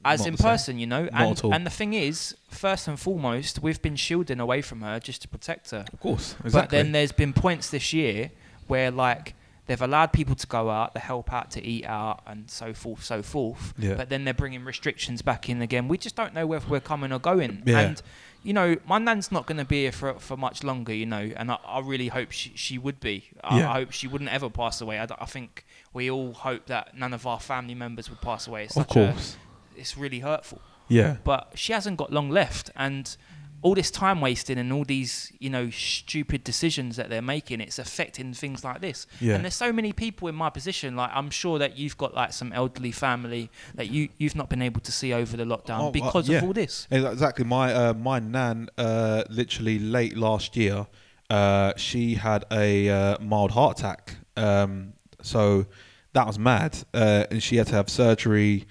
as 0.04 0.26
in 0.26 0.32
the 0.32 0.38
same. 0.38 0.50
person, 0.50 0.78
you 0.78 0.86
know. 0.86 1.04
Not 1.12 1.42
And 1.44 1.54
and 1.54 1.66
the 1.66 1.70
thing 1.80 1.92
is, 1.94 2.36
first 2.50 2.88
and 2.88 2.98
foremost, 3.00 3.52
we've 3.62 3.80
been 3.88 3.96
shielding 3.96 4.40
away 4.40 4.60
from 4.62 4.80
her 4.82 4.96
just 5.00 5.22
to 5.22 5.28
protect 5.28 5.70
her. 5.70 5.84
Of 5.92 6.00
course. 6.00 6.26
Exactly. 6.44 6.50
But 6.60 6.70
then 6.70 6.92
there's 6.92 7.12
been 7.12 7.32
points 7.32 7.70
this 7.70 7.92
year 7.92 8.30
where 8.66 8.90
like 8.90 9.34
they've 9.68 9.80
allowed 9.80 10.12
people 10.12 10.34
to 10.34 10.46
go 10.48 10.68
out, 10.70 10.94
they 10.94 11.00
help 11.00 11.32
out 11.32 11.52
to 11.52 11.64
eat 11.64 11.84
out, 11.86 12.22
and 12.26 12.50
so 12.50 12.74
forth, 12.74 13.04
so 13.04 13.22
forth. 13.22 13.72
Yeah. 13.78 13.94
But 13.94 14.08
then 14.08 14.24
they're 14.24 14.34
bringing 14.34 14.64
restrictions 14.64 15.22
back 15.22 15.48
in 15.48 15.62
again. 15.62 15.86
We 15.86 15.96
just 15.98 16.16
don't 16.16 16.34
know 16.34 16.46
whether 16.48 16.66
we're 16.68 16.80
coming 16.80 17.12
or 17.12 17.20
going. 17.20 17.62
Yeah. 17.64 17.78
And 17.80 18.02
you 18.42 18.52
know, 18.52 18.76
my 18.86 18.98
nan's 18.98 19.30
not 19.30 19.46
going 19.46 19.58
to 19.58 19.64
be 19.64 19.82
here 19.82 19.92
for 19.92 20.14
for 20.14 20.36
much 20.36 20.64
longer. 20.64 20.92
You 20.92 21.06
know, 21.06 21.30
and 21.36 21.52
I, 21.52 21.58
I 21.64 21.80
really 21.80 22.08
hope 22.08 22.32
she 22.32 22.52
she 22.56 22.78
would 22.78 22.98
be. 22.98 23.28
I, 23.44 23.58
Yeah. 23.60 23.70
I 23.70 23.74
hope 23.74 23.92
she 23.92 24.08
wouldn't 24.08 24.30
ever 24.32 24.50
pass 24.50 24.80
away. 24.80 24.98
I 24.98 25.24
think 25.26 25.64
we 25.92 26.10
all 26.10 26.32
hope 26.32 26.66
that 26.66 26.96
none 26.96 27.12
of 27.14 27.26
our 27.26 27.38
family 27.40 27.74
members 27.74 28.10
would 28.10 28.20
pass 28.20 28.48
away. 28.48 28.64
It's 28.64 28.76
of 28.76 28.86
such 28.88 28.96
a, 28.96 29.12
course. 29.12 29.36
it's 29.76 29.96
really 29.96 30.20
hurtful 30.20 30.60
Yeah. 30.88 31.16
but 31.24 31.52
she 31.54 31.72
hasn't 31.72 31.96
got 31.98 32.12
long 32.12 32.30
left 32.30 32.70
and 32.76 33.16
all 33.62 33.74
this 33.74 33.90
time 33.90 34.20
wasting 34.20 34.56
and 34.58 34.72
all 34.72 34.84
these 34.84 35.32
you 35.40 35.50
know 35.50 35.68
stupid 35.70 36.44
decisions 36.44 36.96
that 36.96 37.08
they're 37.10 37.20
making 37.20 37.60
it's 37.60 37.78
affecting 37.78 38.32
things 38.32 38.62
like 38.62 38.80
this 38.80 39.06
Yeah. 39.20 39.34
and 39.34 39.44
there's 39.44 39.56
so 39.56 39.72
many 39.72 39.92
people 39.92 40.28
in 40.28 40.34
my 40.36 40.48
position 40.50 40.94
like 40.94 41.10
i'm 41.12 41.28
sure 41.30 41.58
that 41.58 41.76
you've 41.76 41.96
got 41.96 42.14
like 42.14 42.32
some 42.32 42.52
elderly 42.52 42.92
family 42.92 43.50
that 43.74 43.90
you 43.90 44.08
you've 44.18 44.36
not 44.36 44.48
been 44.48 44.62
able 44.62 44.80
to 44.82 44.92
see 44.92 45.12
over 45.12 45.36
the 45.36 45.44
lockdown 45.44 45.80
Oh, 45.80 45.88
uh, 45.88 45.90
because 45.90 46.28
yeah. 46.28 46.38
of 46.38 46.44
all 46.44 46.52
this 46.52 46.86
Exactly. 46.90 47.44
My 47.44 47.72
uh, 47.74 47.94
my 47.94 48.18
nan, 48.20 48.68
uh, 48.78 49.24
literally 49.28 49.78
late 49.78 50.16
last 50.16 50.56
year, 50.56 50.86
uh, 51.30 51.72
she 51.76 52.14
had 52.14 52.44
a 52.52 52.88
uh, 52.88 53.18
mild 53.20 53.50
heart 53.52 53.78
attack. 53.80 54.16
Um, 54.36 54.92
so 55.22 55.66
that 56.12 56.26
was 56.26 56.38
mad, 56.38 56.78
uh, 56.94 57.24
and 57.30 57.42
she 57.42 57.56
had 57.56 57.66
to 57.68 57.74
have 57.74 57.88
surgery 57.90 58.66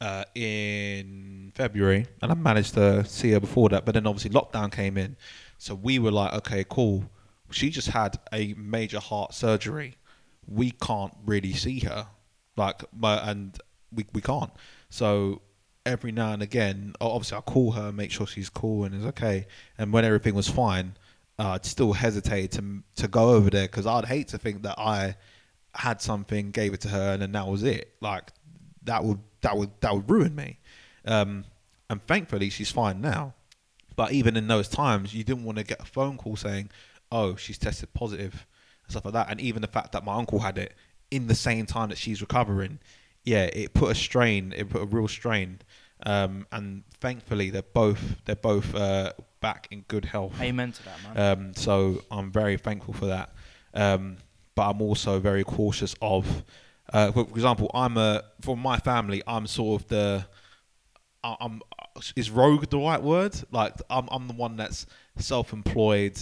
uh, 0.00 0.24
in 0.34 1.35
February, 1.56 2.06
and 2.20 2.30
I 2.30 2.34
managed 2.34 2.74
to 2.74 3.04
see 3.04 3.30
her 3.32 3.40
before 3.40 3.70
that. 3.70 3.84
But 3.86 3.94
then 3.94 4.06
obviously 4.06 4.30
lockdown 4.30 4.70
came 4.70 4.98
in, 4.98 5.16
so 5.58 5.74
we 5.74 5.98
were 5.98 6.12
like, 6.12 6.32
okay, 6.34 6.64
cool. 6.68 7.04
She 7.50 7.70
just 7.70 7.88
had 7.88 8.18
a 8.32 8.54
major 8.54 9.00
heart 9.00 9.32
surgery. 9.32 9.96
We 10.46 10.72
can't 10.72 11.14
really 11.24 11.54
see 11.54 11.80
her, 11.80 12.08
like, 12.56 12.82
and 13.02 13.58
we 13.90 14.06
we 14.12 14.20
can't. 14.20 14.52
So 14.90 15.40
every 15.86 16.12
now 16.12 16.32
and 16.32 16.42
again, 16.42 16.94
obviously 17.00 17.38
I 17.38 17.40
call 17.40 17.72
her, 17.72 17.90
make 17.92 18.10
sure 18.10 18.26
she's 18.26 18.50
cool 18.50 18.84
and 18.84 18.94
is 18.94 19.06
okay. 19.06 19.46
And 19.78 19.92
when 19.92 20.04
everything 20.04 20.34
was 20.34 20.48
fine, 20.48 20.96
uh, 21.38 21.50
I'd 21.50 21.64
still 21.64 21.92
hesitate 21.92 22.52
to 22.52 22.82
to 22.96 23.08
go 23.08 23.30
over 23.30 23.48
there 23.48 23.66
because 23.66 23.86
I'd 23.86 24.04
hate 24.04 24.28
to 24.28 24.38
think 24.38 24.62
that 24.64 24.78
I 24.78 25.16
had 25.74 26.02
something, 26.02 26.50
gave 26.50 26.74
it 26.74 26.80
to 26.82 26.88
her, 26.88 27.12
and 27.12 27.22
then 27.22 27.32
that 27.32 27.46
was 27.46 27.62
it. 27.62 27.94
Like 28.00 28.32
that 28.82 29.04
would 29.04 29.20
that 29.42 29.56
would 29.56 29.70
that 29.80 29.94
would 29.94 30.10
ruin 30.10 30.34
me. 30.34 30.58
Um, 31.06 31.44
and 31.88 32.04
thankfully, 32.06 32.50
she's 32.50 32.70
fine 32.70 33.00
now. 33.00 33.34
But 33.94 34.12
even 34.12 34.36
in 34.36 34.46
those 34.46 34.68
times, 34.68 35.14
you 35.14 35.24
didn't 35.24 35.44
want 35.44 35.58
to 35.58 35.64
get 35.64 35.80
a 35.80 35.84
phone 35.84 36.18
call 36.18 36.36
saying, 36.36 36.70
"Oh, 37.10 37.36
she's 37.36 37.58
tested 37.58 37.94
positive," 37.94 38.46
and 38.84 38.90
stuff 38.90 39.04
like 39.04 39.14
that. 39.14 39.30
And 39.30 39.40
even 39.40 39.62
the 39.62 39.68
fact 39.68 39.92
that 39.92 40.04
my 40.04 40.14
uncle 40.14 40.40
had 40.40 40.58
it 40.58 40.74
in 41.10 41.28
the 41.28 41.34
same 41.34 41.66
time 41.66 41.88
that 41.88 41.98
she's 41.98 42.20
recovering, 42.20 42.78
yeah, 43.24 43.44
it 43.44 43.72
put 43.72 43.90
a 43.90 43.94
strain. 43.94 44.52
It 44.56 44.68
put 44.68 44.82
a 44.82 44.86
real 44.86 45.08
strain. 45.08 45.60
Um, 46.04 46.46
and 46.52 46.82
thankfully, 47.00 47.50
they're 47.50 47.62
both 47.62 48.16
they're 48.26 48.36
both 48.36 48.74
uh, 48.74 49.12
back 49.40 49.68
in 49.70 49.84
good 49.88 50.04
health. 50.04 50.34
amen 50.40 50.72
to 50.72 50.84
that 50.84 51.14
man 51.14 51.38
Um, 51.38 51.54
so 51.54 52.02
I'm 52.10 52.30
very 52.30 52.58
thankful 52.58 52.94
for 52.94 53.06
that. 53.06 53.32
Um, 53.72 54.18
but 54.54 54.70
I'm 54.70 54.82
also 54.82 55.20
very 55.20 55.44
cautious 55.44 55.94
of, 56.02 56.44
uh, 56.92 57.12
for 57.12 57.20
example, 57.20 57.70
I'm 57.74 57.96
a 57.96 58.24
for 58.40 58.56
my 58.56 58.78
family, 58.78 59.22
I'm 59.26 59.46
sort 59.46 59.82
of 59.82 59.88
the, 59.88 60.26
I'm 61.40 61.62
is 62.14 62.30
rogue 62.30 62.68
the 62.70 62.78
right 62.78 63.02
word? 63.02 63.34
Like 63.50 63.74
I'm 63.90 64.08
I'm 64.10 64.28
the 64.28 64.34
one 64.34 64.56
that's 64.56 64.86
self-employed. 65.18 66.18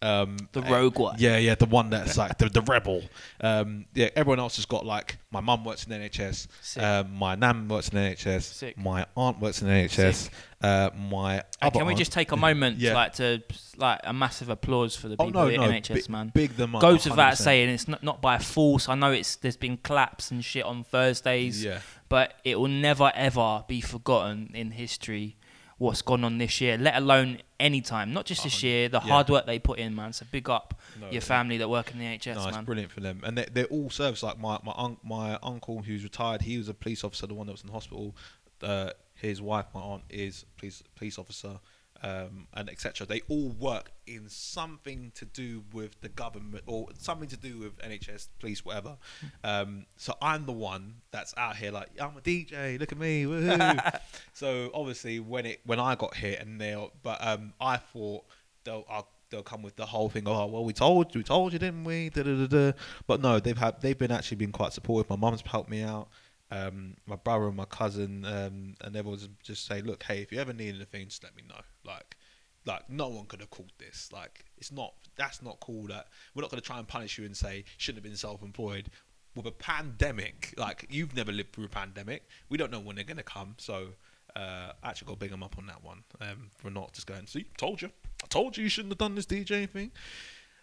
Um, 0.00 0.36
the 0.52 0.62
uh, 0.62 0.70
rogue 0.70 0.96
one 1.00 1.16
yeah, 1.18 1.38
yeah, 1.38 1.56
the 1.56 1.66
one 1.66 1.90
that's 1.90 2.16
like 2.22 2.38
the, 2.38 2.48
the 2.48 2.62
rebel. 2.62 3.02
Um, 3.40 3.86
yeah, 3.94 4.10
everyone 4.14 4.38
else 4.38 4.54
has 4.54 4.64
got 4.64 4.86
like 4.86 5.18
my 5.32 5.40
mum 5.40 5.64
works 5.64 5.84
in 5.84 5.90
the 5.90 6.08
NHS, 6.08 6.46
um, 6.80 7.14
my 7.14 7.34
nan 7.34 7.66
works 7.66 7.88
in 7.88 7.96
the 7.96 8.02
NHS, 8.14 8.42
Sick. 8.42 8.78
my 8.78 9.06
aunt 9.16 9.40
works 9.40 9.60
in 9.60 9.66
the 9.66 9.74
NHS, 9.74 10.30
uh, 10.62 10.90
my 11.10 11.34
And 11.34 11.44
other 11.62 11.78
can 11.80 11.86
we 11.86 11.94
aunt- 11.94 11.98
just 11.98 12.12
take 12.12 12.30
a 12.30 12.36
moment 12.48 12.78
Yeah. 12.78 12.94
like 12.94 13.14
to 13.14 13.42
like 13.76 13.98
a 14.04 14.12
massive 14.12 14.50
applause 14.50 14.94
for 14.94 15.08
the 15.08 15.16
Oh 15.18 15.26
people 15.26 15.42
no, 15.42 15.48
at 15.48 15.56
no, 15.56 15.68
NHS 15.68 15.94
big, 15.94 16.08
man 16.08 16.30
big 16.32 16.50
them 16.56 16.76
up. 16.76 16.80
goes 16.80 17.04
without 17.04 17.32
100%. 17.34 17.36
saying 17.38 17.68
it's 17.68 17.88
not, 17.88 18.02
not 18.04 18.22
by 18.22 18.38
force 18.38 18.88
i 18.88 18.94
know 18.94 19.10
it's 19.10 19.34
there's 19.36 19.56
been 19.56 19.76
claps 19.78 20.30
and 20.30 20.44
shit 20.44 20.64
on 20.64 20.84
thursdays 20.84 21.64
Yeah, 21.64 21.80
but 22.08 22.34
it 22.44 22.58
will 22.58 22.68
never 22.68 23.12
ever 23.14 23.64
be 23.68 23.80
forgotten 23.80 24.50
in 24.54 24.72
history 24.72 25.36
what's 25.78 26.02
gone 26.02 26.24
on 26.24 26.38
this 26.38 26.60
year, 26.60 26.76
let 26.76 26.96
alone 26.96 27.38
any 27.58 27.80
time. 27.80 28.12
Not 28.12 28.26
just 28.26 28.42
this 28.42 28.62
year, 28.62 28.88
the 28.88 29.00
yeah. 29.00 29.12
hard 29.12 29.30
work 29.30 29.46
they 29.46 29.58
put 29.60 29.78
in, 29.78 29.94
man. 29.94 30.12
So 30.12 30.26
big 30.30 30.50
up 30.50 30.80
no, 31.00 31.08
your 31.10 31.20
family 31.20 31.56
that 31.58 31.70
work 31.70 31.92
in 31.92 31.98
the 31.98 32.04
NHS, 32.04 32.34
No, 32.34 32.48
it's 32.48 32.56
man. 32.56 32.64
brilliant 32.64 32.92
for 32.92 33.00
them, 33.00 33.22
and 33.24 33.38
they, 33.38 33.46
they're 33.50 33.66
all 33.66 33.88
service. 33.88 34.22
Like 34.22 34.38
my 34.38 34.58
my 34.64 34.74
un- 34.76 34.98
my 35.02 35.38
uncle 35.42 35.82
who's 35.82 36.02
retired, 36.02 36.42
he 36.42 36.58
was 36.58 36.68
a 36.68 36.74
police 36.74 37.04
officer, 37.04 37.26
the 37.26 37.34
one 37.34 37.46
that 37.46 37.52
was 37.52 37.62
in 37.62 37.68
the 37.68 37.72
hospital. 37.72 38.16
Uh, 38.62 38.90
his 39.14 39.40
wife, 39.40 39.66
my 39.74 39.80
aunt, 39.80 40.02
is 40.10 40.44
police 40.56 40.82
police 40.96 41.18
officer, 41.18 41.58
um, 42.02 42.46
and 42.54 42.68
etc. 42.70 43.06
They 43.06 43.22
all 43.28 43.50
work 43.50 43.92
in 44.06 44.28
something 44.28 45.12
to 45.14 45.24
do 45.24 45.64
with 45.72 46.00
the 46.00 46.08
government 46.08 46.64
or 46.66 46.88
something 46.98 47.28
to 47.28 47.36
do 47.36 47.58
with 47.58 47.78
NHS, 47.78 48.28
police, 48.38 48.64
whatever. 48.64 48.96
Um, 49.44 49.86
so 49.96 50.14
I'm 50.22 50.46
the 50.46 50.52
one 50.52 50.96
that's 51.10 51.34
out 51.36 51.56
here 51.56 51.70
like 51.70 51.88
I'm 52.00 52.16
a 52.16 52.20
DJ. 52.20 52.78
Look 52.78 52.92
at 52.92 52.98
me, 52.98 53.24
woohoo! 53.24 54.00
so 54.32 54.70
obviously 54.74 55.20
when 55.20 55.46
it 55.46 55.60
when 55.64 55.80
I 55.80 55.94
got 55.94 56.14
hit 56.14 56.40
and 56.40 56.60
they, 56.60 56.76
but 57.02 57.24
um, 57.26 57.52
I 57.60 57.76
thought 57.76 58.24
they'll. 58.64 58.84
I'll, 58.88 59.08
They'll 59.30 59.42
come 59.42 59.60
with 59.60 59.76
the 59.76 59.84
whole 59.84 60.08
thing. 60.08 60.22
Oh 60.26 60.46
well, 60.46 60.64
we 60.64 60.72
told 60.72 61.14
you, 61.14 61.18
we 61.18 61.22
told 61.22 61.52
you, 61.52 61.58
didn't 61.58 61.84
we? 61.84 62.08
Da, 62.08 62.22
da, 62.22 62.34
da, 62.34 62.46
da. 62.46 62.72
But 63.06 63.20
no, 63.20 63.38
they've 63.38 63.58
had 63.58 63.78
they've 63.82 63.98
been 63.98 64.10
actually 64.10 64.38
been 64.38 64.52
quite 64.52 64.72
supportive. 64.72 65.10
My 65.10 65.16
mum's 65.16 65.42
helped 65.44 65.68
me 65.68 65.82
out. 65.82 66.08
Um, 66.50 66.96
my 67.06 67.16
brother 67.16 67.46
and 67.48 67.56
my 67.56 67.66
cousin, 67.66 68.24
um, 68.24 68.74
and 68.80 68.96
everyone's 68.96 69.28
just 69.42 69.66
say, 69.66 69.82
look, 69.82 70.02
hey, 70.04 70.22
if 70.22 70.32
you 70.32 70.38
ever 70.40 70.52
need 70.52 70.74
anything, 70.74 71.08
just 71.08 71.22
let 71.22 71.36
me 71.36 71.42
know. 71.48 71.60
Like, 71.84 72.16
like 72.64 72.88
no 72.88 73.08
one 73.08 73.26
could 73.26 73.40
have 73.40 73.50
called 73.50 73.72
this. 73.78 74.10
Like, 74.12 74.44
it's 74.56 74.72
not 74.72 74.94
that's 75.16 75.42
not 75.42 75.58
cool. 75.60 75.86
That 75.88 76.08
we're 76.34 76.42
not 76.42 76.50
going 76.50 76.60
to 76.60 76.66
try 76.66 76.78
and 76.78 76.88
punish 76.88 77.18
you 77.18 77.24
and 77.24 77.36
say 77.36 77.64
shouldn't 77.76 77.98
have 77.98 78.10
been 78.10 78.16
self-employed. 78.16 78.90
with 79.34 79.46
a 79.46 79.52
pandemic. 79.52 80.54
Like 80.56 80.86
you've 80.90 81.14
never 81.14 81.32
lived 81.32 81.52
through 81.52 81.66
a 81.66 81.68
pandemic. 81.68 82.26
We 82.48 82.56
don't 82.58 82.72
know 82.72 82.80
when 82.80 82.96
they're 82.96 83.04
gonna 83.04 83.22
come. 83.22 83.54
So 83.58 83.88
uh, 84.36 84.72
I 84.82 84.90
actually 84.90 85.06
got 85.06 85.12
to 85.14 85.18
big 85.18 85.30
them 85.30 85.42
up 85.42 85.56
on 85.58 85.66
that 85.66 85.82
one 85.82 86.02
um, 86.20 86.50
for 86.56 86.70
not 86.70 86.92
just 86.92 87.06
going. 87.06 87.26
See, 87.26 87.46
told 87.56 87.82
you, 87.82 87.90
I 88.22 88.26
told 88.28 88.56
you 88.56 88.64
you 88.64 88.68
shouldn't 88.70 88.92
have 88.92 88.98
done 88.98 89.14
this 89.14 89.26
DJ 89.26 89.68
thing. 89.68 89.90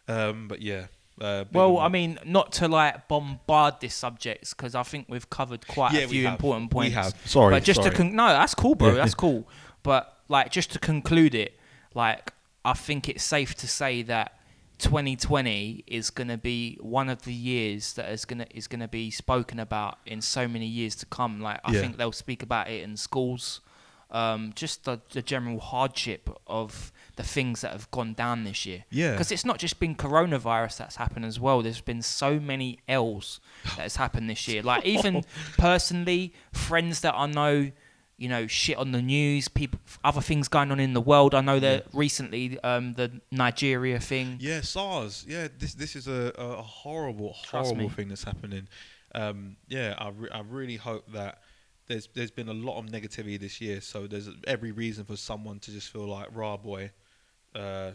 Um, 0.07 0.47
but 0.47 0.61
yeah. 0.61 0.87
Uh, 1.21 1.45
Well, 1.53 1.77
I 1.79 1.87
mean, 1.87 2.19
not 2.25 2.51
to 2.53 2.67
like 2.67 3.07
bombard 3.07 3.75
this 3.79 3.93
subject 3.95 4.49
because 4.49 4.75
I 4.75 4.83
think 4.83 5.05
we've 5.09 5.29
covered 5.29 5.65
quite 5.67 5.93
Yeah, 5.93 6.01
a 6.01 6.07
few 6.07 6.25
have. 6.25 6.33
important 6.33 6.65
We 6.73 6.89
points. 6.91 6.95
have. 6.95 7.15
Sorry, 7.25 7.53
but 7.55 7.63
just 7.63 7.81
sorry. 7.81 7.91
to 7.91 7.95
con- 7.97 8.15
no, 8.15 8.27
that's 8.27 8.53
cool, 8.55 8.75
bro. 8.75 8.93
That's 8.95 9.15
cool. 9.15 9.47
But 9.83 10.13
like, 10.27 10.51
just 10.51 10.71
to 10.73 10.79
conclude 10.79 11.33
it, 11.35 11.57
like, 11.93 12.33
I 12.65 12.73
think 12.73 13.07
it's 13.07 13.23
safe 13.23 13.55
to 13.55 13.67
say 13.67 14.01
that 14.03 14.39
2020 14.79 15.83
is 15.87 16.09
going 16.09 16.27
to 16.27 16.37
be 16.37 16.77
one 16.81 17.09
of 17.09 17.21
the 17.23 17.33
years 17.33 17.93
that 17.93 18.09
is 18.09 18.25
going 18.25 18.39
to 18.39 18.57
is 18.57 18.67
going 18.67 18.79
to 18.81 18.87
be 18.87 19.11
spoken 19.11 19.59
about 19.59 19.99
in 20.05 20.21
so 20.21 20.47
many 20.47 20.65
years 20.65 20.95
to 20.95 21.05
come. 21.05 21.39
Like, 21.41 21.59
I 21.63 21.73
Yeah. 21.73 21.81
think 21.81 21.97
they'll 21.97 22.11
speak 22.11 22.41
about 22.43 22.69
it 22.69 22.83
in 22.83 22.97
schools. 22.97 23.61
Um, 24.15 24.53
just 24.55 24.85
the, 24.85 25.01
the 25.11 25.21
general 25.21 25.59
hardship 25.59 26.29
of 26.47 26.93
the 27.17 27.23
things 27.23 27.61
that 27.61 27.71
have 27.73 27.91
gone 27.91 28.13
down 28.13 28.45
this 28.45 28.65
year. 28.65 28.85
Yeah. 28.89 29.11
Because 29.11 29.29
it's 29.31 29.43
not 29.43 29.57
just 29.57 29.77
been 29.79 29.93
coronavirus 29.93 30.77
that's 30.77 30.95
happened 30.95 31.25
as 31.25 31.37
well. 31.37 31.61
There's 31.61 31.81
been 31.81 32.01
so 32.01 32.39
many 32.39 32.79
L's 32.87 33.41
that 33.63 33.81
has 33.83 33.97
happened 33.97 34.29
this 34.29 34.47
year. 34.47 34.61
Like 34.63 34.85
even 34.85 35.23
personally, 35.57 36.33
friends 36.53 37.01
that 37.01 37.13
I 37.13 37.25
know, 37.25 37.71
you 38.17 38.29
know, 38.29 38.47
shit 38.47 38.77
on 38.77 38.93
the 38.93 39.01
news, 39.01 39.49
people, 39.49 39.79
other 40.03 40.21
things 40.21 40.47
going 40.47 40.71
on 40.71 40.79
in 40.79 40.93
the 40.93 41.01
world. 41.01 41.35
I 41.35 41.41
know 41.41 41.59
that 41.59 41.87
recently, 41.93 42.57
um, 42.61 42.93
the 42.93 43.19
Nigeria 43.31 43.99
thing. 43.99 44.37
Yeah, 44.39 44.61
SARS. 44.61 45.25
Yeah, 45.27 45.49
this 45.59 45.73
this 45.73 45.95
is 45.97 46.07
a, 46.07 46.31
a 46.37 46.61
horrible, 46.61 47.35
Trust 47.43 47.67
horrible 47.71 47.89
me. 47.89 47.95
thing 47.95 48.07
that's 48.07 48.23
happening. 48.23 48.69
Um, 49.13 49.57
yeah, 49.67 49.95
I, 49.97 50.09
re- 50.09 50.29
I 50.29 50.39
really 50.41 50.75
hope 50.77 51.11
that 51.13 51.39
there's 51.87 52.07
there's 52.13 52.31
been 52.31 52.49
a 52.49 52.53
lot 52.53 52.79
of 52.79 52.85
negativity 52.85 53.39
this 53.39 53.61
year, 53.61 53.81
so 53.81 54.07
there's 54.07 54.29
every 54.47 54.71
reason 54.71 55.05
for 55.05 55.17
someone 55.17 55.59
to 55.59 55.71
just 55.71 55.89
feel 55.89 56.07
like, 56.07 56.27
"Raw 56.33 56.57
boy, 56.57 56.91
uh, 57.53 57.91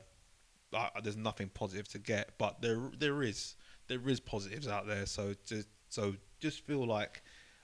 I, 0.73 0.91
there's 1.03 1.17
nothing 1.17 1.49
positive 1.49 1.89
to 1.89 1.99
get." 1.99 2.39
But 2.39 2.61
there 2.63 2.81
there 2.99 3.23
is 3.23 3.57
there 3.89 4.01
is 4.09 4.21
positives 4.21 4.69
out 4.69 4.87
there. 4.87 5.07
So 5.07 5.35
just 5.47 5.69
so 5.89 6.15
just 6.39 6.61
feel 6.67 6.87
like 6.87 7.23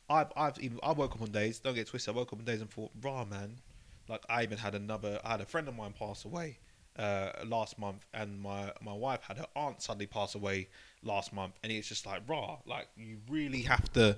I've 0.09 0.33
I've 0.37 0.59
even 0.61 0.79
I 0.83 0.93
woke 0.93 1.15
up 1.15 1.23
on 1.23 1.31
days. 1.31 1.59
Don't 1.61 1.75
get 1.75 1.87
twisted. 1.87 2.15
I 2.15 2.17
woke 2.17 2.33
up 2.33 2.39
on 2.39 2.45
days 2.45 2.61
and 2.61 2.71
thought, 2.71 2.93
"Raw 3.01 3.25
man." 3.25 3.61
Like 4.09 4.23
I 4.29 4.43
even 4.43 4.59
had 4.59 4.75
another. 4.75 5.21
I 5.25 5.33
had 5.33 5.41
a 5.41 5.47
friend 5.47 5.69
of 5.69 5.77
mine 5.77 5.95
pass 5.99 6.25
away 6.25 6.59
uh, 6.99 7.31
last 7.45 7.79
month, 7.79 8.07
and 8.15 8.41
my 8.41 8.73
my 8.81 8.93
wife 8.93 9.23
had 9.23 9.39
her 9.39 9.47
aunt 9.55 9.83
suddenly 9.83 10.07
pass 10.07 10.35
away 10.35 10.69
last 11.03 11.33
month, 11.33 11.55
and 11.63 11.73
it's 11.73 11.89
just 11.89 12.07
like 12.07 12.23
raw. 12.29 12.59
Like 12.67 12.89
you 12.97 13.19
really 13.29 13.63
have 13.63 13.93
to, 13.95 14.17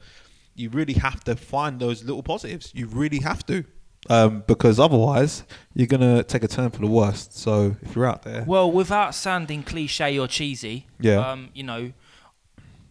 you 0.58 0.68
really 0.70 0.94
have 0.94 1.22
to 1.24 1.36
find 1.36 1.80
those 1.80 2.02
little 2.04 2.22
positives. 2.22 2.70
You 2.74 2.86
really 2.86 3.18
have 3.20 3.44
to, 3.46 3.64
um, 4.10 4.42
because 4.46 4.78
otherwise 4.80 5.44
you're 5.74 5.86
gonna 5.86 6.22
take 6.22 6.42
a 6.44 6.48
turn 6.48 6.70
for 6.70 6.80
the 6.80 6.86
worst. 6.86 7.36
So 7.38 7.76
if 7.82 7.94
you're 7.94 8.06
out 8.06 8.22
there, 8.22 8.44
Well, 8.46 8.70
without 8.70 9.14
sounding 9.14 9.62
cliche 9.62 10.18
or 10.18 10.26
cheesy, 10.28 10.86
Yeah. 11.00 11.18
um, 11.30 11.50
you 11.54 11.62
know, 11.62 11.92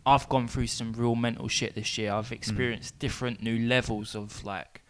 I've 0.05 0.30
gone 0.30 0.47
through 0.47 0.68
some 0.68 0.93
real 0.93 1.15
mental 1.15 1.47
shit 1.49 1.76
this 1.76 1.97
year. 1.97 2.13
I've 2.13 2.32
experienced 2.32 2.97
different 2.99 3.43
new 3.43 3.59
levels 3.68 4.15
of 4.15 4.43
like 4.45 4.82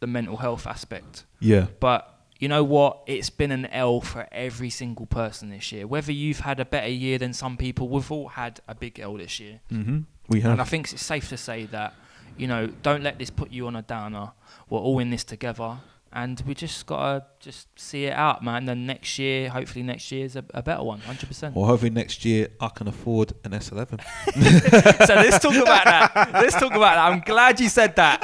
the 0.00 0.06
mental 0.06 0.38
health 0.38 0.66
aspect. 0.66 1.26
yeah, 1.40 1.66
But 1.80 2.06
you 2.38 2.48
know 2.48 2.64
what? 2.64 3.02
It's 3.06 3.28
been 3.28 3.50
an 3.52 3.66
L 3.66 4.00
for 4.00 4.26
every 4.32 4.70
single 4.70 5.04
person 5.04 5.50
this 5.50 5.70
year. 5.72 5.86
Whether 5.86 6.12
you've 6.12 6.40
had 6.40 6.58
a 6.58 6.64
better 6.64 6.88
year 6.88 7.18
than 7.18 7.34
some 7.34 7.58
people, 7.58 7.90
we've 7.90 8.10
all 8.10 8.28
had 8.28 8.60
a 8.66 8.74
big 8.74 8.98
L 8.98 9.18
this 9.18 9.38
year. 9.38 9.60
mm-hmm. 9.70 9.98
We 10.30 10.40
have. 10.40 10.52
And 10.52 10.60
I 10.60 10.64
think 10.64 10.90
it's 10.92 11.04
safe 11.04 11.28
to 11.28 11.36
say 11.36 11.66
that, 11.66 11.92
you 12.38 12.46
know, 12.46 12.68
don't 12.82 13.02
let 13.02 13.18
this 13.18 13.28
put 13.30 13.50
you 13.50 13.66
on 13.66 13.76
a 13.76 13.82
downer. 13.82 14.32
We're 14.70 14.78
all 14.80 14.98
in 15.00 15.10
this 15.10 15.24
together. 15.24 15.78
And 16.12 16.42
we 16.44 16.54
just 16.56 16.86
gotta 16.86 17.24
just 17.38 17.68
see 17.78 18.06
it 18.06 18.12
out, 18.12 18.42
man. 18.42 18.68
And 18.68 18.84
next 18.84 19.16
year, 19.16 19.48
hopefully 19.48 19.84
next 19.84 20.10
year 20.10 20.24
is 20.24 20.34
a, 20.34 20.44
a 20.52 20.60
better 20.60 20.82
one, 20.82 20.98
hundred 20.98 21.28
percent. 21.28 21.54
well, 21.54 21.66
hopefully 21.66 21.90
next 21.90 22.24
year 22.24 22.48
I 22.60 22.66
can 22.68 22.88
afford 22.88 23.32
an 23.44 23.52
S11. 23.52 24.00
So 25.06 25.14
let's 25.14 25.38
talk 25.38 25.54
about 25.54 25.84
that. 25.84 26.30
Let's 26.32 26.54
talk 26.56 26.72
about 26.74 26.96
that. 26.96 27.12
I'm 27.12 27.20
glad 27.20 27.60
you 27.60 27.68
said 27.68 27.94
that. 27.94 28.18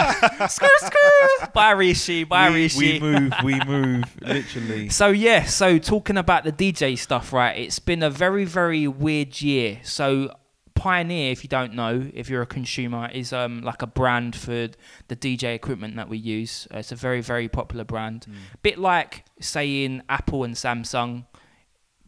screw, 0.50 0.68
screw. 0.78 1.46
Bye, 1.54 1.70
Rishi. 1.72 2.24
Bye, 2.24 2.48
we, 2.50 2.54
Rishi. 2.62 3.00
we 3.00 3.00
move, 3.00 3.32
we 3.44 3.60
move, 3.66 4.04
literally. 4.20 4.88
So 4.88 5.06
yeah, 5.10 5.44
so 5.44 5.78
talking 5.78 6.16
about 6.16 6.42
the 6.42 6.50
DJ 6.50 6.98
stuff, 6.98 7.32
right? 7.32 7.56
It's 7.56 7.78
been 7.78 8.02
a 8.02 8.10
very, 8.10 8.44
very 8.44 8.88
weird 8.88 9.40
year. 9.40 9.78
So 9.84 10.34
Pioneer, 10.76 11.32
if 11.32 11.42
you 11.42 11.48
don't 11.48 11.74
know, 11.74 12.08
if 12.14 12.28
you're 12.30 12.42
a 12.42 12.46
consumer, 12.46 13.08
is 13.12 13.32
um 13.32 13.62
like 13.62 13.82
a 13.82 13.86
brand 13.86 14.36
for 14.36 14.68
the 15.08 15.16
DJ 15.16 15.54
equipment 15.54 15.96
that 15.96 16.08
we 16.08 16.18
use. 16.18 16.68
Uh, 16.72 16.78
it's 16.78 16.92
a 16.92 16.96
very, 16.96 17.20
very 17.22 17.48
popular 17.48 17.82
brand. 17.84 18.26
Bit 18.62 18.78
like 18.78 19.24
saying 19.40 20.02
Apple 20.08 20.44
and 20.44 20.54
Samsung. 20.54 21.24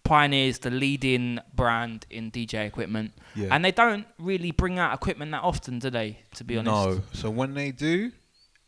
Pioneer 0.05 0.49
is 0.49 0.61
the 0.61 0.71
leading 0.71 1.39
brand 1.55 2.07
in 2.09 2.31
DJ 2.31 2.67
equipment, 2.67 3.13
Yeah. 3.35 3.49
and 3.51 3.63
they 3.63 3.73
don't 3.73 4.07
really 4.19 4.53
bring 4.53 4.79
out 4.79 4.95
equipment 4.95 5.33
that 5.33 5.43
often, 5.43 5.81
do 5.81 5.91
they? 5.91 6.21
To 6.37 6.45
be 6.45 6.57
honest, 6.57 6.73
No. 6.99 7.03
So 7.13 7.29
when 7.31 7.53
they 7.53 7.73
do, 7.73 8.13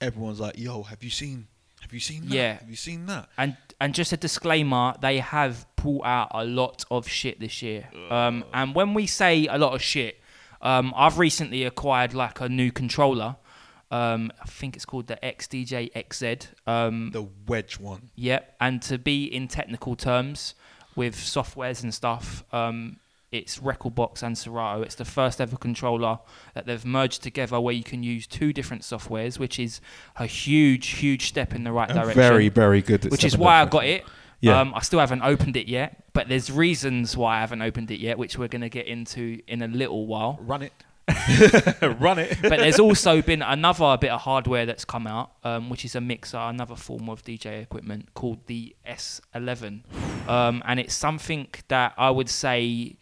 everyone's 0.03 0.39
like, 0.41 0.59
"Yo, 0.59 0.83
have 0.83 1.03
you 1.03 1.09
seen? 1.09 1.47
Have 1.81 1.95
you 1.95 2.01
seen 2.01 2.23
that? 2.29 2.35
Yeah. 2.35 2.53
Have 2.59 2.69
you 2.69 2.77
seen 2.77 3.07
that?" 3.07 3.31
And 3.39 3.57
and 3.81 3.95
just 3.95 4.13
a 4.13 4.17
disclaimer, 4.17 4.95
they 5.01 5.19
have 5.19 5.67
pulled 5.77 6.03
out 6.05 6.29
a 6.33 6.45
lot 6.45 6.85
of 6.91 7.09
shit 7.09 7.41
this 7.41 7.63
year. 7.63 7.89
Um, 8.11 8.45
and 8.53 8.75
when 8.75 8.95
we 8.95 9.07
say 9.07 9.47
a 9.47 9.57
lot 9.59 9.75
of 9.75 9.83
shit, 9.83 10.21
um, 10.63 10.93
I've 10.95 11.19
recently 11.19 11.65
acquired 11.65 12.13
like 12.13 12.41
a 12.41 12.49
new 12.49 12.71
controller. 12.71 13.37
Um, 13.91 14.31
I 14.41 14.45
think 14.47 14.77
it's 14.77 14.85
called 14.85 15.07
the 15.09 15.19
XDJ 15.23 15.93
XZ. 15.95 16.47
Um, 16.67 17.11
The 17.13 17.27
wedge 17.49 17.81
one. 17.81 18.11
Yep. 18.15 18.57
And 18.61 18.83
to 18.83 18.99
be 18.99 19.25
in 19.25 19.49
technical 19.49 19.97
terms 19.97 20.55
with 20.95 21.17
softwares 21.17 21.83
and 21.83 21.93
stuff, 21.95 22.45
um, 22.53 22.99
it's 23.33 23.59
rekordbox 23.59 24.23
and 24.23 24.37
Serato. 24.37 24.83
It's 24.83 24.97
the 24.97 25.05
first 25.05 25.41
ever 25.41 25.57
controller 25.57 26.19
that 26.55 26.67
they've 26.67 26.85
merged 26.85 27.23
together 27.23 27.61
where 27.61 27.75
you 27.75 27.85
can 27.85 28.03
use 28.03 28.27
two 28.27 28.53
different 28.53 28.83
softwares, 28.83 29.39
which 29.39 29.59
is 29.59 29.81
a 30.17 30.27
huge, 30.27 30.89
huge 30.89 31.29
step 31.29 31.55
in 31.55 31.65
the 31.65 31.73
right 31.73 31.91
A 31.91 31.95
direction 31.95 32.15
very, 32.15 32.49
very 32.49 32.83
good. 32.83 33.05
which 33.11 33.25
is 33.25 33.37
why 33.37 33.59
I 33.59 33.63
up 33.63 33.71
got 33.71 33.85
it. 33.85 34.05
Yeah. 34.41 34.59
Um, 34.59 34.73
I 34.75 34.81
still 34.81 35.01
haven't 35.01 35.23
opened 35.23 35.57
it 35.57 35.69
yet, 35.69 36.03
but 36.13 36.29
there's 36.29 36.51
reasons 36.51 37.17
why 37.17 37.37
I 37.37 37.41
haven't 37.41 37.63
opened 37.63 37.91
it 37.91 38.01
yet, 38.01 38.19
which 38.19 38.39
we're 38.39 38.49
going 38.49 38.63
to 38.63 38.71
get 38.71 38.87
into 38.87 39.41
in 39.47 39.63
a 39.63 39.69
little 39.69 40.07
while. 40.07 40.39
Run 40.41 40.63
it. 40.63 40.73
Run 42.01 42.19
it. 42.19 42.39
But 42.41 42.59
there's 42.59 42.79
also 42.79 43.21
been 43.21 43.43
another 43.43 43.99
bit 44.01 44.11
of 44.11 44.21
hardware 44.21 44.65
that's 44.65 44.85
come 44.85 45.07
out, 45.07 45.33
um, 45.45 45.69
which 45.69 45.85
is 45.85 45.95
a 45.95 46.01
mixer, 46.01 46.39
another 46.39 46.77
form 46.77 47.09
of 47.11 47.23
DJ 47.23 47.63
equipment 47.63 48.15
called 48.15 48.47
the 48.47 48.75
S11. 48.89 49.83
Um, 50.29 50.63
and 50.65 50.81
it's 50.81 50.95
something 50.95 51.49
that 51.69 51.93
I 51.99 52.11
would 52.11 52.29
say 52.29 52.97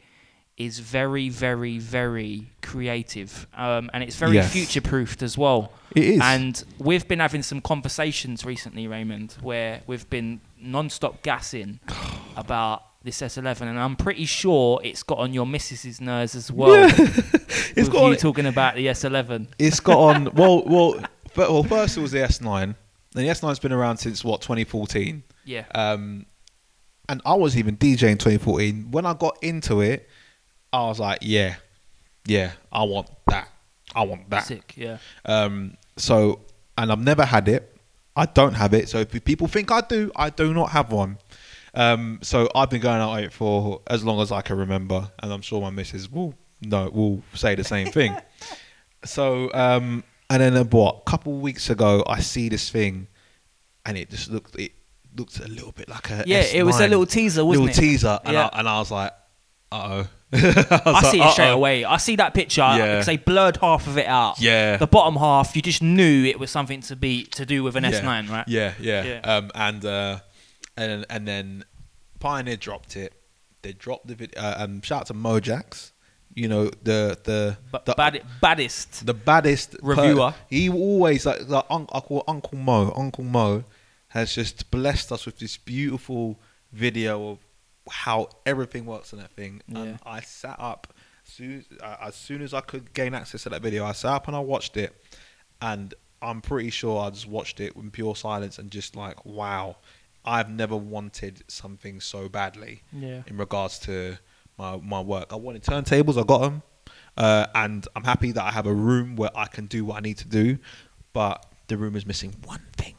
is 0.59 0.81
very, 0.81 1.29
very, 1.31 1.79
very 1.79 2.51
creative. 2.63 3.47
Um, 3.57 3.89
and 3.95 4.03
it's 4.03 4.17
very 4.17 4.35
Yes. 4.35 4.53
future 4.53 4.81
proofed 4.83 5.23
as 5.23 5.39
well. 5.39 5.73
It 5.95 6.05
is. 6.05 6.21
And 6.23 6.63
we've 6.79 7.07
been 7.09 7.21
having 7.21 7.43
some 7.43 7.61
conversations 7.61 8.45
recently, 8.45 8.87
Raymond, 8.89 9.37
where 9.41 9.81
we've 9.87 10.09
been 10.11 10.41
non-stop 10.61 11.23
gassing 11.23 11.79
about 12.37 12.83
this 13.05 13.21
S11, 13.23 13.63
and 13.63 13.79
I'm 13.79 13.95
pretty 13.97 14.25
sure 14.27 14.81
it's 14.83 15.05
got 15.05 15.19
on 15.19 15.33
your 15.33 15.47
missus's 15.47 16.01
nerves 16.01 16.35
as 16.35 16.51
well. 16.51 16.91
it's 16.99 17.75
with 17.77 17.93
got 17.93 18.01
you 18.07 18.11
on, 18.11 18.17
talking 18.17 18.47
about 18.47 18.75
the 18.75 18.87
S11. 18.89 19.47
it's 19.59 19.79
got 19.81 19.97
on. 19.97 20.25
Well, 20.35 20.65
well, 20.67 20.95
fir- 21.31 21.49
well. 21.51 21.63
First 21.63 21.97
it 21.97 22.01
was 22.01 22.11
the 22.11 22.19
S9. 22.19 22.63
And 22.65 22.75
the 23.15 23.23
S9's 23.23 23.61
been 23.61 23.73
around 23.73 23.99
since 23.99 24.25
what 24.25 24.41
2014. 24.43 25.23
Yeah. 25.45 25.65
Um, 25.75 26.27
and 27.09 27.23
I 27.25 27.35
was 27.35 27.57
even 27.57 27.77
DJing 27.77 28.19
2014. 28.19 28.91
When 28.91 29.07
I 29.07 29.15
got 29.15 29.39
into 29.43 29.81
it, 29.81 30.08
I 30.73 30.83
was 30.83 31.01
like, 31.01 31.19
yeah, 31.23 31.57
yeah, 32.27 32.53
I 32.71 32.85
want 32.85 33.09
that. 33.27 33.49
I 33.95 34.03
want 34.03 34.29
that. 34.31 34.45
Sick, 34.47 34.75
yeah. 34.77 34.99
Um, 35.25 35.77
so, 35.97 36.41
and 36.77 36.93
I've 36.93 37.01
never 37.01 37.25
had 37.25 37.49
it. 37.49 37.75
I 38.15 38.27
don't 38.27 38.55
have 38.55 38.75
it. 38.75 38.89
So 38.89 38.99
if 38.99 39.25
people 39.25 39.47
think 39.49 39.71
I 39.71 39.81
do, 39.81 40.11
I 40.17 40.31
do 40.31 40.53
not 40.53 40.71
have 40.71 40.93
one. 40.93 41.19
Um, 41.75 42.19
so 42.23 42.49
I've 42.55 42.71
been 42.71 42.81
going 42.81 43.01
out 43.01 43.23
it 43.23 43.33
for 43.33 43.81
as 43.87 44.05
long 44.05 44.21
as 44.21 44.33
I 44.33 44.43
can 44.43 44.59
remember, 44.59 45.11
and 45.23 45.33
I'm 45.33 45.43
sure 45.43 45.61
my 45.61 45.71
missus 45.71 46.11
will 46.11 46.35
no 46.61 46.89
will 46.91 47.23
say 47.35 47.55
the 47.55 47.65
same 47.65 47.89
thing. 47.93 48.17
so, 49.05 49.53
um, 49.55 50.03
and 50.29 50.43
then 50.43 50.57
uh, 50.57 50.65
what? 50.65 51.03
A 51.07 51.11
couple 51.11 51.35
of 51.35 51.41
weeks 51.41 51.71
ago, 51.71 52.03
I 52.07 52.21
see 52.21 52.49
this 52.49 52.69
thing, 52.71 53.07
and 53.87 53.97
it 53.97 54.11
just 54.11 54.31
looked 54.31 54.57
it 54.59 54.73
looked 55.17 55.39
a 55.39 55.49
little 55.49 55.73
bit 55.73 55.89
like 55.89 56.11
a 56.11 56.25
Yeah, 56.27 56.41
it 56.41 56.65
was 56.65 56.81
a 56.81 56.87
S9. 56.87 56.91
little 56.91 57.07
teaser, 57.07 57.45
wasn't 57.45 57.67
little 57.67 57.79
it? 57.85 57.87
teaser, 57.87 58.19
and, 58.25 58.35
Yeah. 58.35 58.51
I, 58.53 58.59
and 58.59 58.69
I 58.69 58.79
was 58.79 58.91
like, 58.91 59.13
uh 59.73 60.05
oh. 60.05 60.09
I 60.33 61.09
see 61.11 61.21
it 61.21 61.33
straight 61.33 61.51
away. 61.51 61.85
I 61.85 61.97
see 61.97 62.17
that 62.17 62.35
picture 62.35 62.61
Yeah. 62.61 62.93
because 62.97 63.07
they 63.07 63.17
blurred 63.17 63.57
half 63.59 63.87
of 63.87 63.97
it 63.97 64.07
out. 64.07 64.41
Yeah. 64.41 64.77
The 64.77 64.87
bottom 64.87 65.17
half, 65.17 65.57
you 65.57 65.63
just 65.63 65.83
knew 65.83 66.25
it 66.25 66.39
was 66.39 66.51
something 66.51 66.81
to 66.83 66.97
be 66.97 67.25
to 67.25 67.47
do 67.47 67.63
with 67.63 67.77
an 67.77 67.85
yeah. 67.85 68.01
S9, 68.01 68.29
right? 68.31 68.47
Yeah, 68.47 68.75
yeah. 68.79 69.05
Yeah. 69.05 69.21
Um, 69.37 69.51
and 69.55 69.85
uh, 69.85 70.19
and 70.77 71.07
and 71.09 71.27
then 71.27 71.65
Pioneer 72.21 72.57
dropped 72.57 72.97
it. 72.97 73.15
They 73.63 73.73
dropped 73.73 74.07
the 74.07 74.15
video. 74.15 74.41
Uh, 74.41 74.55
um, 74.59 74.83
shout 74.83 75.01
out 75.03 75.07
to 75.07 75.15
Mojax. 75.15 75.93
you 76.35 76.47
know 76.47 76.67
the 76.83 77.19
the 77.25 77.57
the, 77.85 77.95
bad, 77.95 78.23
baddest. 78.41 79.07
the 79.07 79.15
baddest 79.15 79.73
per- 79.81 79.95
Reviewer. 79.95 80.35
he 80.51 80.69
always 80.69 81.25
like, 81.27 81.49
like 81.49 81.65
un- 81.71 81.89
I 81.93 82.01
call 82.01 82.23
Uncle 82.29 82.59
Mo. 82.59 82.93
Uncle 82.95 83.25
Mo 83.25 83.65
has 84.09 84.35
just 84.35 84.71
blessed 84.71 85.11
us 85.11 85.27
with 85.27 85.39
this 85.39 85.57
beautiful 85.57 86.39
video 86.73 87.31
of 87.31 87.39
how 87.91 88.29
everything 88.47 88.87
works 88.87 89.13
on 89.13 89.19
that 89.21 89.31
thing. 89.33 89.63
Yeah. 89.69 89.79
And 89.79 89.99
I 90.07 90.21
sat 90.21 90.57
up 90.59 90.93
soon, 91.25 91.65
uh, 91.83 91.97
as 92.03 92.15
soon 92.15 92.43
as 92.43 92.55
I 92.55 92.61
could 92.61 92.93
gain 92.95 93.15
access 93.15 93.43
to 93.45 93.51
that 93.51 93.63
video. 93.63 93.85
I 93.85 93.93
sat 93.93 94.13
up 94.13 94.27
and 94.29 94.37
I 94.37 94.41
watched 94.41 94.77
it, 94.77 94.95
and 95.61 95.95
I'm 96.23 96.41
pretty 96.41 96.71
sure 96.71 97.01
I 97.01 97.11
just 97.11 97.29
watched 97.29 97.61
it 97.61 97.75
in 97.77 97.91
pure 97.91 98.17
silence 98.17 98.59
and 98.59 98.71
just 98.71 98.97
like, 98.97 99.25
wow, 99.25 99.77
I've 100.25 100.51
never 100.51 100.77
wanted 100.77 101.43
something 101.49 102.01
so 102.01 102.29
badly 102.29 102.83
Yeah. 102.93 103.23
in 103.27 103.37
regards 103.37 103.79
to 103.81 104.19
my 104.59 104.77
my 104.79 105.01
work. 105.01 105.33
I 105.33 105.37
wanted 105.37 105.63
turntables, 105.63 106.21
I 106.21 106.25
got 106.27 106.39
them, 106.41 106.63
uh, 107.17 107.47
and 107.55 107.87
I'm 107.95 108.05
happy 108.05 108.33
that 108.33 108.43
I 108.43 108.51
have 108.51 108.67
a 108.67 108.75
room 108.75 109.15
where 109.17 109.31
I 109.37 109.47
can 109.47 109.67
do 109.67 109.85
what 109.85 109.97
I 109.99 110.01
need 110.01 110.19
to 110.19 110.29
do. 110.29 110.59
But 111.13 111.47
the 111.69 111.77
room 111.77 111.95
is 111.97 112.05
missing 112.07 112.35
one 112.45 112.65
thing, 112.77 112.95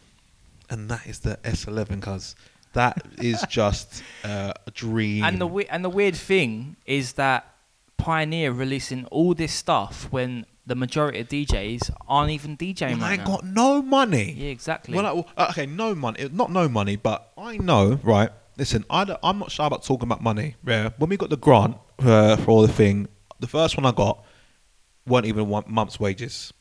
and 0.69 0.89
that 0.89 1.05
is 1.07 1.19
the 1.19 1.37
S11, 1.43 2.01
cause 2.01 2.35
that 2.73 3.01
is 3.21 3.43
just 3.49 4.03
uh, 4.23 4.53
a 4.67 4.71
dream. 4.71 5.23
And 5.23 5.39
the 5.39 5.47
we- 5.47 5.65
and 5.67 5.83
the 5.83 5.89
weird 5.89 6.15
thing 6.15 6.75
is 6.85 7.13
that 7.13 7.45
Pioneer 7.97 8.51
releasing 8.51 9.05
all 9.07 9.33
this 9.33 9.53
stuff 9.53 10.07
when 10.11 10.45
the 10.65 10.75
majority 10.75 11.19
of 11.19 11.27
DJs 11.29 11.89
aren't 12.07 12.31
even 12.31 12.55
DJing 12.55 12.91
When 12.91 13.03
I 13.03 13.13
ain't 13.13 13.19
now. 13.27 13.37
got 13.37 13.45
no 13.45 13.81
money. 13.81 14.33
yeah, 14.37 14.49
exactly. 14.49 14.95
Well, 14.95 15.05
I- 15.05 15.11
well, 15.13 15.27
uh, 15.35 15.47
okay, 15.49 15.65
no 15.65 15.95
money, 15.95 16.29
not 16.31 16.51
no 16.51 16.69
money, 16.69 16.95
but 16.95 17.31
I 17.37 17.57
know, 17.57 17.99
right? 18.03 18.29
Listen, 18.57 18.85
I 18.89 19.17
I'm 19.23 19.39
not 19.39 19.51
shy 19.51 19.65
about 19.65 19.83
talking 19.83 20.07
about 20.07 20.21
money. 20.21 20.55
Yeah, 20.65 20.89
when 20.97 21.09
we 21.09 21.17
got 21.17 21.29
the 21.29 21.37
grant 21.37 21.77
uh, 21.99 22.35
for 22.37 22.51
all 22.51 22.61
the 22.61 22.71
thing, 22.73 23.07
the 23.39 23.47
first 23.47 23.75
one 23.77 23.85
I 23.85 23.91
got 23.91 24.23
weren't 25.07 25.25
even 25.25 25.47
one 25.47 25.63
month's 25.67 25.99
wages. 25.99 26.53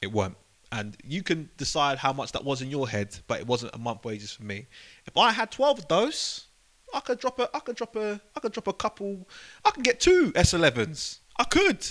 It 0.00 0.12
weren't, 0.12 0.36
and 0.72 0.96
you 1.04 1.22
can 1.22 1.48
decide 1.56 1.98
how 1.98 2.12
much 2.12 2.32
that 2.32 2.44
was 2.44 2.62
in 2.62 2.70
your 2.70 2.88
head, 2.88 3.16
but 3.26 3.40
it 3.40 3.46
wasn't 3.46 3.74
a 3.74 3.78
month 3.78 4.04
wages 4.04 4.32
for 4.32 4.44
me. 4.44 4.66
If 5.06 5.16
I 5.16 5.30
had 5.30 5.50
twelve 5.50 5.78
of 5.78 5.88
those, 5.88 6.46
I 6.94 7.00
could 7.00 7.18
drop 7.18 7.38
a, 7.38 7.48
I 7.54 7.60
could 7.60 7.76
drop 7.76 7.96
a, 7.96 8.20
I 8.36 8.40
could 8.40 8.52
drop 8.52 8.68
a 8.68 8.72
couple. 8.72 9.28
I 9.64 9.70
can 9.70 9.82
get 9.82 10.00
two 10.00 10.32
S11s. 10.32 11.18
I 11.38 11.44
could, 11.44 11.86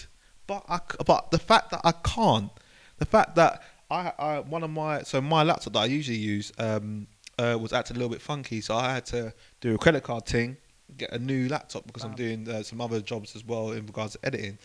but 0.46 0.64
I, 0.68 0.80
but 1.06 1.32
the 1.32 1.40
fact 1.40 1.72
that 1.72 1.82
I 1.84 1.92
can't, 1.92 2.52
the 2.98 3.06
fact 3.06 3.36
that 3.36 3.64
I, 3.90 4.12
I 4.20 4.40
one 4.40 4.64
of 4.64 4.70
my 4.70 5.04
so 5.04 5.22
my 5.22 5.44
laptop 5.44 5.74
that 5.74 5.80
I 5.80 5.86
usually 5.86 6.18
use 6.18 6.52
um 6.58 7.08
uh, 7.40 7.58
was 7.60 7.72
acting 7.74 7.96
a 7.96 8.00
little 8.00 8.12
bit 8.12 8.22
funky, 8.22 8.62
so 8.62 8.76
I 8.76 8.94
had 8.94 9.06
to 9.08 9.34
do 9.62 9.76
a 9.76 9.78
credit 9.78 10.04
card 10.04 10.26
thing, 10.26 10.58
get 10.98 11.12
a 11.12 11.20
new 11.20 11.48
laptop 11.48 11.86
because 11.86 12.04
I'm 12.04 12.16
doing 12.16 12.50
uh, 12.50 12.64
some 12.64 12.82
other 12.82 13.00
jobs 13.00 13.36
as 13.36 13.46
well 13.46 13.72
in 13.72 13.86
regards 13.86 14.14
to 14.14 14.20
editing. 14.24 14.58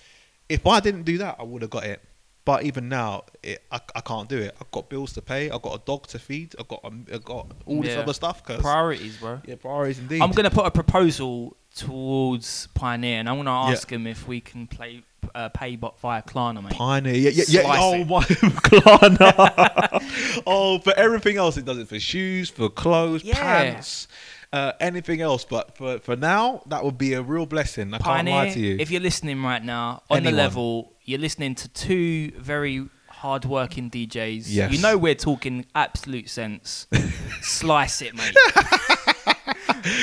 If 0.49 0.67
I 0.67 0.81
didn't 0.81 1.03
do 1.03 1.19
that, 1.19 1.37
I 1.39 1.43
would 1.43 1.63
have 1.63 1.71
got 1.71 1.85
it. 1.85 2.01
But 2.45 2.65
even 2.65 2.89
now, 2.89 3.23
it, 3.43 3.63
I, 3.71 3.79
I 3.95 4.01
can't 4.01 4.29
do 4.29 4.37
it. 4.39 4.57
I've 4.61 4.71
got 4.73 4.89
bills 4.89 5.13
to 5.13 5.23
pay. 5.23 5.49
I've 5.51 5.63
got 5.63 5.81
a 5.81 5.85
dog 5.85 6.09
to 6.09 6.19
feed. 6.19 6.57
I've 6.59 6.67
got 6.67 6.81
um, 6.85 7.07
I've 7.13 7.25
got 7.25 7.53
all 7.67 7.83
this 7.83 7.93
Yeah. 7.95 8.01
other 8.01 8.13
stuff. 8.13 8.43
Cause 8.45 8.61
Priorities, 8.61 9.17
bro. 9.19 9.41
yeah, 9.47 9.55
priorities 9.55 10.01
indeed. 10.01 10.21
I'm 10.21 10.33
gonna 10.33 10.51
put 10.51 10.67
a 10.67 10.71
proposal 10.73 11.57
towards 11.77 12.67
Pioneer, 12.75 13.21
and 13.21 13.29
I'm 13.29 13.37
gonna 13.37 13.71
ask 13.71 13.91
him 13.91 14.07
if 14.07 14.27
we 14.27 14.41
can 14.41 14.67
play 14.67 15.03
uh, 15.37 15.49
pay 15.51 15.77
bot 15.77 16.01
via 16.01 16.21
Klarna, 16.23 16.63
mate. 16.63 16.73
Pioneer, 16.73 17.15
yeah, 17.15 17.31
yeah, 17.31 17.45
yeah. 17.47 17.63
Slice 17.63 17.81
Oh 17.81 17.95
it. 17.95 18.07
my 18.09 18.23
Klarna. 18.67 20.43
oh, 20.47 20.79
for 20.81 20.93
everything 20.97 21.37
else, 21.37 21.57
it 21.57 21.65
does 21.65 21.79
it 21.79 21.89
for 21.89 22.01
shoes, 22.01 22.51
for 22.51 22.69
clothes, 22.69 23.23
Yeah. 23.25 23.35
pants, 23.41 24.09
uh, 24.53 24.73
anything 24.81 25.21
else. 25.21 25.45
But 25.45 25.77
for 25.77 25.99
for 26.01 26.17
now, 26.17 26.63
that 26.67 26.85
would 26.85 26.99
be 26.99 27.13
a 27.15 27.23
real 27.23 27.47
blessing. 27.47 27.95
I 27.95 27.99
can't 27.99 28.29
lie 28.29 28.51
to 28.51 28.61
you. 28.61 28.77
if 28.81 28.91
you're 28.91 29.01
listening 29.01 29.43
right 29.43 29.65
now, 29.65 30.03
on 30.11 30.19
Anyone. 30.19 30.33
the 30.35 30.37
level, 30.37 30.92
you're 31.05 31.19
listening 31.21 31.55
to 31.57 31.69
two 31.69 32.31
very 32.39 32.89
hard-working 33.09 33.91
DJs. 33.91 34.45
Yes. 34.49 34.73
You 34.73 34.81
know 34.81 34.97
we're 34.99 35.15
talking 35.15 35.65
absolute 35.75 36.29
sense. 36.29 36.87
slice 37.43 38.03
it, 38.03 38.15
mate. 38.15 38.35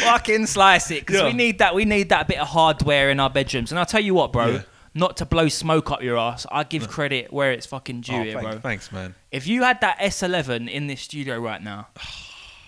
Fucking 0.04 0.46
slice 0.46 0.92
it, 0.92 1.06
because 1.06 1.22
Yeah. 1.22 1.28
we 1.28 1.34
need 1.34 1.60
that. 1.60 1.74
We 1.76 1.86
need 1.86 2.10
that 2.10 2.28
bit 2.28 2.40
of 2.40 2.48
hardware 2.48 3.10
in 3.10 3.20
our 3.20 3.30
bedrooms. 3.30 3.72
And 3.72 3.80
I'll 3.80 3.86
tell 3.86 4.02
you 4.04 4.14
what, 4.14 4.32
bro. 4.34 4.48
Yeah. 4.48 4.62
Not 4.94 5.18
to 5.18 5.26
blow 5.26 5.48
smoke 5.50 5.92
up 5.92 6.02
your 6.02 6.18
ass, 6.18 6.48
I 6.52 6.64
give 6.64 6.90
credit 6.90 7.32
where 7.32 7.52
it's 7.52 7.66
fucking 7.68 8.02
due, 8.02 8.14
Oh, 8.16 8.24
here, 8.24 8.34
thanks, 8.34 8.50
bro. 8.50 8.60
thanks, 8.60 8.92
man. 8.92 9.16
If 9.32 9.46
you 9.48 9.62
had 9.64 9.80
that 9.82 10.00
S11 10.00 10.68
in 10.70 10.88
this 10.88 11.02
studio 11.02 11.40
right 11.40 11.62
now, 11.62 11.88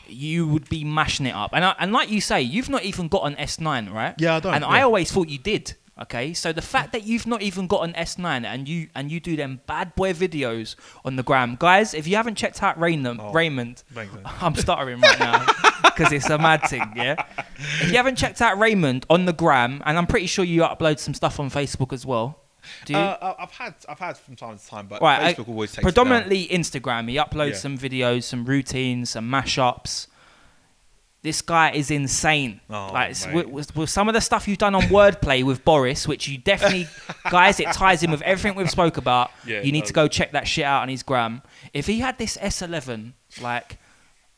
you 0.07 0.47
would 0.47 0.69
be 0.69 0.83
mashing 0.83 1.25
it 1.25 1.33
up. 1.33 1.49
And 1.53 1.65
I, 1.65 1.75
and 1.79 1.91
like 1.91 2.09
you 2.11 2.21
say, 2.21 2.39
you've 2.41 2.69
not 2.69 2.83
even 2.83 3.07
got 3.07 3.23
an 3.25 3.35
S9, 3.35 3.91
right? 3.91 4.13
Yeah, 4.19 4.35
I 4.35 4.39
don't, 4.39 4.53
And 4.53 4.63
I 4.63 4.81
always 4.83 5.11
thought 5.11 5.29
you 5.29 5.39
did. 5.39 5.75
Okay, 6.01 6.33
so 6.33 6.51
the 6.51 6.63
fact 6.63 6.93
that 6.93 7.03
you've 7.03 7.27
not 7.27 7.43
even 7.43 7.67
got 7.67 7.83
an 7.87 7.93
S9 7.93 8.43
and 8.43 8.67
you 8.67 8.87
and 8.95 9.11
you 9.11 9.19
do 9.19 9.35
them 9.35 9.61
bad 9.67 9.93
boy 9.95 10.13
videos 10.13 10.75
on 11.05 11.15
the 11.15 11.21
gram, 11.23 11.55
guys. 11.59 11.93
If 11.93 12.07
you 12.07 12.15
haven't 12.15 12.35
checked 12.35 12.63
out 12.63 12.79
Raymond, 12.79 13.19
Oh, 13.21 13.31
Raymond, 13.31 13.83
man. 13.93 14.09
I'm 14.25 14.55
stuttering 14.55 14.99
right 14.99 15.19
now 15.19 15.45
because 15.83 16.11
it's 16.11 16.29
a 16.29 16.39
mad 16.39 16.63
thing. 16.67 16.91
Yeah. 16.95 17.23
If 17.81 17.89
you 17.91 17.97
haven't 17.97 18.15
checked 18.17 18.41
out 18.41 18.57
Raymond 18.57 19.05
on 19.11 19.25
the 19.25 19.33
gram, 19.33 19.83
and 19.85 19.95
I'm 19.97 20.07
pretty 20.07 20.25
sure 20.25 20.43
you 20.43 20.61
upload 20.61 20.97
some 20.97 21.13
stuff 21.13 21.39
on 21.39 21.49
Facebook 21.51 21.93
as 21.93 22.03
well. 22.05 22.39
Do 22.85 22.93
you? 22.93 22.99
Uh, 22.99 23.35
I've 23.39 23.51
had 23.51 23.75
I've 23.87 23.99
had 23.99 24.17
from 24.17 24.35
time 24.35 24.57
to 24.57 24.65
time, 24.67 24.87
but 24.87 25.01
Right, 25.01 25.37
I- 25.39 25.43
always 25.43 25.71
takes 25.71 25.83
predominantly 25.83 26.47
Instagram. 26.47 27.09
He 27.09 27.17
uploads 27.17 27.49
Yeah. 27.51 27.55
some 27.57 27.77
videos, 27.77 28.23
some 28.23 28.45
routines, 28.45 29.11
some 29.11 29.29
mashups. 29.29 30.07
This 31.23 31.43
guy 31.43 31.71
is 31.71 31.91
insane. 31.91 32.61
Oh, 32.67 32.89
like 32.91 33.15
with, 33.31 33.45
with, 33.45 33.75
with 33.75 33.89
some 33.91 34.07
of 34.07 34.15
the 34.15 34.21
stuff 34.21 34.47
you've 34.47 34.57
done 34.57 34.73
on 34.73 34.81
wordplay 34.83 35.43
with 35.43 35.63
Boris, 35.63 36.07
which 36.07 36.27
you 36.27 36.39
definitely, 36.39 36.87
guys, 37.29 37.59
it 37.59 37.71
ties 37.73 38.01
in 38.01 38.09
with 38.09 38.23
everything 38.23 38.57
we've 38.57 38.71
spoke 38.71 38.97
about. 38.97 39.29
Yeah, 39.45 39.61
you 39.61 39.71
need 39.71 39.85
to 39.85 39.93
go 39.93 40.07
check 40.07 40.31
that 40.31 40.47
shit 40.47 40.65
out 40.65 40.81
on 40.81 40.89
his 40.89 41.03
gram. 41.03 41.43
If 41.73 41.85
he 41.85 41.99
had 41.99 42.17
this 42.17 42.37
S11, 42.37 43.13
like, 43.39 43.77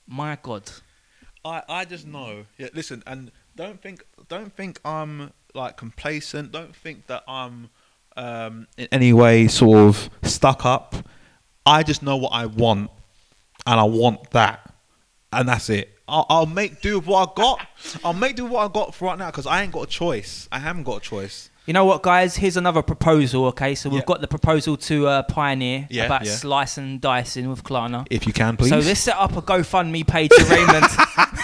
my 0.08 0.38
god, 0.42 0.70
I, 1.46 1.64
I 1.70 1.86
just 1.86 2.06
know. 2.06 2.46
Yeah, 2.58 2.68
listen, 2.74 3.02
and 3.08 3.32
don't 3.56 3.82
think 3.82 4.04
don't 4.28 4.54
think 4.54 4.80
I'm 4.84 5.32
like 5.54 5.78
complacent. 5.78 6.52
Don't 6.52 6.76
think 6.76 7.08
that 7.08 7.24
I'm 7.30 7.70
um, 8.18 8.68
in 8.78 8.88
any 8.92 9.14
way 9.14 9.48
sort 9.48 9.78
of 9.78 10.10
stuck 10.24 10.66
up. 10.66 10.96
I 11.66 11.84
just 11.84 12.04
know 12.04 12.18
what 12.18 12.34
I 12.34 12.46
want, 12.46 12.92
and 13.66 13.80
I 13.80 13.84
want 13.84 14.32
that, 14.32 14.74
and 15.32 15.48
that's 15.48 15.70
it. 15.70 15.90
I'll, 16.14 16.26
I'll 16.30 16.46
make 16.46 16.82
do 16.82 17.00
with 17.00 17.08
what 17.08 17.30
I 17.30 17.34
got. 17.36 17.68
I'll 18.06 18.14
make 18.14 18.36
do 18.36 18.44
with 18.44 18.54
what 18.54 18.70
I 18.70 18.72
got 18.74 18.94
for 18.94 19.06
right 19.06 19.18
now 19.18 19.32
because 19.32 19.48
I 19.48 19.64
ain't 19.64 19.72
got 19.72 19.84
a 19.84 19.88
choice. 19.88 20.48
I 20.52 20.60
haven't 20.60 20.84
got 20.84 20.98
a 20.98 21.00
choice. 21.02 21.50
You 21.66 21.74
know 21.74 21.86
what, 21.86 22.04
guys? 22.04 22.36
Here's 22.36 22.58
another 22.58 22.82
proposal. 22.82 23.46
Okay, 23.46 23.74
so 23.74 23.90
we've 23.90 24.00
Yeah. 24.02 24.06
got 24.06 24.22
the 24.22 24.28
proposal 24.28 24.76
to 24.78 25.08
uh, 25.08 25.24
Pioneer 25.24 25.88
Yeah, 25.90 26.06
about 26.06 26.26
yeah. 26.26 26.34
slicing 26.36 26.84
and 26.84 27.02
dicing 27.02 27.50
with 27.50 27.64
Klarna. 27.64 28.06
If 28.12 28.28
you 28.28 28.34
can, 28.34 28.58
please. 28.58 28.70
So 28.70 28.80
let's 28.80 29.00
set 29.00 29.16
up 29.16 29.36
a 29.38 29.42
GoFundMe 29.42 30.06
page 30.06 30.32
for 30.34 30.44
Raymond. 30.54 30.86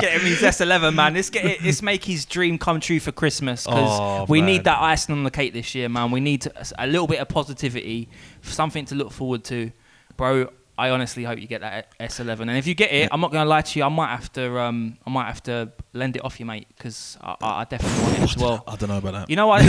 get 0.00 0.12
him 0.12 0.20
his 0.20 0.40
S11, 0.42 0.94
man. 0.94 1.14
Let's 1.14 1.30
get 1.30 1.44
it. 1.44 1.62
Let's 1.64 1.82
make 1.82 2.04
his 2.04 2.24
dream 2.24 2.58
come 2.58 2.78
true 2.80 3.00
for 3.00 3.10
Christmas 3.12 3.64
because 3.64 4.00
Oh, 4.00 4.26
we 4.28 4.40
man. 4.40 4.46
need 4.46 4.64
that 4.64 4.80
icing 4.80 5.14
on 5.14 5.24
the 5.24 5.30
cake 5.30 5.52
this 5.54 5.74
year, 5.74 5.88
man. 5.88 6.10
We 6.10 6.20
need 6.20 6.46
a 6.78 6.86
little 6.86 7.06
bit 7.06 7.20
of 7.20 7.28
positivity, 7.28 8.08
something 8.42 8.84
to 8.86 8.94
look 8.94 9.12
forward 9.12 9.44
to, 9.44 9.72
bro. 10.16 10.50
I 10.78 10.90
honestly 10.90 11.24
hope 11.24 11.40
you 11.40 11.48
get 11.48 11.62
that 11.62 11.98
S11, 11.98 12.42
and 12.42 12.56
if 12.56 12.66
you 12.68 12.74
get 12.74 12.92
it, 12.92 13.08
I'm 13.10 13.20
not 13.20 13.32
gonna 13.32 13.50
lie 13.50 13.62
to 13.62 13.78
you. 13.78 13.84
I 13.84 13.88
might 13.88 14.10
have 14.10 14.32
to, 14.34 14.58
um, 14.60 14.96
I 15.04 15.10
might 15.10 15.26
have 15.26 15.42
to 15.42 15.72
lend 15.92 16.14
it 16.14 16.24
off 16.24 16.38
you, 16.38 16.46
mate, 16.46 16.68
because 16.68 17.18
I, 17.20 17.34
I 17.42 17.60
I 17.60 17.64
definitely 17.64 18.00
want 18.04 18.18
it 18.18 18.22
as 18.22 18.36
well. 18.36 18.62
I 18.64 18.76
don't 18.76 18.88
know 18.88 18.98
about 18.98 19.12
that. 19.14 19.28
You 19.30 19.34
know 19.34 19.48
what? 19.48 19.64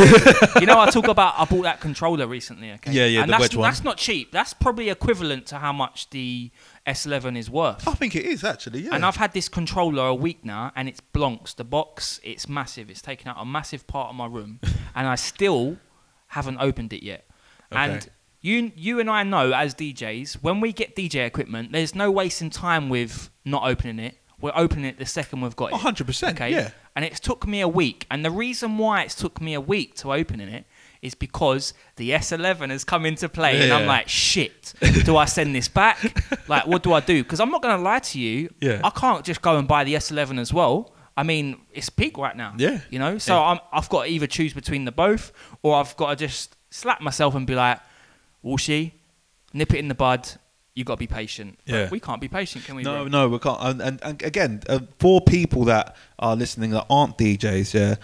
you 0.62 0.68
know, 0.68 0.80
I 0.80 0.90
talk 0.92 1.08
about. 1.08 1.34
I 1.38 1.46
bought 1.46 1.64
that 1.64 1.80
controller 1.80 2.28
recently. 2.28 2.72
Okay. 2.74 2.92
Yeah, 2.92 3.06
yeah, 3.08 3.22
And 3.22 3.30
the 3.30 3.32
that's, 3.32 3.42
wedge 3.42 3.56
one. 3.56 3.68
That's 3.70 3.84
not 3.84 3.98
cheap. 3.98 4.32
That's 4.32 4.54
probably 4.54 4.90
equivalent 4.90 5.48
to 5.48 5.58
how 5.58 5.74
much 5.74 6.12
the 6.12 6.52
S11 6.86 7.38
is 7.40 7.50
worth. 7.50 7.88
I 7.88 7.94
think 7.96 8.16
it 8.16 8.26
is 8.26 8.44
actually. 8.44 8.82
Yeah. 8.82 8.94
And 8.94 9.04
I've 9.04 9.16
had 9.16 9.34
this 9.34 9.50
controller 9.50 10.06
a 10.06 10.14
week 10.16 10.46
now, 10.46 10.72
and 10.76 10.88
it's 10.88 11.02
blonks. 11.14 11.56
The 11.56 11.64
box, 11.64 12.20
it's 12.24 12.48
massive. 12.48 12.90
It's 12.92 13.02
taken 13.02 13.28
out 13.30 13.38
a 13.40 13.46
massive 13.46 13.88
part 13.88 14.10
of 14.10 14.16
my 14.16 14.28
room, 14.28 14.60
and 14.96 15.08
I 15.08 15.16
still 15.16 15.78
haven't 16.28 16.60
opened 16.60 16.94
it 16.94 17.04
yet. 17.04 17.26
And 17.72 17.94
Okay. 17.98 18.10
You, 18.42 18.72
you 18.76 19.00
and 19.00 19.10
I 19.10 19.24
know 19.24 19.52
as 19.54 19.76
DJs, 19.76 20.36
when 20.42 20.60
we 20.62 20.72
get 20.74 20.96
DJ 20.96 21.26
equipment, 21.26 21.72
there's 21.72 21.94
no 21.96 22.10
wasting 22.12 22.50
time 22.50 22.90
with 22.90 23.30
not 23.46 23.64
opening 23.64 24.00
it. 24.00 24.16
We're 24.42 24.54
opening 24.56 24.86
it 24.86 24.98
the 24.98 25.06
second 25.06 25.42
we've 25.42 25.56
got 25.56 25.74
it. 25.74 25.76
100%, 25.76 26.32
Okay. 26.32 26.52
yeah. 26.52 26.70
And 26.96 27.04
it's 27.04 27.20
took 27.20 27.46
me 27.46 27.60
a 27.62 27.68
week, 27.68 28.06
and 28.10 28.24
the 28.26 28.32
reason 28.32 28.78
why 28.78 29.04
it's 29.04 29.16
took 29.16 29.42
me 29.42 29.54
a 29.54 29.62
week 29.62 29.96
to 29.98 30.14
opening 30.14 30.48
it 30.50 30.66
is 31.02 31.14
because 31.16 31.74
the 31.98 32.12
S11 32.12 32.70
has 32.72 32.84
come 32.84 33.06
into 33.06 33.28
play, 33.30 33.62
and 33.62 33.72
I'm 33.72 33.86
like, 33.86 34.08
shit. 34.10 34.74
Do 35.06 35.16
I 35.18 35.26
send 35.26 35.54
this 35.56 35.68
back? 35.68 35.98
like, 36.50 36.68
what 36.68 36.84
do 36.84 36.94
I 36.94 37.00
do? 37.02 37.24
Because 37.24 37.40
I'm 37.42 37.52
not 37.52 37.62
gonna 37.62 37.82
lie 37.82 38.00
to 38.00 38.20
you. 38.20 38.50
Yeah. 38.62 38.82
I 38.84 38.90
can't 38.90 39.24
just 39.26 39.42
go 39.42 39.58
and 39.58 39.68
buy 39.68 39.84
the 39.86 39.94
S11 39.96 40.40
as 40.40 40.54
well. 40.54 40.94
I 41.16 41.24
mean, 41.24 41.58
it's 41.74 41.90
peak 41.90 42.18
right 42.18 42.36
now. 42.36 42.54
Yeah. 42.58 42.80
You 42.90 43.00
know, 43.00 43.18
so 43.18 43.34
Yeah. 43.36 43.42
I'm, 43.48 43.60
I've 43.74 43.90
got 43.90 44.04
to 44.06 44.10
either 44.10 44.28
choose 44.28 44.54
between 44.54 44.86
the 44.86 44.92
both, 44.92 45.32
or 45.64 45.76
I've 45.76 45.96
got 45.98 46.10
to 46.12 46.16
just 46.16 46.56
slap 46.70 47.02
myself 47.02 47.36
and 47.36 47.46
be 47.48 47.56
like, 47.56 47.80
Walshy, 48.44 48.92
nip 49.54 49.74
it 49.74 49.78
in 49.80 49.88
the 49.88 49.96
bud. 49.96 50.28
You 50.76 50.84
got 50.86 50.94
to 50.96 51.00
be 51.00 51.08
patient. 51.08 51.60
But 51.66 51.74
Yeah. 51.74 51.90
we 51.90 52.00
can't 52.00 52.22
be 52.22 52.28
patient, 52.30 52.64
can 52.66 52.76
we? 52.76 52.84
No, 52.84 53.06
no, 53.08 53.28
we 53.28 53.40
can't. 53.40 53.60
And, 53.62 53.82
and, 53.82 54.00
and 54.04 54.22
again, 54.24 54.62
uh, 54.70 54.80
for 55.00 55.20
people 55.20 55.66
that 55.66 55.96
are 56.20 56.36
listening 56.36 56.70
that 56.72 56.86
aren't 56.90 57.18
DJs, 57.18 57.74
yeah, 57.74 57.96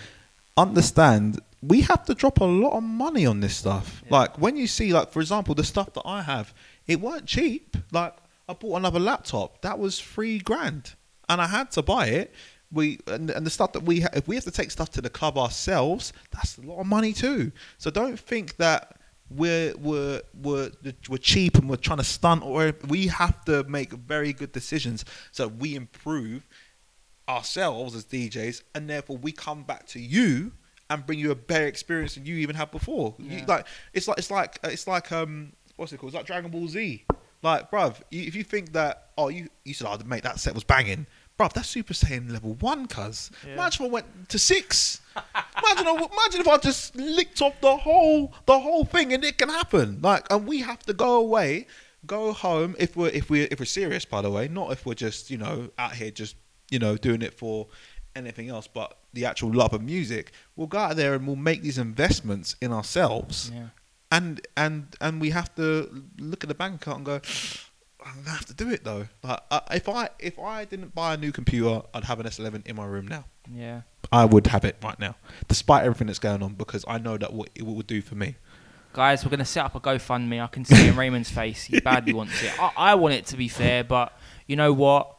understand 0.57 1.39
we 1.61 1.81
have 1.81 2.05
to 2.05 2.13
drop 2.13 2.41
a 2.41 2.45
lot 2.45 2.73
of 2.77 2.83
money 2.83 3.25
on 3.25 3.39
this 3.39 3.55
stuff. 3.55 4.03
Yeah. 4.05 4.17
Like 4.17 4.39
when 4.39 4.55
you 4.55 4.67
see, 4.67 4.93
like 4.93 5.11
for 5.11 5.19
example, 5.19 5.55
the 5.55 5.63
stuff 5.63 5.93
that 5.93 6.03
I 6.05 6.21
have, 6.21 6.53
it 6.85 7.01
weren't 7.01 7.25
cheap. 7.25 7.75
Like 7.91 8.15
I 8.47 8.53
bought 8.53 8.77
another 8.77 8.99
laptop 8.99 9.61
that 9.61 9.79
was 9.79 9.99
three 9.99 10.37
grand, 10.39 10.93
and 11.29 11.41
I 11.41 11.47
had 11.47 11.71
to 11.71 11.81
buy 11.81 12.07
it. 12.07 12.33
We 12.71 12.99
and, 13.07 13.29
and 13.31 13.45
the 13.45 13.49
stuff 13.49 13.73
that 13.73 13.83
we 13.83 14.01
ha- 14.01 14.09
if 14.13 14.27
we 14.27 14.35
have 14.35 14.43
to 14.43 14.51
take 14.51 14.69
stuff 14.69 14.91
to 14.91 15.01
the 15.01 15.09
club 15.09 15.37
ourselves, 15.37 16.13
that's 16.31 16.57
a 16.57 16.61
lot 16.61 16.79
of 16.79 16.85
money 16.87 17.13
too. 17.13 17.51
So 17.77 17.89
don't 17.89 18.19
think 18.19 18.57
that 18.57 18.94
we're 19.29 19.75
we're 19.77 20.21
we're 20.39 20.71
we're 21.09 21.17
cheap 21.17 21.57
and 21.57 21.67
we're 21.69 21.75
trying 21.75 21.97
to 21.97 22.03
stunt 22.03 22.43
or 22.43 22.73
we 22.87 23.07
have 23.07 23.43
to 23.45 23.63
make 23.63 23.91
very 23.91 24.31
good 24.33 24.51
decisions 24.51 25.03
so 25.31 25.47
we 25.47 25.75
improve 25.75 26.47
ourselves 27.27 27.95
as 27.95 28.05
DJs, 28.05 28.63
and 28.73 28.89
therefore 28.89 29.17
we 29.17 29.31
come 29.31 29.63
back 29.63 29.85
to 29.87 29.99
you 29.99 30.51
and 30.89 31.05
bring 31.05 31.19
you 31.19 31.31
a 31.31 31.35
better 31.35 31.65
experience 31.65 32.15
than 32.15 32.25
you 32.25 32.35
even 32.35 32.55
had 32.55 32.71
before. 32.71 33.15
You, 33.17 33.43
like 33.47 33.65
it's 33.93 34.07
like 34.07 34.17
it's 34.17 34.31
like 34.31 34.59
it's 34.63 34.87
like 34.87 35.11
um 35.11 35.53
what's 35.75 35.91
it 35.93 35.97
called? 35.97 36.09
It's 36.09 36.15
like 36.15 36.25
Dragon 36.25 36.51
Ball 36.51 36.67
Z. 36.67 37.05
Like, 37.41 37.69
bruv, 37.69 38.01
you, 38.09 38.23
if 38.23 38.35
you 38.35 38.43
think 38.43 38.73
that 38.73 39.09
oh 39.17 39.29
you 39.29 39.49
you 39.63 39.73
said 39.73 39.87
oh 39.87 39.97
mate 40.05 40.23
that 40.23 40.39
set 40.39 40.53
was 40.53 40.63
banging, 40.63 41.07
bruv, 41.39 41.53
that's 41.53 41.67
Super 41.69 41.93
Saiyan 41.93 42.31
level 42.31 42.53
one, 42.55 42.87
cuz. 42.87 43.31
Yeah. 43.45 43.67
If 43.67 43.79
went 43.79 44.29
to 44.29 44.39
six. 44.39 45.01
imagine 45.57 45.87
imagine 45.87 46.41
if 46.41 46.47
I 46.47 46.57
just 46.57 46.95
licked 46.95 47.41
off 47.41 47.53
the 47.61 47.75
whole 47.77 48.33
the 48.45 48.59
whole 48.59 48.85
thing, 48.85 49.13
and 49.13 49.23
it 49.23 49.37
can 49.37 49.49
happen. 49.49 49.99
Like, 50.01 50.25
and 50.31 50.47
we 50.47 50.61
have 50.61 50.79
to 50.83 50.93
go 50.93 51.17
away. 51.17 51.67
Go 52.05 52.33
home 52.33 52.75
if 52.77 52.95
we're 52.95 53.09
if 53.09 53.29
we 53.31 53.43
are 53.43 53.47
if 53.49 53.59
we're 53.59 53.65
serious, 53.65 54.05
by 54.05 54.21
the 54.21 54.29
way, 54.29 54.47
not 54.47 54.71
if 54.71 54.85
we're 54.85 54.93
just 54.93 55.31
you 55.31 55.37
know 55.37 55.69
out 55.79 55.93
here 55.93 56.11
just 56.11 56.35
you 56.69 56.77
know 56.79 56.97
doing 56.97 57.21
it 57.23 57.33
for 57.33 57.67
anything 58.15 58.47
else 58.47 58.65
but 58.65 58.97
the 59.11 59.25
actual 59.25 59.51
love 59.53 59.73
of 59.73 59.81
music 59.81 60.31
we'll 60.55 60.67
go 60.67 60.77
out 60.77 60.95
there 60.95 61.13
and 61.15 61.27
we'll 61.27 61.35
make 61.35 61.61
these 61.61 61.77
investments 61.77 62.55
in 62.61 62.71
ourselves 62.71 63.51
Yeah. 63.53 63.67
and 64.09 64.39
and 64.55 64.87
and 65.01 65.19
we 65.19 65.31
have 65.31 65.53
to 65.55 66.03
look 66.17 66.41
at 66.43 66.47
the 66.47 66.55
bank 66.55 66.75
account 66.81 66.97
and 66.99 67.05
go 67.05 67.19
I'm 68.05 68.17
gonna 68.17 68.29
have 68.37 68.45
to 68.45 68.53
do 68.53 68.69
it 68.69 68.83
though. 68.83 69.07
Like, 69.23 69.39
uh, 69.49 69.61
if 69.71 69.89
I 69.89 70.09
if 70.19 70.37
I 70.39 70.65
didn't 70.65 70.93
buy 70.93 71.15
a 71.15 71.17
new 71.17 71.31
computer, 71.31 71.81
I'd 71.93 72.03
have 72.03 72.19
an 72.19 72.27
S11 72.27 72.67
in 72.67 72.75
my 72.75 72.85
room 72.85 73.07
now. 73.07 73.25
Yeah. 73.51 73.81
I 74.11 74.25
would 74.25 74.45
have 74.47 74.63
it 74.63 74.77
right 74.83 74.99
now, 74.99 75.15
despite 75.47 75.83
everything 75.83 76.07
that's 76.07 76.19
going 76.19 76.43
on, 76.43 76.53
because 76.53 76.85
I 76.87 76.99
know 76.99 77.17
that 77.17 77.33
what 77.33 77.49
it 77.55 77.63
would 77.65 77.87
do 77.87 78.01
for 78.01 78.13
me. 78.15 78.35
Guys, 78.93 79.25
we're 79.25 79.29
going 79.31 79.39
to 79.39 79.45
set 79.45 79.65
up 79.65 79.75
a 79.75 79.79
GoFundMe. 79.81 80.41
I 80.41 80.47
can 80.47 80.63
see 80.63 80.87
in 80.87 80.95
Raymond's 80.95 81.29
face. 81.29 81.63
He 81.65 81.81
badly 81.81 82.13
wants 82.19 82.41
it. 82.41 82.57
I, 82.57 82.71
I 82.77 82.95
want 82.95 83.13
it 83.15 83.25
to 83.27 83.35
be 83.37 83.47
fair, 83.49 83.83
but 83.83 84.17
you 84.47 84.55
know 84.55 84.71
what? 84.71 85.13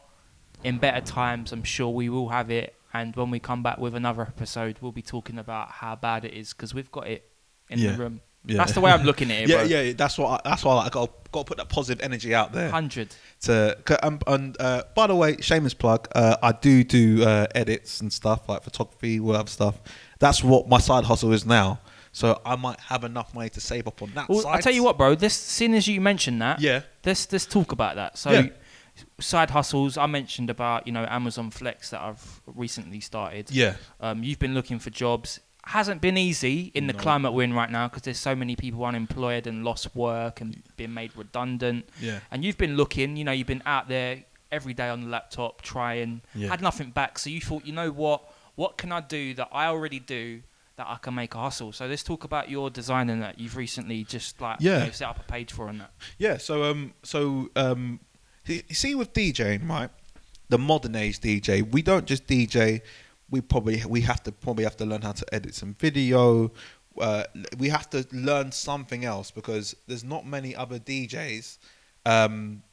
In 0.63 0.79
better 0.79 1.01
times, 1.05 1.51
I'm 1.51 1.63
sure 1.63 1.89
we 1.89 2.09
will 2.09 2.29
have 2.29 2.49
it. 2.49 2.73
And 2.93 3.15
when 3.15 3.29
we 3.29 3.39
come 3.39 3.61
back 3.61 3.77
with 3.77 3.93
another 3.93 4.23
episode, 4.23 4.77
we'll 4.81 4.93
be 4.93 5.03
talking 5.03 5.37
about 5.37 5.69
how 5.69 5.95
bad 5.95 6.25
it 6.25 6.33
is 6.33 6.53
because 6.53 6.73
we've 6.73 6.91
got 6.91 7.07
it 7.07 7.29
in 7.69 7.77
Yeah. 7.79 7.91
the 7.91 7.97
room. 7.99 8.21
Yeah. 8.45 8.57
That's 8.57 8.71
the 8.73 8.79
way 8.81 8.91
I'm 8.91 9.03
looking 9.03 9.29
at 9.31 9.41
it, 9.43 9.49
Yeah, 9.49 9.57
bro. 9.57 9.65
yeah, 9.65 9.93
that's 9.93 10.17
what. 10.17 10.45
I, 10.45 10.49
that's 10.49 10.63
why 10.63 10.75
I 10.77 10.89
got 10.89 11.11
got 11.31 11.39
to 11.41 11.45
put 11.45 11.57
that 11.57 11.67
positive 11.67 12.01
energy 12.03 12.33
out 12.33 12.53
there. 12.53 12.65
100. 12.65 13.13
to 13.41 13.77
c- 13.87 13.95
um, 13.95 14.19
and 14.27 14.55
uh, 14.61 14.83
by 14.95 15.07
the 15.07 15.15
way, 15.15 15.35
shameless 15.41 15.73
plug. 15.73 16.07
Uh, 16.15 16.37
I 16.41 16.53
do 16.53 16.83
do 16.85 17.23
uh, 17.23 17.47
edits 17.53 17.99
and 17.99 18.11
stuff 18.13 18.47
like 18.47 18.63
photography, 18.63 19.19
all 19.19 19.35
other 19.35 19.49
stuff. 19.49 19.81
That's 20.19 20.43
what 20.43 20.69
my 20.69 20.77
side 20.79 21.03
hustle 21.03 21.33
is 21.33 21.45
now. 21.45 21.79
So 22.13 22.41
I 22.45 22.55
might 22.55 22.79
have 22.79 23.03
enough 23.03 23.33
money 23.35 23.49
to 23.49 23.59
save 23.61 23.85
up 23.87 24.01
on 24.01 24.11
that. 24.15 24.29
Well. 24.29 24.47
I'll 24.47 24.59
tell 24.59 24.73
you 24.73 24.83
what, 24.83 24.97
bro. 24.97 25.13
This, 25.13 25.35
seeing 25.35 25.73
as 25.75 25.87
you 25.87 25.99
mentioned 26.01 26.41
that, 26.41 26.61
Yeah. 26.61 26.81
let's 27.05 27.29
let's 27.31 27.45
talk 27.45 27.73
about 27.73 27.95
that. 27.97 28.17
So, 28.17 28.31
Yeah. 28.31 28.47
side 29.19 29.49
hustles. 29.51 29.97
I 29.97 30.05
mentioned 30.07 30.49
about 30.49 30.87
you 30.87 30.93
know 30.93 31.05
Amazon 31.09 31.51
Flex 31.51 31.89
that 31.89 32.01
I've 32.01 32.41
recently 32.47 33.01
started. 33.01 33.51
Yeah. 33.51 33.75
Um, 33.99 34.23
you've 34.23 34.39
been 34.39 34.53
looking 34.53 34.79
for 34.79 34.89
jobs. 34.89 35.41
Hasn't 35.67 36.01
been 36.01 36.17
easy 36.17 36.71
in 36.73 36.87
the 36.87 36.93
No. 36.93 36.99
climate 36.99 37.33
we're 37.33 37.43
in 37.43 37.53
right 37.53 37.69
now 37.69 37.87
because 37.87 38.03
there's 38.03 38.17
so 38.19 38.35
many 38.35 38.55
people 38.55 38.85
unemployed 38.85 39.47
and 39.47 39.63
lost 39.65 39.95
work 39.95 40.39
and 40.41 40.63
been 40.77 40.93
made 40.93 41.11
redundant. 41.15 41.89
Yeah. 41.99 42.19
And 42.31 42.43
you've 42.45 42.57
been 42.57 42.77
looking. 42.77 43.17
You 43.17 43.23
know, 43.25 43.31
you've 43.33 43.47
been 43.47 43.63
out 43.65 43.87
there 43.89 44.23
every 44.51 44.73
day 44.73 44.87
on 44.89 45.01
the 45.01 45.07
laptop 45.07 45.61
trying. 45.61 46.21
Yeah. 46.33 46.47
Had 46.49 46.61
nothing 46.61 46.91
back. 46.91 47.19
So 47.19 47.29
you 47.29 47.41
thought, 47.41 47.65
you 47.65 47.73
know 47.73 47.91
what? 47.91 48.23
What 48.55 48.77
can 48.77 48.91
I 48.91 49.01
do 49.01 49.33
that 49.35 49.49
I 49.51 49.65
already 49.67 49.99
do 49.99 50.41
that 50.77 50.87
I 50.87 50.95
can 51.01 51.13
make 51.15 51.35
a 51.35 51.39
hustle? 51.39 51.71
So 51.73 51.85
let's 51.85 52.01
talk 52.03 52.23
about 52.23 52.49
your 52.49 52.69
designing 52.69 53.19
that 53.19 53.37
you've 53.39 53.57
recently 53.57 54.03
just 54.05 54.39
like 54.39 54.57
Yeah. 54.61 54.79
you 54.79 54.85
know, 54.85 54.91
set 54.91 55.09
up 55.09 55.19
a 55.19 55.23
page 55.23 55.51
for 55.51 55.67
and 55.67 55.81
that. 55.81 55.91
Yeah. 56.17 56.37
So 56.37 56.63
um 56.63 56.93
so 57.03 57.49
um 57.55 57.99
you 58.45 58.61
see 58.71 58.95
with 58.95 59.11
DJing 59.11 59.67
right, 59.67 59.89
the 60.47 60.57
modern 60.57 60.95
age 60.95 61.19
DJ, 61.19 61.61
we 61.69 61.81
don't 61.81 62.05
just 62.05 62.25
DJ. 62.25 62.81
We 63.29 63.41
probably 63.41 63.83
we 63.87 64.01
have 64.01 64.23
to 64.23 64.31
probably 64.31 64.63
have 64.63 64.77
to 64.77 64.85
learn 64.85 65.01
how 65.01 65.11
to 65.13 65.33
edit 65.33 65.55
some 65.55 65.75
video. 65.75 66.51
Uh, 66.99 67.23
we 67.59 67.69
have 67.69 67.89
to 67.91 68.07
learn 68.11 68.51
something 68.51 69.05
else 69.05 69.29
because 69.29 69.75
there's 69.87 70.03
not 70.03 70.25
many 70.25 70.55
other 70.55 70.79
DJs 70.79 71.57
um, 72.05 72.63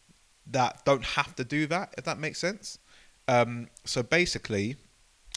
that 0.47 0.85
don't 0.85 1.05
have 1.05 1.35
to 1.37 1.45
do 1.45 1.67
that. 1.67 1.95
If 1.99 2.05
that 2.05 2.19
makes 2.19 2.39
sense. 2.39 2.79
Um, 3.27 3.69
so 3.85 4.03
basically, 4.03 4.77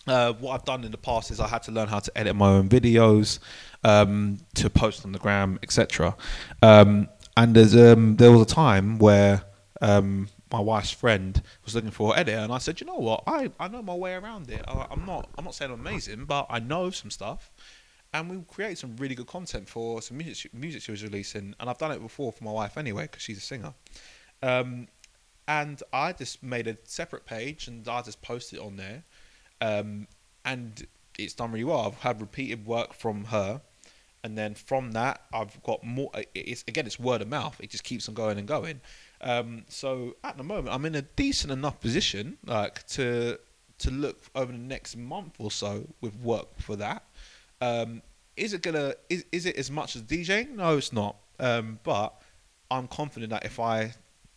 uh, 0.08 0.34
what 0.34 0.54
I've 0.54 0.66
done 0.66 0.84
in 0.84 0.92
the 0.92 0.98
past 0.98 1.32
is 1.32 1.40
I 1.40 1.48
had 1.48 1.64
to 1.64 1.72
learn 1.72 1.88
how 1.88 2.00
to 2.00 2.18
edit 2.18 2.36
my 2.36 2.50
own 2.50 2.70
videos 2.70 3.40
um, 3.84 4.40
to 4.56 4.70
post 4.70 5.06
on 5.06 5.12
the 5.12 5.20
gram, 5.20 5.60
etc. 5.64 6.16
Um, 6.62 7.10
and 7.36 7.56
there's 7.56 7.76
um, 7.76 8.16
there 8.16 8.32
was 8.32 8.42
a 8.42 8.46
time 8.46 9.00
where 9.00 9.44
um, 9.82 10.30
my 10.52 10.60
wife's 10.60 10.92
friend 10.92 11.42
was 11.64 11.76
looking 11.76 11.92
for 11.92 12.14
an 12.14 12.20
editor, 12.20 12.40
and 12.40 12.54
I 12.54 12.58
said, 12.58 12.80
you 12.80 12.88
know 12.88 12.96
what, 12.96 13.24
I, 13.28 13.52
I 13.60 13.68
know 13.68 13.82
my 13.82 13.96
way 13.96 14.14
around 14.14 14.50
it. 14.50 14.64
I, 14.68 14.88
I'm 14.92 15.06
not 15.06 15.30
I'm 15.38 15.46
not 15.46 15.56
saying 15.56 15.72
I'm 15.72 15.80
amazing, 15.80 16.26
but 16.26 16.48
I 16.50 16.60
know 16.60 16.90
some 16.90 17.12
stuff. 17.12 17.52
And 18.14 18.30
we 18.30 18.42
created 18.48 18.78
some 18.78 18.96
really 18.96 19.16
good 19.16 19.28
content 19.28 19.68
for 19.68 20.02
some 20.02 20.18
music 20.18 20.54
music 20.54 20.82
she 20.82 20.92
was 20.92 21.04
releasing, 21.04 21.56
and 21.60 21.70
I've 21.70 21.78
done 21.78 21.92
it 21.92 22.02
before 22.02 22.32
for 22.32 22.44
my 22.44 22.52
wife 22.52 22.78
anyway 22.78 23.04
because 23.04 23.22
she's 23.22 23.38
a 23.38 23.42
singer. 23.42 23.74
Um, 24.42 24.88
and 25.48 25.82
I 25.94 26.14
just 26.14 26.44
made 26.44 26.68
a 26.68 26.78
separate 26.84 27.26
page 27.26 27.68
and 27.68 27.88
I 27.88 28.02
just 28.02 28.22
posted 28.22 28.60
it 28.60 28.62
on 28.62 28.76
there. 28.76 29.04
Um, 29.62 30.08
and 30.44 30.86
it's 31.18 31.34
done 31.34 31.52
really 31.52 31.64
well. 31.64 31.82
I've 31.82 32.02
had 32.02 32.22
repeated 32.22 32.66
work 32.66 32.94
from 32.94 33.26
her, 33.26 33.62
and 34.24 34.38
then 34.38 34.56
from 34.56 34.92
that, 34.92 35.22
I've 35.34 35.62
got 35.64 35.84
more. 35.84 36.12
It's 36.36 36.64
again, 36.68 36.86
it's 36.86 37.00
word 37.00 37.22
of 37.22 37.28
mouth. 37.28 37.58
It 37.60 37.70
just 37.70 37.84
keeps 37.84 38.08
on 38.08 38.16
going 38.16 38.38
and 38.38 38.48
going. 38.48 38.82
Um, 39.22 39.66
so 39.68 40.16
at 40.24 40.38
the 40.38 40.44
moment, 40.44 40.74
I'm 40.74 40.86
in 40.86 40.96
a 40.96 41.02
decent 41.02 41.52
enough 41.52 41.80
position, 41.80 42.38
like 42.46 42.86
to 42.88 43.40
to 43.80 43.92
look 43.92 44.20
over 44.34 44.52
the 44.52 44.58
next 44.58 44.96
month 44.98 45.36
or 45.38 45.52
so 45.52 45.88
with 46.02 46.16
work 46.16 46.60
for 46.60 46.76
that. 46.78 47.04
Um, 47.62 48.02
is 48.36 48.54
it 48.54 48.62
gonna? 48.62 48.94
Is 49.10 49.26
is 49.32 49.46
it 49.46 49.56
as 49.56 49.72
much 49.72 49.96
as 49.96 50.04
DJing? 50.04 50.56
No, 50.56 50.78
it's 50.78 50.94
not. 50.94 51.18
Um, 51.40 51.80
but 51.84 52.22
I'm 52.70 52.88
confident 52.88 53.32
that 53.32 53.46
if 53.46 53.60
I 53.60 53.94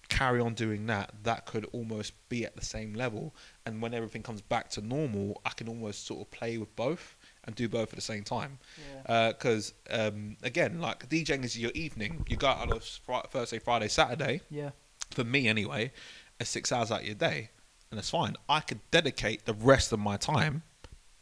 carry 0.08 0.40
on 0.40 0.54
doing 0.54 0.86
that, 0.86 1.12
that 1.22 1.46
could 1.46 1.66
almost 1.72 2.12
be 2.28 2.44
at 2.44 2.56
the 2.56 2.64
same 2.64 2.94
level. 2.94 3.34
And 3.64 3.80
when 3.80 3.94
everything 3.94 4.22
comes 4.22 4.40
back 4.40 4.68
to 4.70 4.80
normal, 4.80 5.40
I 5.44 5.50
can 5.50 5.68
almost 5.68 6.06
sort 6.06 6.20
of 6.20 6.30
play 6.30 6.58
with 6.58 6.74
both 6.76 7.16
and 7.50 7.56
do 7.56 7.68
both 7.68 7.88
at 7.92 7.96
the 7.96 8.00
same 8.00 8.22
time. 8.22 8.58
Because 9.06 9.74
um, 9.90 10.36
again, 10.42 10.80
like 10.80 11.08
DJing 11.08 11.44
is 11.44 11.58
your 11.58 11.72
evening. 11.74 12.24
You 12.28 12.36
go 12.36 12.46
out 12.48 12.58
on 12.58 12.72
a 12.76 12.80
Fri- 12.80 13.28
Thursday, 13.30 13.58
Friday, 13.58 13.88
Saturday. 13.88 14.40
Yeah. 14.50 14.70
For 15.10 15.24
me, 15.24 15.48
anyway, 15.48 15.92
it's 16.38 16.50
six 16.50 16.70
hours 16.70 16.90
out 16.92 17.00
of 17.00 17.06
your 17.06 17.16
day, 17.16 17.50
and 17.90 17.98
it's 17.98 18.10
fine. 18.10 18.36
I 18.48 18.60
could 18.60 18.80
dedicate 18.92 19.44
the 19.46 19.54
rest 19.54 19.92
of 19.92 19.98
my 19.98 20.16
time 20.16 20.62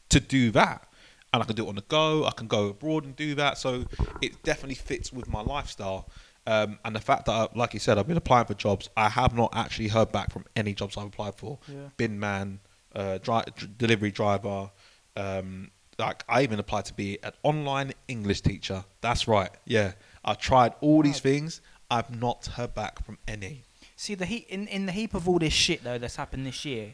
to 0.09 0.19
do 0.19 0.51
that. 0.51 0.85
And 1.33 1.41
I 1.43 1.45
can 1.45 1.55
do 1.55 1.65
it 1.65 1.69
on 1.69 1.75
the 1.75 1.81
go. 1.83 2.25
I 2.25 2.31
can 2.31 2.47
go 2.47 2.67
abroad 2.67 3.03
and 3.05 3.15
do 3.15 3.35
that. 3.35 3.57
So 3.57 3.85
it 4.21 4.41
definitely 4.43 4.75
fits 4.75 5.11
with 5.13 5.27
my 5.27 5.41
lifestyle. 5.41 6.09
Um, 6.47 6.79
and 6.83 6.95
the 6.95 6.99
fact 6.99 7.25
that, 7.25 7.31
I, 7.31 7.47
like 7.55 7.73
you 7.75 7.79
said, 7.79 7.99
I've 7.99 8.07
been 8.07 8.17
applying 8.17 8.45
for 8.47 8.55
jobs. 8.55 8.89
I 8.97 9.09
have 9.09 9.35
not 9.35 9.55
actually 9.55 9.89
heard 9.89 10.11
back 10.11 10.31
from 10.31 10.45
any 10.55 10.73
jobs 10.73 10.97
I've 10.97 11.05
applied 11.07 11.35
for. 11.35 11.59
Yeah. 11.67 11.89
Bin 11.97 12.19
man, 12.19 12.59
uh, 12.95 13.19
dri- 13.19 13.43
delivery 13.77 14.09
driver. 14.11 14.71
Um, 15.15 15.69
like 15.99 16.23
I 16.27 16.41
even 16.43 16.57
applied 16.59 16.85
to 16.85 16.93
be 16.93 17.19
an 17.23 17.33
online 17.43 17.91
English 18.07 18.41
teacher. 18.41 18.85
That's 19.01 19.27
right. 19.27 19.49
Yeah, 19.65 19.91
I 20.25 20.33
tried 20.33 20.73
all 20.81 21.03
these 21.03 21.19
things. 21.19 21.61
I've 21.91 22.09
not 22.19 22.45
heard 22.47 22.73
back 22.73 23.03
from 23.05 23.17
any. 23.27 23.63
See 23.95 24.15
the 24.15 24.25
heat 24.25 24.47
in, 24.49 24.67
in 24.67 24.85
the 24.85 24.91
heap 24.93 25.13
of 25.13 25.27
all 25.27 25.39
this 25.39 25.53
shit 25.53 25.83
though 25.83 25.97
that's 25.97 26.15
happened 26.15 26.45
this 26.45 26.63
year. 26.65 26.93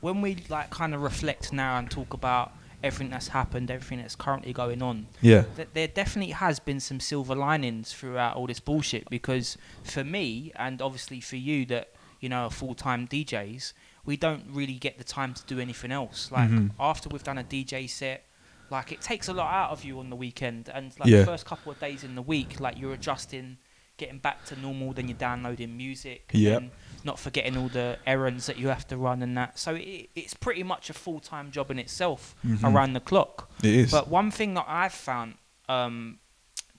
When 0.00 0.20
we 0.20 0.36
like 0.50 0.70
kind 0.70 0.94
of 0.94 1.02
reflect 1.02 1.52
now 1.52 1.78
and 1.78 1.90
talk 1.90 2.12
about 2.12 2.52
everything 2.84 3.10
that's 3.10 3.28
happened, 3.28 3.70
everything 3.70 3.98
that's 3.98 4.14
currently 4.14 4.52
going 4.52 4.82
on, 4.82 5.06
Yeah. 5.22 5.44
th- 5.56 5.68
there 5.72 5.88
definitely 5.88 6.32
has 6.32 6.60
been 6.60 6.78
some 6.78 7.00
silver 7.00 7.34
linings 7.34 7.92
throughout 7.94 8.36
all 8.36 8.46
this 8.46 8.60
bullshit. 8.60 9.08
Because 9.08 9.56
for 9.82 10.04
me, 10.04 10.52
and 10.56 10.82
obviously 10.82 11.20
for 11.20 11.36
you, 11.36 11.64
that 11.66 11.92
you 12.20 12.28
know 12.28 12.44
are 12.44 12.50
full 12.50 12.74
time 12.74 13.08
DJs, 13.08 13.72
we 14.04 14.18
don't 14.18 14.44
really 14.50 14.74
get 14.74 14.98
the 14.98 15.04
time 15.04 15.32
to 15.32 15.42
do 15.46 15.58
anything 15.58 15.90
else. 15.90 16.30
Like 16.30 16.50
Mhm. 16.50 16.72
after 16.78 17.08
we've 17.08 17.24
done 17.24 17.38
a 17.38 17.44
DJ 17.44 17.86
set. 17.88 18.24
Like 18.70 18.92
it 18.92 19.00
takes 19.00 19.28
a 19.28 19.32
lot 19.32 19.52
out 19.52 19.70
of 19.70 19.84
you 19.84 19.98
on 20.00 20.10
the 20.10 20.16
weekend, 20.16 20.68
and 20.72 20.92
like 20.98 21.08
Yeah. 21.08 21.20
the 21.20 21.26
first 21.26 21.46
couple 21.46 21.70
of 21.72 21.78
days 21.80 22.02
in 22.04 22.14
the 22.14 22.22
week, 22.22 22.60
like 22.60 22.78
you're 22.78 22.94
adjusting 22.94 23.58
getting 23.98 24.18
back 24.18 24.44
to 24.44 24.54
normal, 24.60 24.92
then 24.92 25.08
you're 25.08 25.16
downloading 25.16 25.74
music. 25.76 26.28
yeah, 26.34 26.56
and 26.56 26.70
Not 27.02 27.18
forgetting 27.18 27.56
all 27.56 27.68
the 27.68 27.98
errands 28.06 28.44
that 28.46 28.58
you 28.58 28.68
have 28.68 28.86
to 28.88 28.96
run 28.98 29.22
and 29.22 29.34
that. 29.38 29.58
So 29.58 29.74
it, 29.76 30.10
it's 30.14 30.34
pretty 30.34 30.62
much 30.64 30.90
a 30.90 30.92
full 30.92 31.18
time 31.20 31.50
job 31.50 31.70
in 31.70 31.78
itself 31.78 32.34
Mhm. 32.44 32.62
around 32.74 32.92
the 32.92 33.00
clock. 33.00 33.50
It 33.62 33.74
is. 33.74 33.90
But 33.90 34.08
one 34.08 34.30
thing 34.30 34.52
that 34.54 34.66
I've 34.68 34.92
found 34.92 35.36
um, 35.68 36.18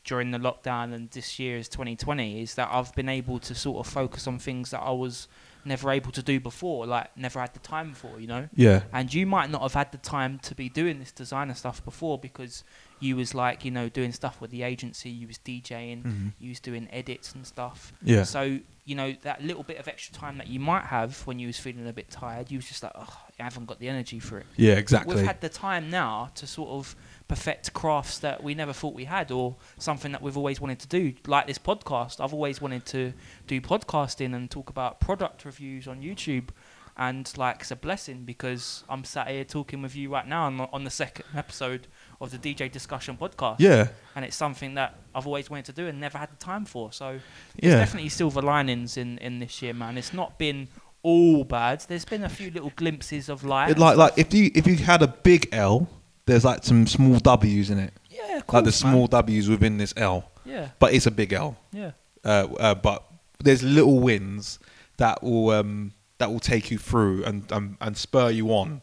during 0.03 0.31
the 0.31 0.37
lockdown 0.37 0.93
and 0.93 1.09
this 1.11 1.39
year 1.39 1.57
is 1.57 1.67
2020 1.69 2.41
is 2.41 2.53
that 2.55 2.69
I've 2.71 2.93
been 2.95 3.09
able 3.09 3.39
to 3.39 3.55
sort 3.55 3.85
of 3.85 3.91
focus 3.91 4.27
on 4.27 4.37
things 4.39 4.69
that 4.71 4.79
I 4.81 4.91
was 4.91 5.27
never 5.67 5.91
able 5.91 6.11
to 6.13 6.23
do 6.23 6.39
before, 6.39 6.85
like 6.87 7.15
never 7.17 7.39
had 7.39 7.53
the 7.53 7.59
time 7.59 7.93
for, 7.93 8.19
you 8.19 8.27
know. 8.27 8.49
yeah. 8.55 8.83
And 8.91 9.13
you 9.13 9.25
might 9.25 9.49
not 9.51 9.61
have 9.61 9.73
had 9.73 9.91
the 9.91 9.97
time 9.99 10.39
to 10.39 10.55
be 10.55 10.69
doing 10.69 10.99
this 10.99 11.11
designer 11.11 11.53
stuff 11.53 11.83
before 11.85 12.17
because 12.17 12.63
you 12.99 13.15
was 13.15 13.35
like, 13.35 13.63
you 13.63 13.69
know, 13.69 13.89
doing 13.89 14.11
stuff 14.11 14.41
with 14.41 14.49
the 14.49 14.63
agency, 14.63 15.09
you 15.09 15.27
was 15.27 15.37
DJing, 15.37 16.01
Mhm. 16.03 16.31
you 16.39 16.49
was 16.49 16.59
doing 16.59 16.87
edits 16.91 17.33
and 17.35 17.45
stuff. 17.45 17.93
Yeah. 18.01 18.23
So, 18.23 18.59
you 18.85 18.95
know, 18.95 19.15
that 19.21 19.43
little 19.43 19.63
bit 19.63 19.77
of 19.77 19.87
extra 19.87 20.15
time 20.15 20.37
that 20.39 20.47
you 20.47 20.59
might 20.59 20.85
have 20.85 21.19
when 21.27 21.37
you 21.37 21.45
was 21.47 21.59
feeling 21.59 21.87
a 21.87 21.93
bit 21.93 22.09
tired, 22.09 22.49
you 22.49 22.57
was 22.57 22.67
just 22.67 22.81
like, 22.81 22.93
oh, 22.95 23.17
I 23.39 23.43
haven't 23.43 23.65
got 23.65 23.79
the 23.79 23.89
energy 23.89 24.19
for 24.19 24.39
it. 24.39 24.45
Yeah. 24.55 24.73
Exactly. 24.75 25.15
We've 25.15 25.25
had 25.25 25.41
the 25.41 25.49
time 25.49 25.89
now 25.91 26.31
to 26.35 26.47
sort 26.47 26.69
of 26.69 26.95
perfect 27.27 27.73
crafts 27.73 28.19
that 28.19 28.41
we 28.43 28.53
never 28.55 28.73
thought 28.73 28.93
we 28.93 29.05
had, 29.05 29.31
or 29.31 29.55
something 29.77 30.11
that 30.13 30.21
we've 30.21 30.37
always 30.37 30.61
wanted 30.61 30.79
to 30.79 30.87
do, 30.87 31.13
like 31.27 31.47
this 31.47 31.57
podcast. 31.57 32.19
I've 32.23 32.33
always 32.33 32.61
wanted 32.61 32.85
to 32.87 33.13
do 33.47 33.59
podcasting 33.61 34.33
and 34.35 34.49
talk 34.49 34.69
about 34.69 34.99
product 34.99 35.43
reviews 35.45 35.87
on 35.87 36.01
YouTube, 36.01 36.49
and 36.95 37.31
like 37.37 37.57
it's 37.61 37.71
a 37.71 37.75
blessing 37.75 38.23
because 38.23 38.83
I'm 38.89 39.03
sat 39.03 39.27
here 39.27 39.43
talking 39.43 39.81
with 39.81 39.95
you 39.95 40.09
right 40.09 40.27
now 40.27 40.45
on 40.45 40.57
the, 40.57 40.67
on 40.73 40.83
the 40.83 40.89
second 40.89 41.25
episode 41.35 41.87
of 42.21 42.31
the 42.31 42.37
DJ 42.39 42.71
Discussion 42.71 43.17
podcast, 43.17 43.57
yeah. 43.59 43.89
and 44.15 44.23
it's 44.25 44.35
something 44.35 44.73
that 44.75 44.95
I've 45.13 45.27
always 45.27 45.49
wanted 45.49 45.65
to 45.65 45.73
do 45.73 45.87
and 45.87 45.99
never 45.99 46.17
had 46.17 46.31
the 46.31 46.37
time 46.37 46.65
for. 46.65 46.91
So 46.91 47.19
there's 47.59 47.73
Yeah. 47.73 47.79
definitely 47.79 48.09
silver 48.09 48.41
linings 48.41 48.97
in 48.97 49.17
in 49.19 49.39
this 49.39 49.61
year, 49.61 49.73
man. 49.73 49.97
It's 49.97 50.13
not 50.13 50.39
been 50.39 50.69
all 51.03 51.43
bad. 51.43 51.81
There's 51.87 52.05
been 52.05 52.23
a 52.23 52.29
few 52.29 52.49
little 52.51 52.71
glimpses 52.75 53.29
of 53.29 53.43
light. 53.43 53.69
It, 53.71 53.77
like 53.77 53.97
like 53.97 54.13
if 54.17 54.33
you 54.33 54.49
if 54.55 54.65
you 54.65 54.77
had 54.77 55.01
a 55.03 55.07
big 55.07 55.49
L, 55.51 55.87
there's 56.27 56.45
like 56.45 56.63
some 56.63 56.85
small 56.85 57.17
W's 57.19 57.69
in 57.71 57.79
it. 57.79 57.93
yeah, 58.09 58.23
of 58.23 58.31
like 58.33 58.45
the 58.45 58.71
course, 58.71 58.83
man. 58.83 58.93
small 58.93 59.07
W's 59.07 59.49
within 59.49 59.77
this 59.79 59.93
L, 59.97 60.29
Yeah, 60.45 60.69
but 60.79 60.93
it's 60.93 61.07
a 61.07 61.11
big 61.11 61.33
L. 61.33 61.57
yeah. 61.71 61.91
Uh, 62.23 62.47
uh, 62.59 62.75
but 62.75 63.03
there's 63.39 63.63
little 63.63 63.99
wins 63.99 64.59
that 64.97 65.23
will 65.23 65.49
um, 65.51 65.93
that 66.19 66.29
will 66.31 66.39
take 66.39 66.69
you 66.71 66.77
through 66.77 67.23
and 67.23 67.51
um, 67.51 67.77
and 67.81 67.95
spur 67.97 68.29
you 68.29 68.49
on 68.49 68.81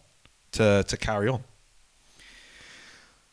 to 0.53 0.83
to 0.89 0.97
carry 0.97 1.29
on. 1.29 1.45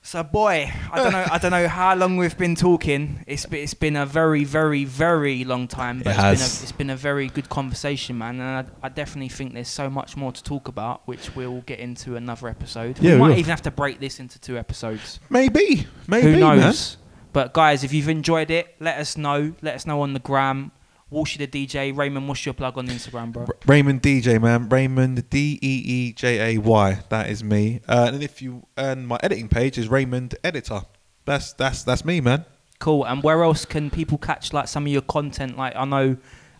So, 0.03 0.23
boy, 0.23 0.71
I 0.91 0.97
don't 1.03 1.11
know. 1.11 1.25
I 1.31 1.37
don't 1.37 1.51
know 1.51 1.67
how 1.67 1.93
long 1.95 2.17
we've 2.17 2.35
been 2.37 2.55
talking. 2.55 3.23
It's 3.27 3.45
been, 3.45 3.59
it's 3.59 3.75
been 3.75 3.95
a 3.95 4.05
very, 4.05 4.43
very, 4.43 4.83
very 4.83 5.43
long 5.43 5.67
time. 5.67 6.01
But 6.03 6.15
It 6.17 6.19
it's 6.19 6.19
been 6.19 6.39
a, 6.41 6.63
it's 6.63 6.71
been 6.71 6.89
a 6.89 6.95
very 6.95 7.27
good 7.27 7.49
conversation, 7.49 8.17
man. 8.17 8.39
And 8.41 8.67
I, 8.81 8.87
I 8.87 8.89
definitely 8.89 9.29
think 9.29 9.53
there's 9.53 9.67
so 9.67 9.91
much 9.91 10.17
more 10.17 10.31
to 10.31 10.43
talk 10.43 10.67
about, 10.67 11.07
which 11.07 11.35
we'll 11.35 11.61
get 11.61 11.77
into 11.79 12.15
another 12.15 12.47
episode. 12.47 12.97
Yeah, 12.99 13.11
we 13.11 13.13
we 13.13 13.19
might 13.19 13.27
will. 13.29 13.37
even 13.37 13.49
have 13.51 13.61
to 13.61 13.71
break 13.71 13.99
this 13.99 14.19
into 14.19 14.39
two 14.39 14.57
episodes. 14.57 15.19
Maybe, 15.29 15.85
maybe, 16.07 16.33
Who 16.33 16.39
knows? 16.39 16.59
man. 16.97 17.05
But 17.33 17.53
guys, 17.53 17.83
if 17.83 17.93
you've 17.93 18.09
enjoyed 18.09 18.49
it, 18.49 18.75
let 18.79 18.97
us 18.97 19.15
know. 19.17 19.53
Let 19.61 19.75
us 19.75 19.85
know 19.85 20.01
on 20.01 20.13
the 20.13 20.19
gram. 20.19 20.71
Walshy 21.11 21.37
the 21.37 21.47
DJ, 21.47 21.95
Raymond, 21.95 22.27
what's 22.27 22.45
your 22.45 22.53
plug 22.53 22.77
on 22.77 22.87
Instagram, 22.87 23.33
bro? 23.33 23.45
Raymond 23.65 24.01
DJ, 24.01 24.41
man. 24.41 24.69
Raymond 24.69 25.29
D 25.29 25.59
E 25.61 25.83
E 25.85 26.13
J 26.13 26.55
A 26.55 26.57
Y. 26.57 26.99
That 27.09 27.29
is 27.29 27.43
me. 27.43 27.81
Uh, 27.87 28.11
and 28.13 28.23
if 28.23 28.41
you 28.41 28.65
and 28.77 29.07
my 29.07 29.19
editing 29.21 29.49
page 29.49 29.77
is 29.77 29.89
Raymond 29.89 30.35
Editor. 30.43 30.83
That's 31.25 31.51
that's 31.53 31.83
that's 31.83 32.05
me, 32.05 32.21
man. 32.21 32.45
Cool. 32.79 33.03
And 33.03 33.21
where 33.21 33.43
else 33.43 33.65
can 33.65 33.89
people 33.89 34.17
catch 34.17 34.53
like 34.53 34.69
some 34.69 34.85
of 34.85 34.91
your 34.91 35.01
content? 35.01 35.57
Like 35.57 35.75
I 35.75 35.83
know 35.83 36.15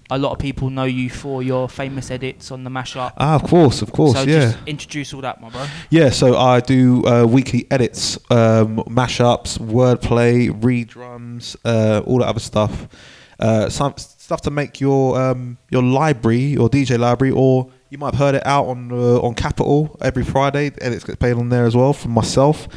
a 0.10 0.18
lot 0.18 0.34
of 0.34 0.40
people 0.40 0.70
know 0.70 0.84
you 0.84 1.10
for 1.10 1.42
your 1.42 1.70
famous 1.70 2.12
edits 2.12 2.52
on 2.52 2.66
the 2.66 2.70
mashup. 2.70 3.14
Ah, 3.18 3.36
of 3.36 3.44
course, 3.44 3.82
of 3.82 3.94
course, 3.94 4.14
so 4.14 4.24
yeah. 4.24 4.52
just 4.52 4.58
introduce 4.68 5.14
all 5.14 5.22
that, 5.22 5.40
my 5.40 5.50
bro. 5.50 5.66
Yeah, 5.90 6.10
so 6.10 6.38
I 6.38 6.60
do 6.60 7.06
uh, 7.08 7.26
weekly 7.26 7.66
edits, 7.72 8.18
um, 8.30 8.78
mashups, 8.90 9.58
wordplay, 9.58 10.50
redrums, 10.52 11.56
uh, 11.64 12.02
all 12.06 12.20
that 12.20 12.28
other 12.28 12.42
stuff. 12.42 12.90
Uh, 13.42 13.70
some 13.70 13.94
stuff 13.98 14.42
to 14.42 14.52
make 14.52 14.80
your 14.80 15.20
um, 15.20 15.58
your 15.70 15.82
library, 15.82 16.38
your 16.40 16.70
DJ 16.70 17.00
library, 17.00 17.34
or 17.36 17.72
you 17.90 17.98
might 17.98 18.14
have 18.14 18.20
heard 18.20 18.36
it 18.36 18.46
out 18.46 18.68
on 18.68 18.92
uh, 18.92 19.20
on 19.20 19.34
Capital 19.34 19.98
every 20.02 20.24
Friday. 20.24 20.70
The 20.70 20.84
edits 20.84 21.04
get 21.04 21.20
played 21.20 21.36
on 21.36 21.50
there 21.50 21.66
as 21.66 21.76
well 21.76 21.94
from 21.94 22.12
myself. 22.12 22.68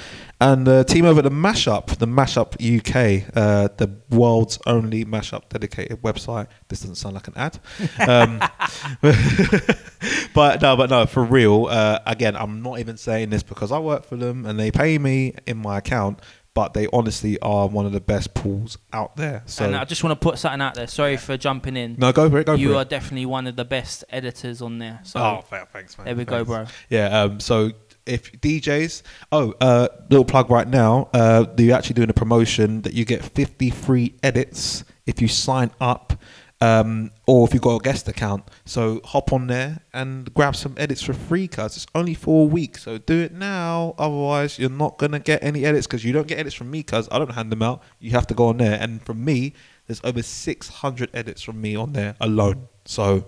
And 0.40 0.66
uh, 0.68 0.84
team 0.84 1.04
over 1.04 1.20
at 1.20 1.24
the 1.24 1.30
Mashup, 1.30 1.96
the 1.98 2.06
Mashup 2.06 2.54
UK, 2.60 3.30
uh, 3.36 3.68
the 3.76 3.96
world's 4.10 4.58
only 4.66 5.04
mashup 5.04 5.48
dedicated 5.48 6.02
website. 6.02 6.48
This 6.68 6.80
doesn't 6.80 6.96
sound 6.96 7.14
like 7.14 7.28
an 7.28 7.34
ad. 7.36 7.58
Um, 8.06 8.38
but 10.34 10.60
no, 10.60 10.76
but 10.76 10.90
no, 10.90 11.06
for 11.06 11.24
real. 11.24 11.66
Uh, 11.70 12.00
again, 12.04 12.36
I'm 12.36 12.62
not 12.62 12.80
even 12.80 12.96
saying 12.96 13.30
this 13.30 13.42
because 13.42 13.72
I 13.72 13.78
work 13.78 14.04
for 14.04 14.16
them 14.16 14.44
and 14.44 14.58
they 14.58 14.70
pay 14.70 14.98
me 14.98 15.34
in 15.46 15.56
my 15.56 15.78
account. 15.78 16.20
But 16.54 16.72
they 16.72 16.86
honestly 16.92 17.38
are 17.40 17.66
one 17.66 17.84
of 17.84 17.90
the 17.92 18.00
best 18.00 18.32
pools 18.32 18.78
out 18.92 19.16
there. 19.16 19.42
So 19.46 19.64
and 19.64 19.74
I 19.74 19.84
just 19.84 20.04
want 20.04 20.18
to 20.18 20.22
put 20.22 20.38
something 20.38 20.60
out 20.60 20.74
there. 20.74 20.86
Sorry 20.86 21.16
for 21.16 21.36
jumping 21.36 21.76
in. 21.76 21.96
no, 21.98 22.12
go 22.12 22.30
for 22.30 22.38
it. 22.38 22.46
Go 22.46 22.52
for 22.52 22.56
it. 22.56 22.60
you 22.60 22.70
for 22.70 22.76
are 22.76 22.82
it. 22.82 22.88
definitely 22.88 23.26
one 23.26 23.48
of 23.48 23.56
the 23.56 23.64
best 23.64 24.04
editors 24.08 24.62
on 24.62 24.78
there. 24.78 25.00
So 25.02 25.20
oh, 25.20 25.40
fair, 25.42 25.66
thanks, 25.72 25.98
man. 25.98 26.04
there 26.04 26.14
we 26.14 26.24
go, 26.24 26.44
bro. 26.44 26.66
Yeah. 26.88 27.22
Um. 27.22 27.40
So 27.40 27.72
if 28.06 28.32
DJs, 28.32 29.02
oh, 29.32 29.54
uh, 29.60 29.88
little 30.10 30.24
plug 30.24 30.50
right 30.50 30.68
now. 30.68 31.08
Uh, 31.12 31.46
they're 31.54 31.74
actually 31.74 31.94
doing 31.94 32.10
a 32.10 32.14
promotion 32.14 32.82
that 32.82 32.92
you 32.92 33.04
get 33.04 33.24
50 33.24 33.70
free 33.70 34.14
edits 34.22 34.84
if 35.06 35.20
you 35.20 35.28
sign 35.28 35.70
up. 35.80 36.12
Um, 36.64 37.10
or 37.26 37.46
if 37.46 37.52
you've 37.52 37.62
got 37.62 37.76
a 37.76 37.82
guest 37.82 38.08
account, 38.08 38.44
so 38.64 39.00
hop 39.04 39.32
on 39.32 39.46
there 39.48 39.80
and 39.92 40.32
grab 40.34 40.54
some 40.56 40.74
edits 40.76 41.02
for 41.02 41.12
free, 41.12 41.46
cuz 41.48 41.76
it's 41.76 41.86
only 41.94 42.14
for 42.14 42.42
a 42.42 42.48
week. 42.58 42.78
So 42.78 42.98
do 42.98 43.20
it 43.20 43.32
now, 43.32 43.94
otherwise 43.98 44.58
you're 44.58 44.70
not 44.84 44.98
gonna 44.98 45.18
get 45.18 45.42
any 45.42 45.64
edits 45.64 45.86
because 45.86 46.04
you 46.04 46.12
don't 46.12 46.26
get 46.26 46.38
edits 46.38 46.54
from 46.54 46.70
me, 46.70 46.82
cuz 46.82 47.08
I 47.10 47.18
don't 47.18 47.32
hand 47.32 47.50
them 47.52 47.62
out. 47.62 47.82
You 47.98 48.12
have 48.12 48.26
to 48.28 48.34
go 48.34 48.48
on 48.48 48.58
there, 48.58 48.78
and 48.80 49.02
from 49.02 49.24
me, 49.24 49.52
there's 49.86 50.00
over 50.04 50.22
600 50.22 51.10
edits 51.12 51.42
from 51.42 51.60
me 51.60 51.76
on 51.76 51.92
there 51.92 52.14
alone. 52.20 52.68
So 52.84 53.26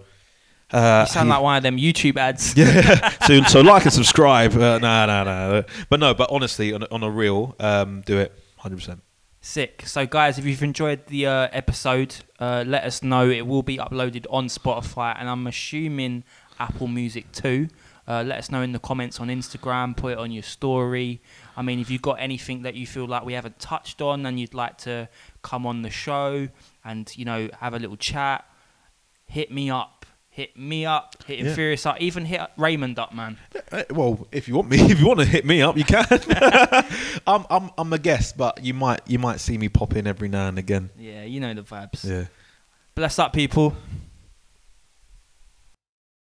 uh, 0.73 1.05
You 1.07 1.13
sound 1.13 1.29
like 1.29 1.43
one 1.43 1.57
of 1.57 1.63
them 1.63 1.77
YouTube 1.77 2.17
ads. 2.17 2.57
yeah. 2.57 3.11
so 3.27 3.43
so 3.43 3.61
like 3.61 3.85
and 3.85 3.93
subscribe. 3.93 4.53
Uh, 4.55 4.79
no, 4.79 5.07
no, 5.07 5.25
no. 5.25 5.65
But 5.89 6.01
no. 6.01 6.15
But 6.15 6.31
honestly, 6.31 6.73
on 6.73 6.83
a, 6.83 6.89
on 6.91 7.03
a 7.03 7.11
real, 7.11 7.55
um, 7.61 8.03
do 8.05 8.19
it. 8.19 8.33
Hundred 8.57 8.77
percent. 8.77 9.01
Sick. 9.47 9.85
So, 9.87 10.07
guys, 10.07 10.41
if 10.41 10.45
you've 10.45 10.65
enjoyed 10.65 11.07
the 11.07 11.27
uh, 11.27 11.49
episode, 11.53 12.17
uh, 12.41 12.65
let 12.67 12.83
us 12.83 13.01
know. 13.01 13.31
It 13.31 13.47
will 13.47 13.63
be 13.63 13.79
uploaded 13.79 14.27
on 14.29 14.49
Spotify, 14.49 15.15
and 15.17 15.31
I'm 15.31 15.47
assuming 15.47 16.25
Apple 16.59 16.89
Music 16.89 17.31
too. 17.31 17.69
Uh, 18.09 18.25
let 18.27 18.39
us 18.39 18.51
know 18.51 18.61
in 18.63 18.73
the 18.73 18.81
comments 18.81 19.21
on 19.21 19.29
Instagram. 19.29 19.97
Put 19.97 20.15
it 20.15 20.19
on 20.19 20.33
your 20.33 20.43
story. 20.43 21.23
I 21.57 21.63
mean, 21.63 21.79
if 21.79 21.91
you've 21.91 22.03
got 22.03 22.15
anything 22.15 22.63
that 22.63 22.75
you 22.75 22.89
feel 22.89 23.07
like 23.07 23.25
we 23.25 23.35
haven't 23.35 23.61
touched 23.61 24.03
on, 24.03 24.27
and 24.27 24.41
you'd 24.41 24.53
like 24.53 24.79
to 24.79 25.09
come 25.43 25.65
on 25.65 25.83
the 25.83 25.91
show 25.91 26.49
and 26.85 27.17
you 27.17 27.25
know 27.25 27.49
have 27.61 27.73
a 27.73 27.79
little 27.79 27.97
chat, 27.97 28.45
hit 29.27 29.53
me 29.53 29.71
up. 29.71 29.96
Hit 30.37 30.55
me 30.55 30.85
up. 30.85 31.17
Hit 31.25 31.39
Yeah. 31.39 31.47
Infurious 31.47 31.87
up. 31.87 31.99
Even 31.99 32.27
hit 32.27 32.43
Raymond 32.59 32.99
up, 32.99 33.15
man. 33.15 33.39
Uh, 33.73 33.85
well, 33.89 34.29
if 34.31 34.47
you 34.49 34.55
want 34.55 34.69
me, 34.69 34.77
if 34.93 35.01
you 35.01 35.07
want 35.07 35.21
to 35.21 35.25
hit 35.25 35.47
me 35.47 35.63
up, 35.63 35.79
you 35.79 35.85
can. 35.85 36.05
I'm 37.27 37.47
I'm 37.49 37.71
I'm 37.79 37.91
a 37.91 37.99
guest, 37.99 38.37
but 38.37 38.63
you 38.63 38.75
might 38.75 39.01
you 39.07 39.19
might 39.19 39.41
see 39.41 39.57
me 39.57 39.71
pop 39.71 39.97
in 39.97 40.07
every 40.07 40.29
now 40.29 40.49
and 40.49 40.59
again. 40.59 40.91
Yeah, 40.99 41.23
you 41.25 41.41
know 41.41 41.55
the 41.55 41.63
vibes. 41.63 42.05
Yeah. 42.05 42.27
Bless 42.95 43.19
up, 43.19 43.33
people. 43.33 43.75